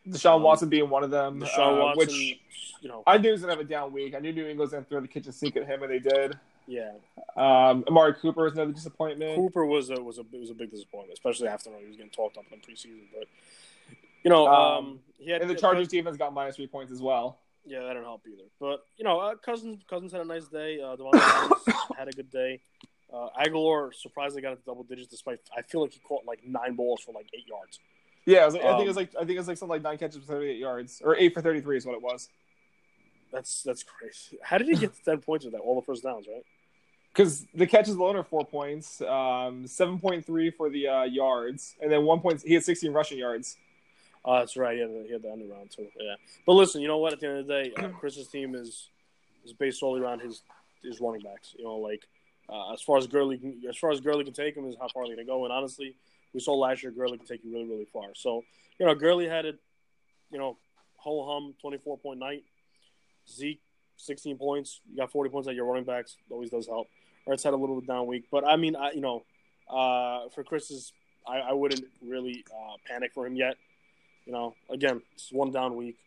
Deshaun 0.08 0.38
Um, 0.38 0.44
Watson 0.44 0.70
being 0.70 0.90
one 0.90 1.04
of 1.04 1.12
them. 1.12 1.42
Deshaun 1.42 1.78
uh, 1.78 1.84
Watson, 1.84 1.98
Which 1.98 2.40
you 2.82 2.90
know, 2.90 3.04
I 3.06 3.18
knew 3.18 3.30
he 3.30 3.32
was 3.32 3.42
going 3.42 3.54
to 3.54 3.58
have 3.58 3.66
a 3.66 3.70
down 3.70 3.94
week. 3.94 4.16
I 4.16 4.20
knew 4.20 4.34
New 4.34 4.48
England 4.48 4.60
was 4.60 4.72
going 4.72 4.84
to 4.84 4.90
throw 4.90 5.00
the 5.00 5.08
kitchen 5.08 5.32
sink 5.32 5.56
at 5.56 5.68
him, 5.68 5.84
and 5.84 5.92
they 5.92 6.00
did. 6.00 6.38
Yeah. 6.72 6.92
Um, 7.36 7.84
Amari 7.88 8.14
Cooper 8.14 8.44
was 8.44 8.54
another 8.54 8.72
disappointment. 8.72 9.36
Cooper 9.36 9.66
was 9.66 9.90
a 9.90 10.02
was 10.02 10.20
a 10.20 10.24
was 10.38 10.50
a 10.50 10.54
big 10.54 10.72
disappointment, 10.72 11.14
especially 11.14 11.50
after 11.50 11.70
he 11.78 11.86
was 11.86 11.98
getting 11.98 12.12
talked 12.12 12.38
up 12.38 12.46
in 12.52 12.60
the 12.60 12.66
preseason. 12.66 13.02
But 13.14 13.28
you 14.24 14.30
know, 14.30 14.48
um, 14.48 14.86
Um, 14.86 15.00
he 15.20 15.32
had 15.32 15.42
And 15.42 15.50
the 15.50 15.56
Chargers 15.56 15.90
defense 15.90 16.16
got 16.16 16.34
minus 16.34 16.56
three 16.56 16.68
points 16.68 16.92
as 16.92 17.02
well. 17.02 17.40
Yeah, 17.66 17.82
that 17.82 17.90
didn't 17.90 18.06
help 18.06 18.22
either. 18.26 18.48
But 18.60 18.86
you 18.98 19.04
know, 19.04 19.20
uh, 19.20 19.36
Cousins 19.36 19.84
Cousins 19.90 20.14
had 20.14 20.22
a 20.22 20.26
nice 20.26 20.48
day. 20.48 20.80
Uh, 20.82 20.96
Devontae 20.96 21.74
had 21.98 22.08
a 22.08 22.12
good 22.12 22.32
day. 22.32 22.62
Uh, 23.14 23.28
Agholor 23.38 23.94
surprisingly 23.94 24.42
got 24.42 24.52
into 24.52 24.64
double 24.64 24.84
digits, 24.84 25.10
despite 25.10 25.40
I 25.58 25.62
feel 25.62 25.82
like 25.82 25.92
he 25.92 26.00
caught 26.00 26.26
like 26.26 26.40
nine 26.46 26.76
balls 26.76 27.02
for 27.02 27.12
like 27.12 27.28
eight 27.34 27.48
yards. 27.48 27.80
Yeah, 28.26 28.46
was 28.46 28.54
like, 28.54 28.64
I 28.64 28.68
think 28.68 28.78
it 28.78 28.82
Um, 28.82 28.88
was 28.88 28.96
like 28.96 29.16
I 29.16 29.20
think 29.20 29.32
it 29.32 29.38
was 29.40 29.48
like 29.50 29.58
something 29.58 29.74
like 29.76 29.82
nine 29.82 29.98
catches 29.98 30.18
for 30.24 30.34
thirty-eight 30.34 30.60
yards, 30.60 31.02
or 31.04 31.18
eight 31.18 31.34
for 31.34 31.42
thirty-three 31.42 31.76
is 31.78 31.86
what 31.86 31.96
it 31.96 32.02
was. 32.02 32.30
That's 33.32 33.64
that's 33.64 33.84
crazy. 33.84 34.38
How 34.44 34.58
did 34.58 34.68
he 34.68 34.76
get 34.76 34.94
to 34.96 35.04
ten 35.04 35.20
points 35.22 35.46
with 35.46 35.54
that? 35.54 35.60
All 35.62 35.76
the 35.76 35.86
first 35.86 36.04
downs, 36.04 36.28
right? 36.28 36.44
Because 37.13 37.45
the 37.54 37.67
catches 37.67 37.95
alone 37.95 38.15
are 38.15 38.24
four 38.24 38.45
points, 38.45 39.02
um, 39.02 39.67
seven 39.67 40.00
point 40.00 40.26
three 40.26 40.50
for 40.50 40.69
the 40.69 40.88
uh, 40.88 41.04
yards, 41.04 41.76
and 41.82 41.91
then 41.91 42.06
one 42.06 42.21
point. 42.21 42.41
He 42.41 42.54
had 42.54 42.63
sixteen 42.63 42.93
rushing 42.93 43.17
yards. 43.17 43.58
Oh, 44.24 44.39
that's 44.39 44.56
right. 44.56 44.76
He 44.76 44.82
had, 44.82 44.91
the, 44.91 45.04
he 45.08 45.12
had 45.12 45.21
the 45.21 45.30
end 45.30 45.52
around 45.52 45.71
too. 45.71 45.88
Yeah, 46.00 46.15
but 46.45 46.54
listen, 46.54 46.80
you 46.82 46.88
know 46.88 47.00
what? 47.00 47.12
At 47.12 47.19
the 47.19 47.28
end 47.28 47.39
of 47.39 47.47
the 47.47 47.54
day, 47.54 47.74
uh, 47.78 47.89
Chris's 47.89 48.30
team 48.30 48.56
is 48.56 48.88
is 49.43 49.52
based 49.52 49.80
solely 49.82 50.00
around 50.00 50.21
his 50.21 50.41
his 50.84 51.02
running 51.02 51.19
backs. 51.21 51.54
You 51.58 51.65
know, 51.65 51.78
like 51.78 52.08
uh, 52.47 52.71
as 52.71 52.82
far 52.82 52.97
as 52.97 53.08
Gurley, 53.08 53.41
as 53.67 53.78
far 53.78 53.91
as 53.91 54.00
Gurley 54.00 54.24
can 54.24 54.34
take 54.34 54.56
him, 54.56 54.65
is 54.69 54.78
how 54.80 54.88
far 54.88 55.06
they're 55.06 55.17
gonna 55.17 55.26
go. 55.26 55.43
And 55.43 55.52
honestly, 55.52 55.95
we 56.34 56.39
saw 56.39 56.54
last 56.54 56.82
year 56.82 56.93
Gurley 56.93 57.17
can 57.17 57.28
take 57.28 57.43
you 57.43 57.52
really, 57.52 57.65
really 57.65 57.88
far. 57.91 58.06
So 58.15 58.45
you 58.80 58.86
know, 58.86 58.95
Gurley 58.95 59.28
had 59.28 59.43
it, 59.45 59.60
you 60.32 60.39
know, 60.39 60.56
whole 60.95 61.30
hum 61.30 61.56
twenty 61.60 61.78
four 61.78 61.97
point 61.97 62.19
night. 62.19 62.45
Zeke 63.30 63.60
sixteen 63.97 64.38
points. 64.38 64.80
You 64.89 64.95
got 64.95 65.12
forty 65.12 65.30
points 65.30 65.50
at 65.50 65.56
your 65.56 65.65
running 65.65 65.84
backs. 65.84 66.15
Always 66.30 66.52
does 66.52 66.67
help. 66.67 66.88
Ertz 67.28 67.44
had 67.44 67.54
a 67.54 67.58
little 67.58 67.82
down 67.82 68.08
week, 68.08 68.26
but 68.32 68.46
I 68.46 68.56
mean, 68.56 68.76
I 68.76 68.92
you 68.92 69.02
know, 69.02 69.24
uh, 69.70 70.30
for 70.30 70.44
Chris's, 70.44 70.94
I, 71.28 71.38
I 71.38 71.54
wouldn't 71.54 71.86
really 72.06 72.44
uh, 72.52 72.76
panic 72.88 73.12
for 73.14 73.26
him 73.26 73.36
yet. 73.36 73.58
You 74.26 74.34
know, 74.34 74.56
again, 74.70 75.02
it's 75.14 75.32
one 75.32 75.52
down 75.52 75.76
week. 75.76 75.98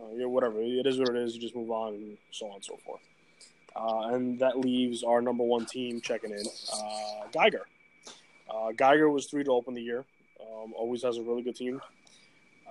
Uh, 0.00 0.14
yeah, 0.14 0.26
whatever. 0.26 0.60
It 0.60 0.86
is 0.86 0.98
what 0.98 1.10
it 1.10 1.16
is. 1.16 1.34
You 1.34 1.40
just 1.40 1.56
move 1.56 1.70
on 1.70 1.94
and 1.94 2.16
so 2.30 2.46
on 2.46 2.56
and 2.56 2.64
so 2.64 2.78
forth. 2.84 3.00
Uh, 3.74 4.14
and 4.14 4.38
that 4.40 4.58
leaves 4.58 5.02
our 5.02 5.20
number 5.20 5.44
one 5.44 5.64
team 5.66 6.00
checking 6.00 6.30
in, 6.30 6.44
uh, 6.72 7.26
Geiger. 7.32 7.66
Uh, 8.48 8.72
Geiger 8.76 9.08
was 9.08 9.26
three 9.26 9.44
to 9.44 9.50
open 9.50 9.74
the 9.74 9.82
year. 9.82 10.04
Um, 10.40 10.72
always 10.76 11.02
has 11.02 11.16
a 11.18 11.22
really 11.22 11.42
good 11.42 11.56
team. 11.56 11.80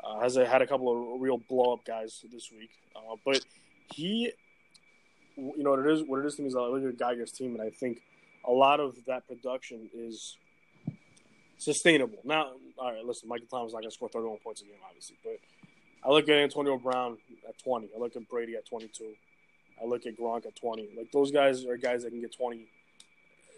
Uh, 0.03 0.19
has 0.19 0.38
a, 0.38 0.45
had 0.45 0.62
a 0.62 0.67
couple 0.67 1.15
of 1.15 1.21
real 1.21 1.38
blow 1.38 1.73
up 1.73 1.86
guys 1.86 2.23
this 2.32 2.51
week, 2.51 2.69
uh, 2.95 3.15
but 3.25 3.43
he, 3.93 4.32
you 5.38 5.63
know, 5.63 5.71
what 5.71 5.80
it 5.80 5.88
is 5.91 6.04
what 6.08 6.19
it 6.19 6.26
is 6.26 6.36
to 6.36 6.41
me 6.41 6.47
is 6.50 6.56
I 6.56 6.62
look 6.62 6.84
at 6.84 6.97
Geiger's 6.97 7.32
team, 7.32 7.54
and 7.54 7.62
I 7.62 7.69
think 7.69 8.02
a 8.45 8.52
lot 8.52 8.80
of 8.80 8.95
that 9.06 9.28
production 9.28 9.89
is 9.93 10.38
sustainable. 11.58 12.17
Now, 12.23 12.52
all 12.78 12.93
right, 12.93 13.04
listen, 13.06 13.30
Michael 13.30 13.47
Thomas 13.50 13.73
not 13.73 13.80
going 13.82 13.89
to 13.89 13.95
score 13.95 14.10
31 14.10 14.38
points 14.43 14.62
a 14.62 14.65
game, 14.65 14.73
obviously, 14.88 15.17
but 15.23 15.38
I 16.06 16.12
look 16.12 16.28
at 16.30 16.38
Antonio 16.38 16.78
Brown 16.78 17.17
at 17.47 17.58
20. 17.63 17.89
I 17.95 18.00
look 18.00 18.15
at 18.15 18.28
Brady 18.30 18.56
at 18.56 18.65
22. 18.67 19.13
I 19.82 19.86
look 19.86 20.06
at 20.06 20.17
Gronk 20.17 20.45
at 20.45 20.56
20. 20.56 20.89
Like, 20.97 21.12
those 21.12 21.32
guys 21.32 21.65
are 21.65 21.78
guys 21.78 22.04
that 22.04 22.10
can 22.10 22.21
get 22.21 22.36
20. 22.36 22.65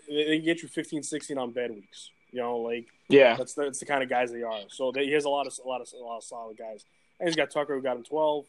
They 0.09 0.37
can 0.37 0.45
get 0.45 0.61
you 0.61 0.67
15, 0.67 1.03
16 1.03 1.37
on 1.37 1.51
bad 1.51 1.71
weeks. 1.71 2.09
You 2.31 2.41
know, 2.41 2.57
like 2.57 2.85
Yeah. 3.09 3.35
that's 3.35 3.53
the, 3.55 3.63
that's 3.63 3.79
the 3.79 3.85
kind 3.85 4.03
of 4.03 4.09
guys 4.09 4.31
they 4.31 4.43
are. 4.43 4.59
So 4.69 4.91
they, 4.91 5.05
he 5.05 5.11
has 5.13 5.25
a 5.25 5.29
lot 5.29 5.47
of 5.47 5.53
a 5.63 5.67
lot 5.67 5.81
of 5.81 5.87
a 5.99 6.03
lot 6.03 6.17
of 6.17 6.23
solid 6.23 6.57
guys. 6.57 6.85
And 7.19 7.27
he's 7.27 7.35
got 7.35 7.49
Tucker 7.51 7.75
who 7.75 7.81
got 7.81 7.97
him 7.97 8.03
12. 8.03 8.45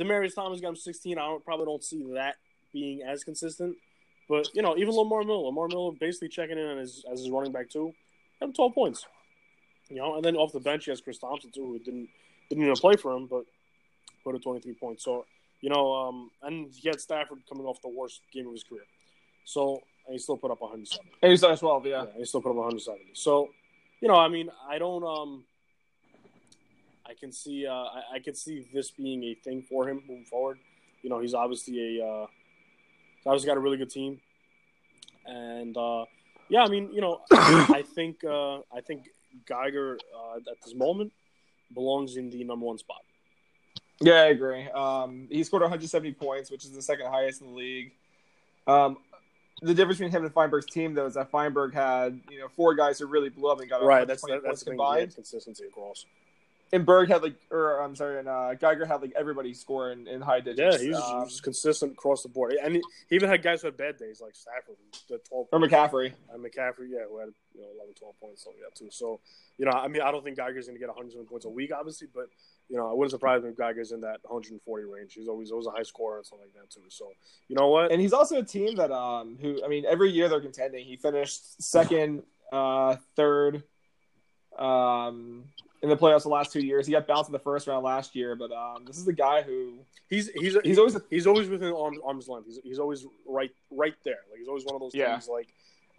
Demaryius 0.00 0.34
Thomas 0.34 0.60
got 0.60 0.70
him 0.70 0.76
16. 0.76 1.18
I 1.18 1.22
don't, 1.22 1.44
probably 1.44 1.66
don't 1.66 1.84
see 1.84 2.04
that 2.14 2.36
being 2.72 3.02
as 3.02 3.24
consistent. 3.24 3.76
But 4.28 4.48
you 4.54 4.62
know, 4.62 4.76
even 4.76 4.94
Lamar 4.94 5.22
Miller, 5.22 5.46
Lamar 5.46 5.68
Miller 5.68 5.92
basically 5.98 6.28
checking 6.28 6.58
in 6.58 6.78
as 6.78 7.04
as 7.10 7.20
his 7.20 7.30
running 7.30 7.52
back 7.52 7.70
too, 7.70 7.92
him 8.40 8.52
12 8.52 8.74
points. 8.74 9.06
You 9.88 9.96
know, 9.96 10.16
and 10.16 10.24
then 10.24 10.36
off 10.36 10.52
the 10.52 10.60
bench 10.60 10.84
he 10.84 10.90
has 10.90 11.00
Chris 11.00 11.18
Thompson 11.18 11.50
too, 11.50 11.64
who 11.64 11.78
didn't 11.78 12.08
didn't 12.48 12.64
even 12.64 12.76
play 12.76 12.96
for 12.96 13.12
him, 13.12 13.26
but 13.26 13.44
put 14.24 14.34
a 14.34 14.38
23 14.38 14.74
points. 14.74 15.04
So 15.04 15.24
you 15.60 15.70
know, 15.70 15.94
um, 15.94 16.30
and 16.42 16.72
he 16.72 16.88
had 16.88 17.00
Stafford 17.00 17.38
coming 17.48 17.66
off 17.66 17.80
the 17.82 17.88
worst 17.88 18.20
game 18.32 18.46
of 18.46 18.52
his 18.52 18.64
career. 18.64 18.84
So 19.44 19.82
and 20.08 20.14
he 20.14 20.18
still 20.18 20.38
put 20.38 20.50
up 20.50 20.60
170. 20.60 21.10
And 21.22 21.30
he's 21.30 21.44
at 21.44 21.58
12, 21.58 21.86
yeah. 21.86 21.90
Yeah, 21.90 22.06
he 22.16 22.24
still 22.24 22.40
put 22.40 22.50
up 22.50 22.56
170. 22.56 23.10
So, 23.12 23.50
you 24.00 24.08
know, 24.08 24.16
I 24.16 24.28
mean, 24.28 24.48
I 24.66 24.78
don't. 24.78 25.04
Um, 25.04 25.44
I 27.06 27.12
can 27.12 27.30
see. 27.30 27.66
Uh, 27.66 27.72
I, 27.72 28.02
I 28.14 28.18
can 28.18 28.34
see 28.34 28.66
this 28.72 28.90
being 28.90 29.22
a 29.24 29.34
thing 29.34 29.62
for 29.68 29.86
him 29.86 30.02
moving 30.08 30.24
forward. 30.24 30.58
You 31.02 31.10
know, 31.10 31.20
he's 31.20 31.34
obviously 31.34 32.00
a. 32.00 32.06
Uh, 32.06 32.26
obviously 33.28 33.46
got 33.46 33.56
a 33.56 33.60
really 33.60 33.76
good 33.76 33.90
team, 33.90 34.20
and 35.26 35.76
uh, 35.76 36.04
yeah, 36.48 36.62
I 36.62 36.68
mean, 36.68 36.90
you 36.92 37.00
know, 37.00 37.20
I 37.30 37.84
think. 37.94 38.24
Uh, 38.24 38.58
I 38.74 38.80
think 38.80 39.08
Geiger 39.46 39.98
uh, 40.14 40.36
at 40.36 40.62
this 40.64 40.74
moment 40.74 41.12
belongs 41.74 42.16
in 42.16 42.30
the 42.30 42.42
number 42.44 42.66
one 42.66 42.78
spot. 42.78 43.02
Yeah, 44.00 44.22
I 44.22 44.26
agree. 44.26 44.68
Um, 44.68 45.26
he 45.30 45.42
scored 45.42 45.62
170 45.62 46.12
points, 46.12 46.50
which 46.50 46.64
is 46.64 46.70
the 46.70 46.82
second 46.82 47.06
highest 47.06 47.40
in 47.40 47.48
the 47.48 47.54
league. 47.54 47.92
Um, 48.66 48.98
the 49.60 49.74
difference 49.74 49.98
between 49.98 50.12
him 50.12 50.24
and 50.24 50.32
Feinberg's 50.32 50.66
team, 50.66 50.94
though, 50.94 51.06
is 51.06 51.14
that 51.14 51.30
Feinberg 51.30 51.74
had 51.74 52.20
you 52.30 52.38
know 52.38 52.48
four 52.48 52.74
guys 52.74 52.98
who 52.98 53.06
really 53.06 53.28
blew 53.28 53.50
up 53.50 53.60
and 53.60 53.68
got 53.68 53.82
Right. 53.82 54.06
That's 54.06 54.22
that, 54.22 54.42
that's 54.44 54.62
points 54.64 54.64
the 54.64 54.70
thing. 54.70 55.10
Consistency 55.14 55.64
across. 55.64 56.06
And 56.70 56.84
Berg 56.84 57.08
had 57.08 57.22
like, 57.22 57.36
or 57.50 57.80
I'm 57.80 57.96
sorry, 57.96 58.18
and 58.18 58.28
uh, 58.28 58.54
Geiger 58.54 58.84
had 58.84 59.00
like 59.00 59.12
everybody 59.18 59.54
score 59.54 59.90
in, 59.90 60.06
in 60.06 60.20
high 60.20 60.36
Yeah, 60.36 60.42
digits. 60.54 60.82
he 60.82 60.88
was, 60.90 61.02
um, 61.02 61.08
he 61.18 61.24
was 61.24 61.40
consistent 61.40 61.92
across 61.92 62.22
the 62.22 62.28
board, 62.28 62.52
and 62.62 62.74
he, 62.74 62.82
he 63.08 63.16
even 63.16 63.30
had 63.30 63.42
guys 63.42 63.62
who 63.62 63.68
had 63.68 63.76
bad 63.78 63.96
days 63.96 64.20
like 64.20 64.34
Stafford, 64.36 64.76
did 65.08 65.24
12 65.24 65.46
or 65.50 65.58
McCaffrey. 65.60 66.12
And 66.30 66.44
McCaffrey, 66.44 66.88
yeah, 66.90 67.04
who 67.08 67.18
had 67.20 67.30
you 67.54 67.62
know 67.62 67.68
11, 67.76 67.94
12 67.98 68.20
points, 68.20 68.44
so 68.44 68.50
yeah, 68.58 68.66
too. 68.74 68.90
So, 68.90 69.18
you 69.56 69.64
know, 69.64 69.72
I 69.72 69.88
mean, 69.88 70.02
I 70.02 70.10
don't 70.10 70.22
think 70.22 70.36
Geiger's 70.36 70.66
going 70.66 70.76
to 70.76 70.80
get 70.80 70.94
100 70.94 71.26
points 71.26 71.46
a 71.46 71.48
week, 71.48 71.70
obviously, 71.74 72.08
but 72.14 72.26
you 72.68 72.76
know, 72.76 72.90
I 72.90 72.92
wouldn't 72.92 73.12
surprise 73.12 73.42
me 73.42 73.48
if 73.48 73.56
Geiger's 73.56 73.92
in 73.92 74.02
that 74.02 74.18
140 74.24 74.84
range. 74.84 75.14
He's 75.14 75.26
always 75.26 75.50
always 75.50 75.66
a 75.66 75.70
high 75.70 75.84
scorer 75.84 76.18
and 76.18 76.26
stuff 76.26 76.40
like 76.40 76.52
that 76.52 76.68
too. 76.70 76.82
So, 76.90 77.10
you 77.48 77.56
know 77.56 77.68
what? 77.68 77.90
And 77.92 77.98
he's 77.98 78.12
also 78.12 78.40
a 78.40 78.44
team 78.44 78.76
that, 78.76 78.90
um, 78.92 79.38
who 79.40 79.64
I 79.64 79.68
mean, 79.68 79.86
every 79.88 80.10
year 80.10 80.28
they're 80.28 80.42
contending. 80.42 80.84
He 80.84 80.96
finished 80.96 81.62
second, 81.62 82.24
uh, 82.52 82.96
third, 83.16 83.62
um, 84.58 85.44
in 85.82 85.88
the 85.88 85.96
playoffs 85.96 86.22
the 86.24 86.28
last 86.28 86.52
two 86.52 86.60
years. 86.64 86.86
He 86.86 86.92
got 86.92 87.06
bounced 87.06 87.28
in 87.28 87.32
the 87.32 87.38
first 87.38 87.66
round 87.66 87.84
last 87.84 88.14
year, 88.16 88.34
but 88.34 88.50
um, 88.52 88.84
this 88.84 88.96
is 88.98 89.04
the 89.04 89.12
guy 89.12 89.42
who 89.42 89.78
He's 90.08 90.30
he's 90.30 90.56
he's 90.64 90.78
always 90.78 90.96
he's 91.10 91.26
always 91.26 91.48
within 91.48 91.72
arm's, 91.72 91.98
arm's 92.04 92.28
length. 92.28 92.46
He's, 92.46 92.58
he's 92.64 92.78
always 92.78 93.06
right 93.26 93.50
right 93.70 93.94
there. 94.04 94.20
Like 94.30 94.38
he's 94.38 94.48
always 94.48 94.64
one 94.64 94.74
of 94.74 94.80
those 94.80 94.94
Yeah. 94.94 95.12
teams. 95.12 95.28
Like 95.28 95.48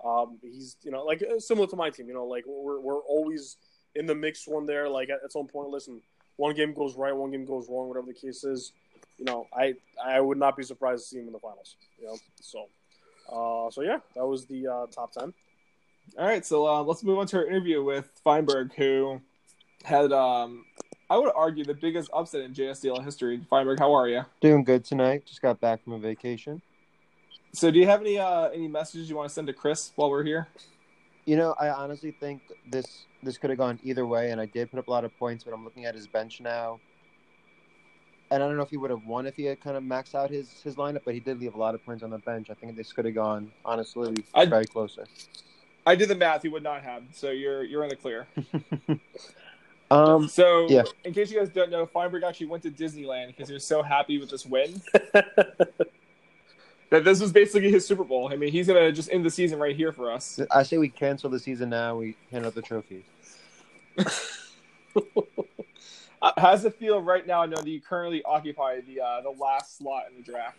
um, 0.04 0.38
he's 0.42 0.78
you 0.82 0.92
know 0.92 1.04
like 1.04 1.22
uh, 1.22 1.40
similar 1.40 1.68
to 1.68 1.76
my 1.76 1.90
team. 1.92 2.08
You 2.08 2.16
know, 2.16 2.26
like 2.26 2.44
we're 2.48 2.80
we're 2.80 3.00
always 3.02 3.58
in 3.96 4.06
the 4.08 4.16
mix 4.16 4.48
one 4.48 4.66
there. 4.66 4.90
Like 4.90 5.10
at, 5.10 5.20
at 5.24 5.32
some 5.32 5.46
point, 5.48 5.70
listen, 5.70 6.02
one 6.38 6.56
game 6.56 6.74
goes 6.74 6.96
right, 6.96 7.16
one 7.16 7.30
game 7.32 7.46
goes 7.46 7.68
wrong, 7.70 7.88
whatever 7.88 8.08
the 8.08 8.14
case 8.14 8.44
is. 8.44 8.72
You 9.18 9.26
know, 9.26 9.46
I 9.54 9.76
I 10.04 10.20
would 10.20 10.38
not 10.40 10.58
be 10.58 10.64
surprised 10.64 11.04
to 11.04 11.10
see 11.10 11.20
him 11.20 11.28
in 11.28 11.34
the 11.34 11.40
finals. 11.40 11.76
You 12.00 12.08
know, 12.08 12.18
so 12.42 12.66
uh, 13.32 13.70
so 13.70 13.82
yeah, 13.84 14.00
that 14.16 14.26
was 14.26 14.46
the 14.48 14.68
uh, 14.68 14.86
top 14.88 15.12
ten. 15.14 15.34
All 16.18 16.26
right, 16.26 16.44
so 16.44 16.66
uh, 16.68 16.82
let's 16.82 17.04
move 17.04 17.20
on 17.20 17.28
to 17.28 17.38
our 17.38 17.46
interview 17.46 17.84
with 17.84 18.10
Feinberg, 18.26 18.74
who 18.74 19.22
had, 19.84 20.12
um, 20.12 20.66
I 21.10 21.18
would 21.18 21.32
argue, 21.36 21.64
the 21.64 21.74
biggest 21.74 22.10
upset 22.14 22.42
in 22.42 22.54
JSDL 22.54 23.04
history. 23.04 23.42
Feinberg, 23.50 23.80
how 23.80 23.94
are 23.94 24.08
you? 24.08 24.24
Doing 24.42 24.64
good 24.64 24.86
tonight. 24.86 25.26
Just 25.26 25.42
got 25.42 25.60
back 25.60 25.84
from 25.84 25.94
a 25.94 26.00
vacation. 26.00 26.62
So, 27.52 27.72
do 27.72 27.80
you 27.80 27.88
have 27.88 28.02
any 28.02 28.20
uh, 28.20 28.50
any 28.50 28.68
messages 28.68 29.10
you 29.10 29.16
want 29.16 29.28
to 29.28 29.34
send 29.34 29.48
to 29.48 29.54
Chris 29.54 29.92
while 29.96 30.10
we're 30.10 30.24
here? 30.24 30.48
You 31.26 31.36
know, 31.36 31.56
I 31.60 31.70
honestly 31.70 32.12
think 32.12 32.42
this 32.70 33.06
this 33.24 33.38
could 33.38 33.50
have 33.50 33.58
gone 33.58 33.80
either 33.84 34.06
way, 34.06 34.30
and 34.32 34.40
I 34.40 34.46
did 34.46 34.70
put 34.70 34.78
up 34.80 34.88
a 34.88 34.92
lot 34.92 35.04
of 35.04 35.18
points. 35.18 35.44
But 35.44 35.54
I'm 35.54 35.64
looking 35.64 35.86
at 35.86 35.96
his 35.96 36.06
bench 36.06 36.42
now, 36.42 36.80
and 38.30 38.44
I 38.44 38.48
don't 38.48 38.56
know 38.56 38.62
if 38.62 38.70
he 38.70 38.78
would 38.78 38.92
have 38.92 39.04
won 39.08 39.26
if 39.26 39.36
he 39.36 39.46
had 39.46 39.60
kind 39.62 39.76
of 39.76 39.82
maxed 39.82 40.14
out 40.14 40.30
his 40.30 40.62
his 40.62 40.76
lineup. 40.76 41.02
But 41.06 41.16
he 41.16 41.20
did 41.20 41.40
leave 41.40 41.56
a 41.56 41.58
lot 41.58 41.74
of 41.74 41.84
points 41.84 42.04
on 42.04 42.12
the 42.12 42.20
bench. 42.20 42.52
I 42.52 42.54
think 42.54 42.76
this 42.76 42.94
could 42.94 43.06
have 43.06 43.16
gone 43.16 43.52
honestly 43.66 44.24
I- 44.36 44.46
very 44.46 44.66
closer. 44.66 45.06
I 45.88 45.96
did 45.96 46.08
the 46.10 46.16
math; 46.16 46.44
he 46.44 46.50
would 46.50 46.62
not 46.62 46.84
have. 46.84 47.02
So 47.14 47.32
you're 47.32 47.64
you're 47.64 47.82
in 47.84 47.90
the 47.90 47.96
clear. 47.96 48.28
Um, 49.92 50.28
So, 50.28 50.68
yeah. 50.70 50.84
in 51.04 51.14
case 51.14 51.32
you 51.32 51.40
guys 51.40 51.50
don't 51.50 51.72
know, 51.72 51.86
Feinberg 51.86 52.24
actually 52.24 52.48
went 52.48 52.64
to 52.64 52.72
Disneyland 52.72 53.28
because 53.28 53.48
he 53.48 53.54
was 53.54 53.66
so 53.66 53.82
happy 53.82 54.20
with 54.20 54.30
this 54.30 54.46
win 54.46 54.82
that 55.14 57.04
this 57.04 57.20
was 57.20 57.32
basically 57.32 57.72
his 57.72 57.88
Super 57.88 58.04
Bowl. 58.04 58.30
I 58.32 58.36
mean, 58.36 58.52
he's 58.52 58.68
gonna 58.68 58.92
just 58.92 59.12
end 59.12 59.26
the 59.26 59.30
season 59.32 59.60
right 59.60 59.76
here 59.76 59.92
for 59.92 60.12
us. 60.12 60.40
I 60.52 60.64
say 60.64 60.78
we 60.78 60.90
cancel 60.90 61.30
the 61.30 61.40
season 61.40 61.70
now. 61.70 61.96
We 61.96 62.16
hand 62.32 62.46
out 62.46 62.54
the 62.56 62.62
trophies. 62.62 63.04
How's 66.38 66.66
it 66.66 66.76
feel 66.76 67.02
right 67.02 67.26
now? 67.26 67.46
Knowing 67.46 67.64
that 67.64 67.72
you 67.72 67.82
currently 67.82 68.22
occupy 68.24 68.82
the 68.82 69.02
uh, 69.02 69.22
the 69.22 69.30
last 69.30 69.78
slot 69.78 70.04
in 70.10 70.18
the 70.18 70.24
draft. 70.24 70.58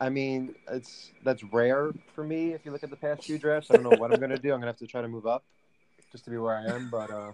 I 0.00 0.08
mean, 0.08 0.54
it's 0.70 1.12
that's 1.24 1.42
rare 1.44 1.92
for 2.14 2.24
me. 2.24 2.52
If 2.52 2.64
you 2.66 2.72
look 2.72 2.82
at 2.82 2.90
the 2.90 2.96
past 2.96 3.24
few 3.24 3.38
drafts, 3.38 3.70
I 3.70 3.74
don't 3.74 3.84
know 3.84 3.96
what 3.98 4.12
I'm 4.12 4.20
gonna 4.20 4.38
do. 4.38 4.52
I'm 4.52 4.58
gonna 4.58 4.66
have 4.66 4.78
to 4.78 4.86
try 4.86 5.02
to 5.02 5.08
move 5.08 5.26
up 5.26 5.44
just 6.12 6.24
to 6.24 6.30
be 6.30 6.36
where 6.36 6.56
I 6.56 6.64
am. 6.64 6.90
But 6.90 7.10
uh, 7.10 7.32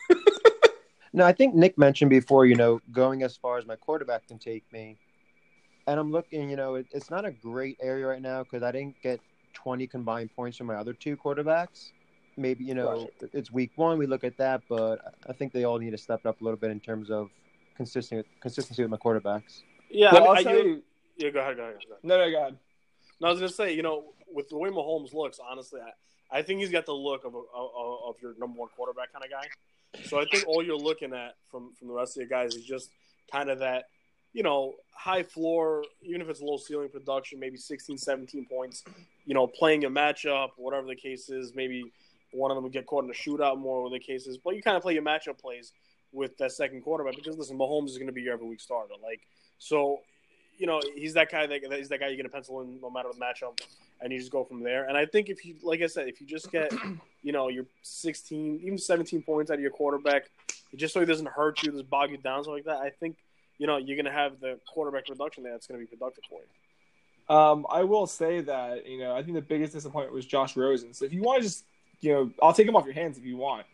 no, 1.12 1.24
I 1.24 1.32
think 1.32 1.54
Nick 1.54 1.78
mentioned 1.78 2.10
before. 2.10 2.46
You 2.46 2.56
know, 2.56 2.80
going 2.90 3.22
as 3.22 3.36
far 3.36 3.58
as 3.58 3.66
my 3.66 3.76
quarterback 3.76 4.26
can 4.28 4.38
take 4.38 4.64
me, 4.72 4.96
and 5.86 5.98
I'm 5.98 6.10
looking. 6.10 6.50
You 6.50 6.56
know, 6.56 6.76
it, 6.76 6.86
it's 6.92 7.10
not 7.10 7.24
a 7.24 7.30
great 7.30 7.78
area 7.80 8.06
right 8.06 8.22
now 8.22 8.42
because 8.42 8.62
I 8.62 8.72
didn't 8.72 8.96
get 9.02 9.20
20 9.54 9.86
combined 9.86 10.30
points 10.34 10.56
from 10.56 10.66
my 10.66 10.74
other 10.74 10.92
two 10.92 11.16
quarterbacks. 11.16 11.90
Maybe 12.36 12.64
you 12.64 12.74
know 12.74 13.08
it's 13.32 13.52
week 13.52 13.72
one. 13.76 13.98
We 13.98 14.06
look 14.06 14.24
at 14.24 14.38
that, 14.38 14.62
but 14.68 15.14
I 15.28 15.32
think 15.34 15.52
they 15.52 15.64
all 15.64 15.78
need 15.78 15.90
to 15.90 15.98
step 15.98 16.24
up 16.24 16.40
a 16.40 16.44
little 16.44 16.56
bit 16.56 16.70
in 16.70 16.80
terms 16.80 17.10
of 17.10 17.28
consistent 17.76 18.26
consistency 18.40 18.82
with 18.82 18.90
my 18.90 18.96
quarterbacks. 18.96 19.62
yeah, 19.90 20.14
well, 20.14 20.28
I 20.28 20.36
I'll 20.36 20.42
tell 20.42 20.56
you, 20.56 20.62
you. 20.62 20.82
yeah. 21.16 21.30
Go 21.30 21.40
ahead, 21.40 21.56
go 21.56 21.62
ahead. 21.64 21.76
Go 21.86 21.92
ahead. 21.92 22.04
No, 22.04 22.16
no, 22.16 22.30
go 22.30 22.40
ahead. 22.40 22.58
No, 23.20 23.28
I 23.28 23.30
was 23.30 23.40
gonna 23.40 23.52
say, 23.52 23.74
you 23.74 23.82
know, 23.82 24.14
with 24.32 24.48
the 24.48 24.56
way 24.56 24.70
Mahomes 24.70 25.12
looks, 25.12 25.38
honestly, 25.46 25.80
I, 25.80 26.38
I 26.38 26.42
think 26.42 26.60
he's 26.60 26.70
got 26.70 26.86
the 26.86 26.94
look 26.94 27.24
of, 27.24 27.34
a, 27.34 27.38
of 27.38 27.98
of 28.08 28.16
your 28.22 28.34
number 28.38 28.58
one 28.58 28.68
quarterback 28.74 29.12
kind 29.12 29.24
of 29.24 29.30
guy. 29.30 29.46
So 30.04 30.20
I 30.20 30.24
think 30.24 30.46
all 30.46 30.62
you're 30.62 30.76
looking 30.76 31.12
at 31.12 31.34
from 31.50 31.72
from 31.78 31.88
the 31.88 31.94
rest 31.94 32.16
of 32.16 32.20
your 32.22 32.28
guys 32.28 32.54
is 32.54 32.64
just 32.64 32.90
kind 33.30 33.50
of 33.50 33.58
that, 33.60 33.84
you 34.32 34.42
know, 34.42 34.74
high 34.92 35.22
floor, 35.22 35.84
even 36.02 36.20
if 36.20 36.28
it's 36.28 36.40
low 36.40 36.56
ceiling 36.56 36.88
production, 36.88 37.38
maybe 37.38 37.56
16, 37.56 37.98
17 37.98 38.46
points, 38.46 38.84
you 39.26 39.34
know, 39.34 39.46
playing 39.46 39.84
a 39.84 39.90
matchup, 39.90 40.50
whatever 40.56 40.86
the 40.86 40.96
case 40.96 41.28
is, 41.28 41.54
maybe 41.54 41.84
one 42.32 42.50
of 42.50 42.56
them 42.56 42.64
would 42.64 42.72
get 42.72 42.86
caught 42.86 43.04
in 43.04 43.10
a 43.10 43.14
shootout 43.14 43.58
more 43.58 43.82
with 43.82 43.92
the 43.92 43.98
cases. 43.98 44.38
But 44.38 44.56
you 44.56 44.62
kind 44.62 44.76
of 44.76 44.82
play 44.82 44.94
your 44.94 45.02
matchup 45.02 45.38
plays 45.38 45.72
with 46.12 46.36
that 46.38 46.52
second 46.52 46.82
quarterback 46.82 47.16
because 47.16 47.36
listen, 47.36 47.58
Mahomes 47.58 47.88
is 47.88 47.98
going 47.98 48.06
to 48.06 48.12
be 48.12 48.22
your 48.22 48.34
every 48.34 48.46
week 48.46 48.60
starter. 48.60 48.94
Like 49.02 49.20
so, 49.58 50.00
you 50.58 50.66
know, 50.66 50.80
he's 50.94 51.14
that 51.14 51.30
guy 51.30 51.46
that 51.46 51.62
he's 51.72 51.88
that 51.88 52.00
guy 52.00 52.06
you're 52.06 52.16
going 52.16 52.24
to 52.24 52.32
pencil 52.32 52.60
in 52.62 52.80
no 52.80 52.90
matter 52.90 53.08
the 53.12 53.20
matchup, 53.20 53.60
and 54.02 54.12
you 54.12 54.18
just 54.18 54.32
go 54.32 54.44
from 54.44 54.62
there. 54.62 54.88
And 54.88 54.96
I 54.96 55.06
think 55.06 55.28
if 55.28 55.44
you, 55.44 55.54
like 55.62 55.80
I 55.80 55.86
said, 55.86 56.08
if 56.08 56.20
you 56.20 56.26
just 56.26 56.50
get, 56.50 56.72
you 57.22 57.32
know, 57.32 57.48
your 57.48 57.64
16, 57.82 58.60
even 58.62 58.78
17 58.78 59.22
points 59.22 59.50
out 59.50 59.54
of 59.54 59.60
your 59.60 59.70
quarterback, 59.70 60.24
just 60.76 60.92
so 60.92 61.00
he 61.00 61.06
doesn't 61.06 61.28
hurt 61.28 61.62
you, 61.62 61.70
doesn't 61.70 61.88
bog 61.90 62.10
you 62.10 62.16
down, 62.18 62.44
something 62.44 62.54
like 62.54 62.64
that. 62.64 62.78
I 62.78 62.90
think 62.90 63.16
you 63.58 63.66
know 63.66 63.76
you're 63.76 63.96
going 63.96 64.06
to 64.06 64.12
have 64.12 64.40
the 64.40 64.58
quarterback 64.66 65.06
production 65.06 65.44
there 65.44 65.52
that's 65.52 65.66
going 65.66 65.78
to 65.78 65.86
be 65.86 65.96
productive 65.96 66.24
for 66.28 66.40
you. 66.40 67.34
Um, 67.36 67.66
I 67.70 67.84
will 67.84 68.06
say 68.06 68.40
that 68.40 68.86
you 68.86 68.98
know 68.98 69.14
I 69.14 69.22
think 69.22 69.34
the 69.34 69.42
biggest 69.42 69.72
disappointment 69.72 70.14
was 70.14 70.26
Josh 70.26 70.56
Rosen. 70.56 70.94
So 70.94 71.04
if 71.04 71.12
you 71.12 71.22
want 71.22 71.42
to 71.42 71.48
just 71.48 71.64
you 72.00 72.12
know 72.12 72.30
I'll 72.42 72.52
take 72.54 72.66
him 72.66 72.74
off 72.74 72.84
your 72.86 72.94
hands 72.94 73.18
if 73.18 73.24
you 73.24 73.36
want. 73.36 73.66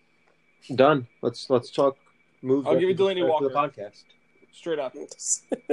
Done. 0.74 1.06
Let's 1.22 1.48
let's 1.48 1.70
talk 1.70 1.96
Move. 2.42 2.66
I'll 2.66 2.74
give 2.74 2.82
you 2.82 2.88
after 2.90 3.04
the- 3.04 3.14
Delaney 3.14 3.32
after 3.32 3.48
the 3.48 3.54
podcast. 3.54 4.02
Straight 4.52 4.78
up. 4.78 4.94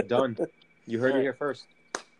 Done. 0.07 0.37
You 0.85 0.99
heard 0.99 1.11
All 1.11 1.15
it 1.15 1.19
right. 1.19 1.23
here 1.23 1.33
first. 1.33 1.65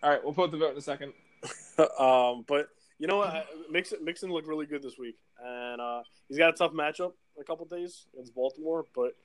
All 0.04 0.10
right, 0.10 0.24
we'll 0.24 0.34
put 0.34 0.52
the 0.52 0.58
vote 0.58 0.71
in 0.71 0.78
a 0.78 0.82
second. 0.82 1.13
um, 2.00 2.46
but 2.48 2.68
you 3.00 3.08
know 3.08 3.18
what? 3.18 3.46
Mixon, 3.70 4.04
Mixon 4.04 4.32
looked 4.32 4.48
really 4.48 4.66
good 4.66 4.82
this 4.82 4.98
week, 4.98 5.16
and 5.44 5.82
uh, 5.82 6.02
he's 6.30 6.38
got 6.38 6.50
a 6.50 6.54
tough 6.54 6.72
matchup 6.72 7.14
in 7.36 7.42
a 7.42 7.44
couple 7.44 7.66
days 7.66 8.06
against 8.14 8.34
Baltimore. 8.34 8.86
But 8.96 9.16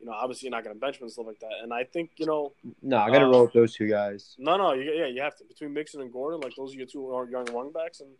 you 0.00 0.06
know, 0.06 0.12
obviously, 0.12 0.46
you're 0.46 0.56
not 0.56 0.64
going 0.64 0.74
to 0.74 0.80
bench 0.80 0.96
him 0.96 1.02
and 1.02 1.12
stuff 1.12 1.26
like 1.26 1.40
that. 1.40 1.52
And 1.62 1.72
I 1.72 1.84
think 1.84 2.12
you 2.16 2.26
know, 2.26 2.52
No, 2.82 2.98
I 2.98 3.10
got 3.10 3.18
to 3.18 3.26
Uh, 3.26 3.30
roll 3.30 3.42
with 3.44 3.52
those 3.52 3.74
two 3.74 3.88
guys. 3.88 4.34
no, 4.38 4.56
no, 4.56 4.72
you, 4.72 4.90
yeah, 4.92 5.06
you 5.06 5.20
have 5.20 5.36
to 5.36 5.44
between 5.44 5.72
Mixon 5.72 6.00
and 6.00 6.12
Gordon, 6.12 6.40
like 6.40 6.54
those 6.56 6.72
are 6.74 6.78
your 6.78 6.86
two 6.86 7.02
young 7.30 7.44
running 7.46 7.72
backs, 7.72 8.00
and 8.00 8.10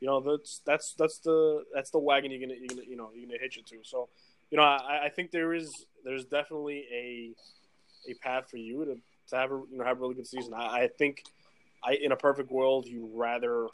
you 0.00 0.08
know 0.08 0.20
that's 0.20 0.60
that's 0.66 0.94
that's 0.98 1.18
the 1.20 1.64
that's 1.74 1.90
the 1.90 1.98
wagon 1.98 2.30
you're 2.30 2.40
gonna 2.40 2.58
you're 2.58 2.68
gonna 2.68 2.82
you 2.88 2.96
know 2.96 3.10
you're 3.14 3.26
gonna 3.26 3.38
hitch 3.40 3.56
it 3.58 3.66
to. 3.66 3.76
So 3.82 4.08
you 4.50 4.56
know, 4.58 4.64
I, 4.64 5.04
I 5.06 5.08
think 5.10 5.30
there 5.30 5.54
is 5.54 5.70
there's 6.04 6.24
definitely 6.24 6.86
a 6.92 7.34
a 8.10 8.14
path 8.22 8.48
for 8.50 8.56
you 8.56 8.84
to, 8.84 8.94
to 9.28 9.36
have 9.36 9.52
a 9.52 9.62
you 9.70 9.78
know 9.78 9.84
have 9.84 9.98
a 9.98 10.00
really 10.00 10.14
good 10.14 10.26
season. 10.26 10.54
I, 10.54 10.82
I 10.82 10.88
think 10.98 11.22
I 11.84 11.94
in 11.94 12.12
a 12.12 12.16
perfect 12.16 12.50
world 12.50 12.86
you'd 12.86 13.10
rather 13.14 13.68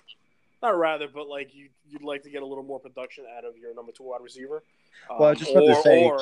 not 0.62 0.76
rather, 0.78 1.08
but 1.08 1.28
like 1.28 1.54
you 1.54 1.68
you'd 1.88 2.02
like 2.02 2.22
to 2.22 2.30
get 2.30 2.42
a 2.42 2.46
little 2.46 2.64
more 2.64 2.78
production 2.80 3.24
out 3.36 3.44
of 3.44 3.56
your 3.56 3.74
number 3.74 3.92
two 3.92 4.04
wide 4.04 4.20
receiver. 4.22 4.62
Well, 5.10 5.24
I 5.24 5.30
Um, 5.30 5.36
just 5.36 5.50
about 5.50 5.60
to 5.66 5.72
or, 5.72 5.82
say- 5.82 6.04
or 6.04 6.18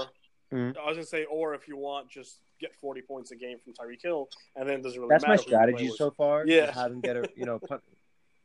Mhm. 0.53 0.77
I 0.79 0.87
was 0.89 0.97
gonna 0.97 1.05
say, 1.07 1.25
or 1.27 1.55
if 1.55 1.69
you 1.69 1.77
want, 1.77 2.09
just 2.09 2.41
get 2.59 2.75
forty 2.77 3.03
points 3.03 3.31
a 3.31 3.37
game 3.37 3.59
from 3.61 3.73
Tyreek 3.75 4.03
Hill, 4.03 4.29
and 4.57 4.69
then 4.69 4.81
it 4.81 4.83
doesn't 4.83 4.99
really 5.01 5.11
That's 5.11 5.27
my 5.27 5.37
strategy 5.37 5.89
so 5.91 6.11
far. 6.11 6.45
Yeah. 6.47 6.73
have 6.73 6.91
him 6.91 7.01
get 7.01 7.17
a 7.17 7.29
you 7.37 7.45
know 7.47 7.59
punt, 7.69 7.83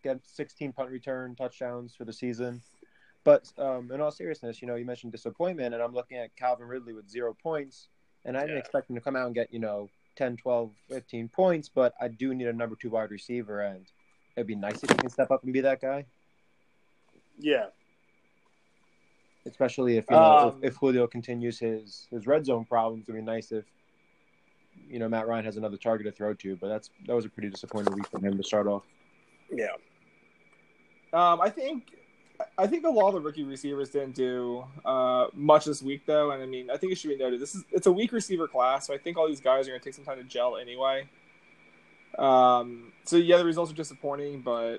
get 0.03 0.19
16 0.25 0.71
punt 0.73 0.91
return 0.91 1.35
touchdowns 1.35 1.95
for 1.95 2.05
the 2.05 2.13
season. 2.13 2.61
But 3.23 3.51
um, 3.57 3.91
in 3.91 4.01
all 4.01 4.11
seriousness, 4.11 4.61
you 4.61 4.67
know, 4.67 4.75
you 4.75 4.85
mentioned 4.85 5.11
disappointment, 5.13 5.73
and 5.73 5.81
I'm 5.81 5.93
looking 5.93 6.17
at 6.17 6.35
Calvin 6.35 6.67
Ridley 6.67 6.93
with 6.93 7.09
zero 7.09 7.33
points, 7.41 7.87
and 8.23 8.37
I 8.37 8.41
didn't 8.41 8.57
Yeah. 8.57 8.59
expect 8.59 8.87
him 8.87 8.95
to 8.97 9.01
come 9.01 9.15
out 9.15 9.25
and 9.25 9.33
get 9.33 9.51
you 9.51 9.59
know 9.59 9.89
10, 10.15 10.37
12, 10.37 10.71
15 10.89 11.27
points. 11.29 11.69
But 11.69 11.93
I 12.01 12.07
do 12.07 12.33
need 12.33 12.47
a 12.47 12.53
number 12.53 12.75
two 12.75 12.89
wide 12.89 13.11
receiver, 13.11 13.61
and 13.61 13.85
it'd 14.35 14.47
be 14.47 14.55
nice 14.55 14.83
if 14.83 14.89
he 14.89 14.97
can 14.97 15.09
step 15.09 15.31
up 15.31 15.43
and 15.43 15.53
be 15.53 15.61
that 15.61 15.81
guy. 15.81 16.05
Yeah, 17.37 17.65
Especially 19.45 19.97
if 19.97 20.05
you 20.09 20.15
know 20.15 20.23
Um, 20.23 20.59
if, 20.63 20.71
if 20.71 20.75
Julio 20.77 21.05
continues 21.05 21.59
his 21.59 22.07
his 22.09 22.25
red 22.25 22.45
zone 22.45 22.65
problems, 22.65 23.03
it'd 23.07 23.15
be 23.15 23.21
nice 23.21 23.51
if 23.51 23.65
you 24.89 24.97
know 24.99 25.07
Matt 25.07 25.27
Ryan 25.27 25.45
has 25.45 25.57
another 25.57 25.77
target 25.77 26.05
to 26.05 26.11
throw 26.11 26.33
to. 26.33 26.55
But 26.55 26.69
that's 26.69 26.89
that 27.05 27.13
was 27.15 27.25
a 27.25 27.29
pretty 27.29 27.49
disappointing 27.49 27.93
week 27.93 28.07
for 28.07 28.19
him 28.19 28.37
to 28.37 28.43
start 28.43 28.67
off. 28.67 28.83
yeah, 29.51 29.73
Um, 31.13 31.41
I 31.41 31.49
think 31.49 31.91
I 32.57 32.67
think 32.67 32.85
a 32.85 32.89
lot 32.89 33.09
of 33.09 33.13
the 33.15 33.21
rookie 33.21 33.43
receivers 33.43 33.89
didn't 33.89 34.15
do 34.15 34.65
uh, 34.83 35.27
much 35.33 35.65
this 35.65 35.81
week, 35.81 36.01
though, 36.05 36.31
and 36.31 36.41
I 36.41 36.45
mean, 36.45 36.69
I 36.69 36.77
think 36.77 36.91
it 36.91 36.97
should 36.97 37.09
be 37.09 37.17
noted 37.17 37.39
this 37.39 37.55
is 37.55 37.63
it's 37.71 37.87
a 37.87 37.91
weak 37.91 38.11
receiver 38.11 38.47
class, 38.47 38.87
so 38.87 38.93
I 38.93 38.97
think 38.97 39.17
all 39.17 39.27
these 39.27 39.41
guys 39.41 39.67
are 39.67 39.71
going 39.71 39.79
to 39.79 39.83
take 39.83 39.93
some 39.93 40.05
time 40.05 40.17
to 40.17 40.23
gel 40.23 40.57
anyway. 40.57 41.07
Um, 42.17 42.91
so 43.03 43.17
yeah, 43.17 43.37
the 43.37 43.45
results 43.45 43.71
are 43.71 43.75
disappointing, 43.75 44.41
but 44.41 44.77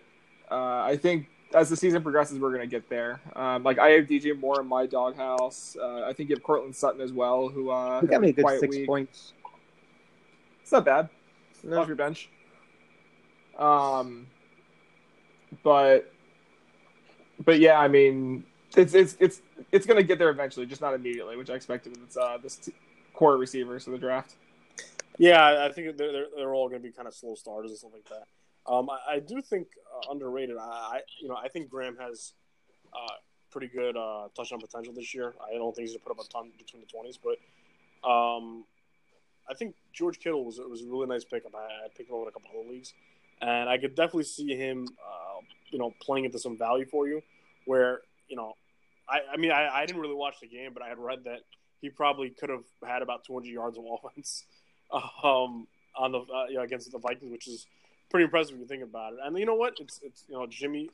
uh, 0.51 0.83
I 0.83 0.97
think 1.01 1.27
as 1.55 1.69
the 1.71 1.77
season 1.77 2.03
progresses, 2.03 2.39
we're 2.39 2.49
going 2.51 2.63
to 2.63 2.67
get 2.67 2.89
there. 2.89 3.21
Um, 3.35 3.63
like 3.63 3.79
I 3.79 3.91
have 3.91 4.07
DJ 4.07 4.39
Moore 4.39 4.61
in 4.61 4.67
my 4.67 4.87
doghouse. 4.87 5.77
Uh, 5.81 6.03
I 6.03 6.13
think 6.13 6.29
you 6.31 6.37
have 6.37 6.43
Courtland 6.43 6.75
Sutton 6.75 7.01
as 7.01 7.13
well, 7.13 7.49
who 7.49 7.71
uh, 7.71 8.01
got 8.03 8.21
me 8.21 8.31
a 8.31 8.33
good 8.33 8.61
six 8.61 8.77
week. 8.77 8.87
points. 8.87 9.33
It's 10.63 10.73
not 10.73 10.85
bad 10.85 11.09
No. 11.63 11.81
off 11.81 11.87
your 11.87 11.97
bench. 11.97 12.29
Um, 13.59 14.27
but 15.63 16.13
but 17.45 17.59
yeah, 17.61 17.79
I 17.79 17.89
mean, 17.89 18.45
it's 18.77 18.95
it's 18.95 19.17
it's 19.21 19.41
it's 19.73 19.87
gonna 19.87 20.03
get 20.03 20.19
there 20.19 20.31
eventually, 20.31 20.67
just 20.67 20.81
not 20.81 20.95
immediately, 20.95 21.37
which 21.37 21.51
I 21.51 21.55
expected 21.55 21.93
with 21.93 22.07
this 22.07 22.17
uh, 22.17 22.39
this 22.43 22.57
t- 22.57 22.73
core 23.15 23.37
receivers 23.37 23.85
for 23.85 23.91
the 23.91 23.99
draft. 23.99 24.35
yeah. 25.19 25.43
I- 25.43 25.67
I 25.67 25.73
think 25.73 25.97
they're 25.97 26.13
they're, 26.13 26.27
they're 26.37 26.55
all 26.55 26.69
going 26.69 26.81
to 26.83 26.87
be 26.89 26.93
kind 26.93 27.09
of 27.09 27.15
slow 27.15 27.35
starters 27.35 27.71
and 27.71 27.79
stuff 27.79 27.93
like 27.95 28.09
that. 28.09 28.27
Um, 28.71 28.91
I, 28.91 29.15
I 29.15 29.19
do 29.21 29.41
think 29.41 29.69
uh, 29.95 30.11
underrated. 30.11 30.57
I, 30.57 30.63
I 30.63 31.01
you 31.21 31.29
know 31.29 31.37
I 31.37 31.49
think 31.49 31.71
Graham 31.71 31.97
has 32.01 32.33
uh, 32.93 33.15
pretty 33.51 33.69
good 33.69 33.97
uh, 33.97 34.29
touchdown 34.37 34.61
potential 34.61 34.93
this 34.93 35.15
year. 35.15 35.35
I 35.45 35.55
don't 35.57 35.75
think 35.75 35.89
he's 35.89 35.93
going 35.97 36.01
to 36.01 36.09
put 36.09 36.19
up 36.19 36.27
a 36.27 36.29
ton 36.33 36.51
between 36.59 36.83
the 36.83 36.89
twenties, 36.89 37.19
but 37.23 37.39
um, 38.09 38.65
I 39.49 39.55
think 39.55 39.77
George 39.93 40.19
Kittle 40.19 40.45
was 40.45 40.59
was 40.59 40.83
a 40.83 40.87
really 40.87 41.07
nice 41.07 41.25
pickup. 41.25 41.55
I, 41.55 41.87
I 41.87 41.89
picked 41.97 42.11
him 42.11 42.17
up 42.17 42.23
in 42.23 42.29
a 42.29 42.33
couple 42.33 42.61
of 42.61 42.67
leagues, 42.69 42.93
and 43.41 43.69
I 43.69 43.79
could 43.79 43.95
definitely 43.95 44.25
see 44.25 44.57
him, 44.57 44.87
uh, 44.89 45.41
you 45.71 45.79
know, 45.79 45.95
playing 46.01 46.25
into 46.25 46.39
some 46.39 46.57
value 46.57 46.87
for 46.87 47.07
you. 47.07 47.23
Where 47.65 48.01
you 48.29 48.37
know, 48.37 48.55
I, 49.09 49.21
I 49.33 49.37
mean, 49.37 49.51
I, 49.51 49.69
I 49.69 49.87
didn't 49.87 50.01
really 50.01 50.15
watch 50.15 50.37
the 50.41 50.47
game, 50.47 50.71
but 50.73 50.83
I 50.83 50.89
had 50.89 50.99
read 50.99 51.25
that 51.25 51.41
he 51.81 51.91
probably 51.91 52.31
could 52.31 52.49
have 52.49 52.65
had 52.87 53.03
about 53.03 53.25
200 53.25 53.49
yards 53.49 53.79
of 53.79 53.85
offense 54.05 54.45
um, 54.93 55.67
on 55.97 56.13
the 56.13 56.19
uh, 56.19 56.47
you 56.49 56.57
know, 56.57 56.63
against 56.63 56.91
the 56.91 56.99
Vikings, 56.99 57.31
which 57.31 57.49
is 57.49 57.67
pretty 58.11 58.25
impressive 58.25 58.55
if 58.55 58.61
you 58.61 58.67
think 58.67 58.83
about 58.83 59.15
it. 59.15 59.19
And 59.23 59.37
you 59.39 59.47
know 59.47 59.55
what? 59.55 59.75
It's 59.81 60.01
it's 60.03 60.25
you 60.29 60.35
know 60.35 60.47
Jimmy 60.47 60.91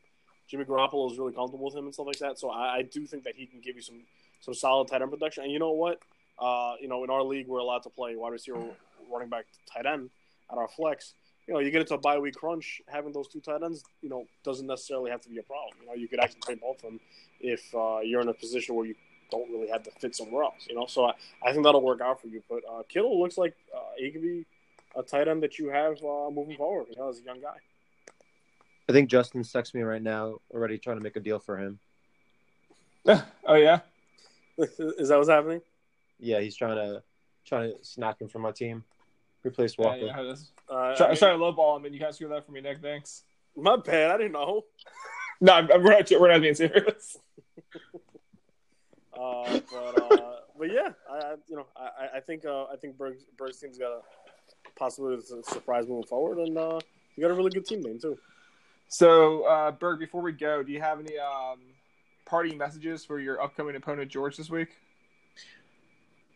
Jimmy 0.48 0.64
Garoppolo 0.64 1.10
is 1.10 1.18
really 1.18 1.32
comfortable 1.32 1.66
with 1.66 1.74
him 1.74 1.84
and 1.84 1.94
stuff 1.94 2.06
like 2.06 2.18
that. 2.18 2.38
So 2.38 2.50
I, 2.50 2.76
I 2.76 2.82
do 2.82 3.06
think 3.06 3.24
that 3.24 3.34
he 3.36 3.46
can 3.46 3.60
give 3.60 3.76
you 3.76 3.82
some 3.82 4.02
some 4.40 4.54
solid 4.54 4.88
tight 4.88 5.02
end 5.02 5.10
production. 5.10 5.44
And 5.44 5.52
you 5.52 5.58
know 5.58 5.72
what? 5.72 6.00
Uh, 6.38 6.74
you 6.80 6.88
know, 6.88 7.04
in 7.04 7.10
our 7.10 7.22
league, 7.22 7.46
we're 7.46 7.58
allowed 7.58 7.82
to 7.84 7.90
play 7.90 8.16
wide 8.16 8.32
receiver, 8.32 8.58
running 9.10 9.28
back, 9.28 9.44
tight 9.72 9.86
end 9.86 10.10
at 10.50 10.58
our 10.58 10.68
flex. 10.68 11.14
You 11.46 11.54
know, 11.54 11.60
you 11.60 11.70
get 11.70 11.80
into 11.80 11.94
a 11.94 11.98
bye 11.98 12.18
week 12.18 12.36
crunch, 12.36 12.80
having 12.86 13.12
those 13.12 13.28
two 13.28 13.40
tight 13.40 13.62
ends, 13.62 13.82
you 14.00 14.08
know, 14.08 14.26
doesn't 14.44 14.66
necessarily 14.66 15.10
have 15.10 15.20
to 15.22 15.28
be 15.28 15.38
a 15.38 15.42
problem. 15.42 15.74
You 15.80 15.86
know, 15.88 15.94
you 15.94 16.08
could 16.08 16.20
actually 16.20 16.40
play 16.40 16.54
both 16.54 16.76
of 16.76 16.82
them 16.82 17.00
if 17.40 17.74
uh, 17.74 17.98
you're 18.02 18.20
in 18.20 18.28
a 18.28 18.34
position 18.34 18.74
where 18.74 18.86
you 18.86 18.94
don't 19.30 19.50
really 19.50 19.68
have 19.68 19.82
to 19.84 19.90
fit 19.98 20.14
somewhere 20.14 20.44
else. 20.44 20.66
You 20.68 20.76
know, 20.76 20.86
so 20.86 21.06
I, 21.06 21.14
I 21.44 21.52
think 21.52 21.64
that'll 21.64 21.82
work 21.82 22.00
out 22.00 22.20
for 22.20 22.28
you. 22.28 22.42
But 22.48 22.62
uh, 22.70 22.82
Kittle 22.88 23.20
looks 23.20 23.36
like 23.36 23.54
uh, 23.74 23.80
he 23.96 24.10
could 24.10 24.22
be 24.22 24.46
a 24.96 25.02
tight 25.02 25.26
end 25.26 25.42
that 25.42 25.58
you 25.58 25.68
have 25.68 25.96
uh, 26.02 26.30
moving 26.30 26.56
forward. 26.56 26.86
You 26.90 26.96
know, 26.96 27.08
as 27.08 27.18
a 27.18 27.22
young 27.22 27.40
guy. 27.40 27.56
I 28.88 28.92
think 28.92 29.10
Justin 29.10 29.42
texting 29.42 29.76
me 29.76 29.82
right 29.82 30.02
now, 30.02 30.36
already 30.52 30.78
trying 30.78 30.98
to 30.98 31.02
make 31.02 31.16
a 31.16 31.20
deal 31.20 31.38
for 31.38 31.56
him. 31.56 31.78
oh 33.06 33.54
yeah, 33.54 33.80
Is 34.58 35.08
that 35.08 35.16
what's 35.16 35.30
happening? 35.30 35.60
Yeah, 36.18 36.40
he's 36.40 36.56
trying 36.56 36.76
to 36.76 37.02
trying 37.44 37.72
to 37.72 37.84
snap 37.84 38.20
him 38.20 38.28
from 38.28 38.42
my 38.42 38.52
team. 38.52 38.84
Replace 39.44 39.76
Walker. 39.76 39.98
yeah, 39.98 40.12
how 40.12 40.22
it 40.22 40.30
is. 40.30 40.52
Uh, 40.72 40.96
Try, 40.96 41.06
I 41.06 41.08
mean, 41.10 41.18
trying 41.18 41.38
to 41.38 41.44
lowball 41.44 41.76
him, 41.76 41.84
and 41.84 41.92
you 41.94 42.00
kind 42.00 42.08
of 42.10 42.14
screwed 42.14 42.32
that 42.32 42.46
for 42.46 42.52
me, 42.52 42.60
Nick. 42.62 42.80
Thanks. 42.80 43.24
my 43.56 43.76
bad. 43.76 44.10
I 44.10 44.16
didn't 44.16 44.32
know. 44.32 44.62
No, 45.44 45.54
I'm, 45.54 45.68
I'm- 45.72 45.82
we're 45.82 45.90
not 45.90 46.08
we're 46.20 46.30
not 46.32 46.40
being 46.40 46.54
serious. 46.54 47.16
Uh, 49.14 49.60
but 49.70 50.12
uh, 50.12 50.36
but 50.58 50.72
yeah, 50.72 50.88
I, 51.10 51.34
you 51.46 51.56
know 51.56 51.66
I, 51.76 52.16
I 52.16 52.20
think 52.20 52.44
uh, 52.46 52.64
I 52.64 52.76
think 52.80 52.96
Berg, 52.96 53.16
Berg's 53.36 53.58
team's 53.60 53.76
got 53.78 53.92
a 53.92 54.00
possibility 54.78 55.22
to 55.28 55.42
surprise 55.50 55.86
moving 55.86 56.06
forward, 56.06 56.38
and 56.38 56.56
uh, 56.56 56.80
you 57.14 57.22
got 57.22 57.30
a 57.30 57.34
really 57.34 57.50
good 57.50 57.66
team 57.66 57.82
name 57.82 57.98
too. 58.00 58.16
So, 58.88 59.42
uh, 59.44 59.70
Berg, 59.72 59.98
before 59.98 60.22
we 60.22 60.32
go, 60.32 60.62
do 60.62 60.72
you 60.72 60.80
have 60.80 60.98
any 61.00 61.18
um, 61.18 61.58
parting 62.24 62.56
messages 62.56 63.04
for 63.04 63.20
your 63.20 63.40
upcoming 63.42 63.76
opponent, 63.76 64.10
George, 64.10 64.36
this 64.36 64.48
week? 64.50 64.68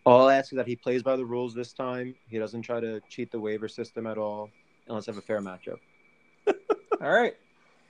All 0.06 0.28
I 0.28 0.36
ask 0.36 0.52
is 0.52 0.56
that 0.56 0.68
he 0.68 0.76
plays 0.76 1.02
by 1.02 1.16
the 1.16 1.24
rules 1.24 1.52
this 1.52 1.72
time. 1.72 2.14
He 2.28 2.38
doesn't 2.38 2.62
try 2.62 2.78
to 2.78 3.00
cheat 3.08 3.32
the 3.32 3.40
waiver 3.40 3.66
system 3.68 4.06
at 4.06 4.16
all, 4.16 4.50
and 4.86 4.94
let's 4.94 5.06
have 5.06 5.18
a 5.18 5.20
fair 5.20 5.40
matchup. 5.40 5.78
All 6.46 7.10
right. 7.10 7.34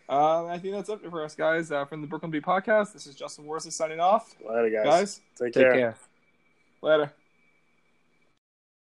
Uh, 0.09 0.47
I 0.47 0.59
think 0.59 0.75
that's 0.75 0.89
it 0.89 1.01
for 1.11 1.23
us, 1.23 1.35
guys. 1.35 1.71
Uh, 1.71 1.85
from 1.85 2.01
the 2.01 2.07
Brooklyn 2.07 2.31
Beat 2.31 2.43
Podcast, 2.45 2.93
this 2.93 3.07
is 3.07 3.15
Justin 3.17 3.45
Worsley 3.45 3.71
signing 3.71 4.01
off. 4.01 4.35
Later, 4.41 4.71
guys. 4.71 4.85
Guys, 4.85 5.21
Take, 5.39 5.53
Take 5.53 5.63
care. 5.65 5.73
care. 5.75 5.97
later. 6.81 7.13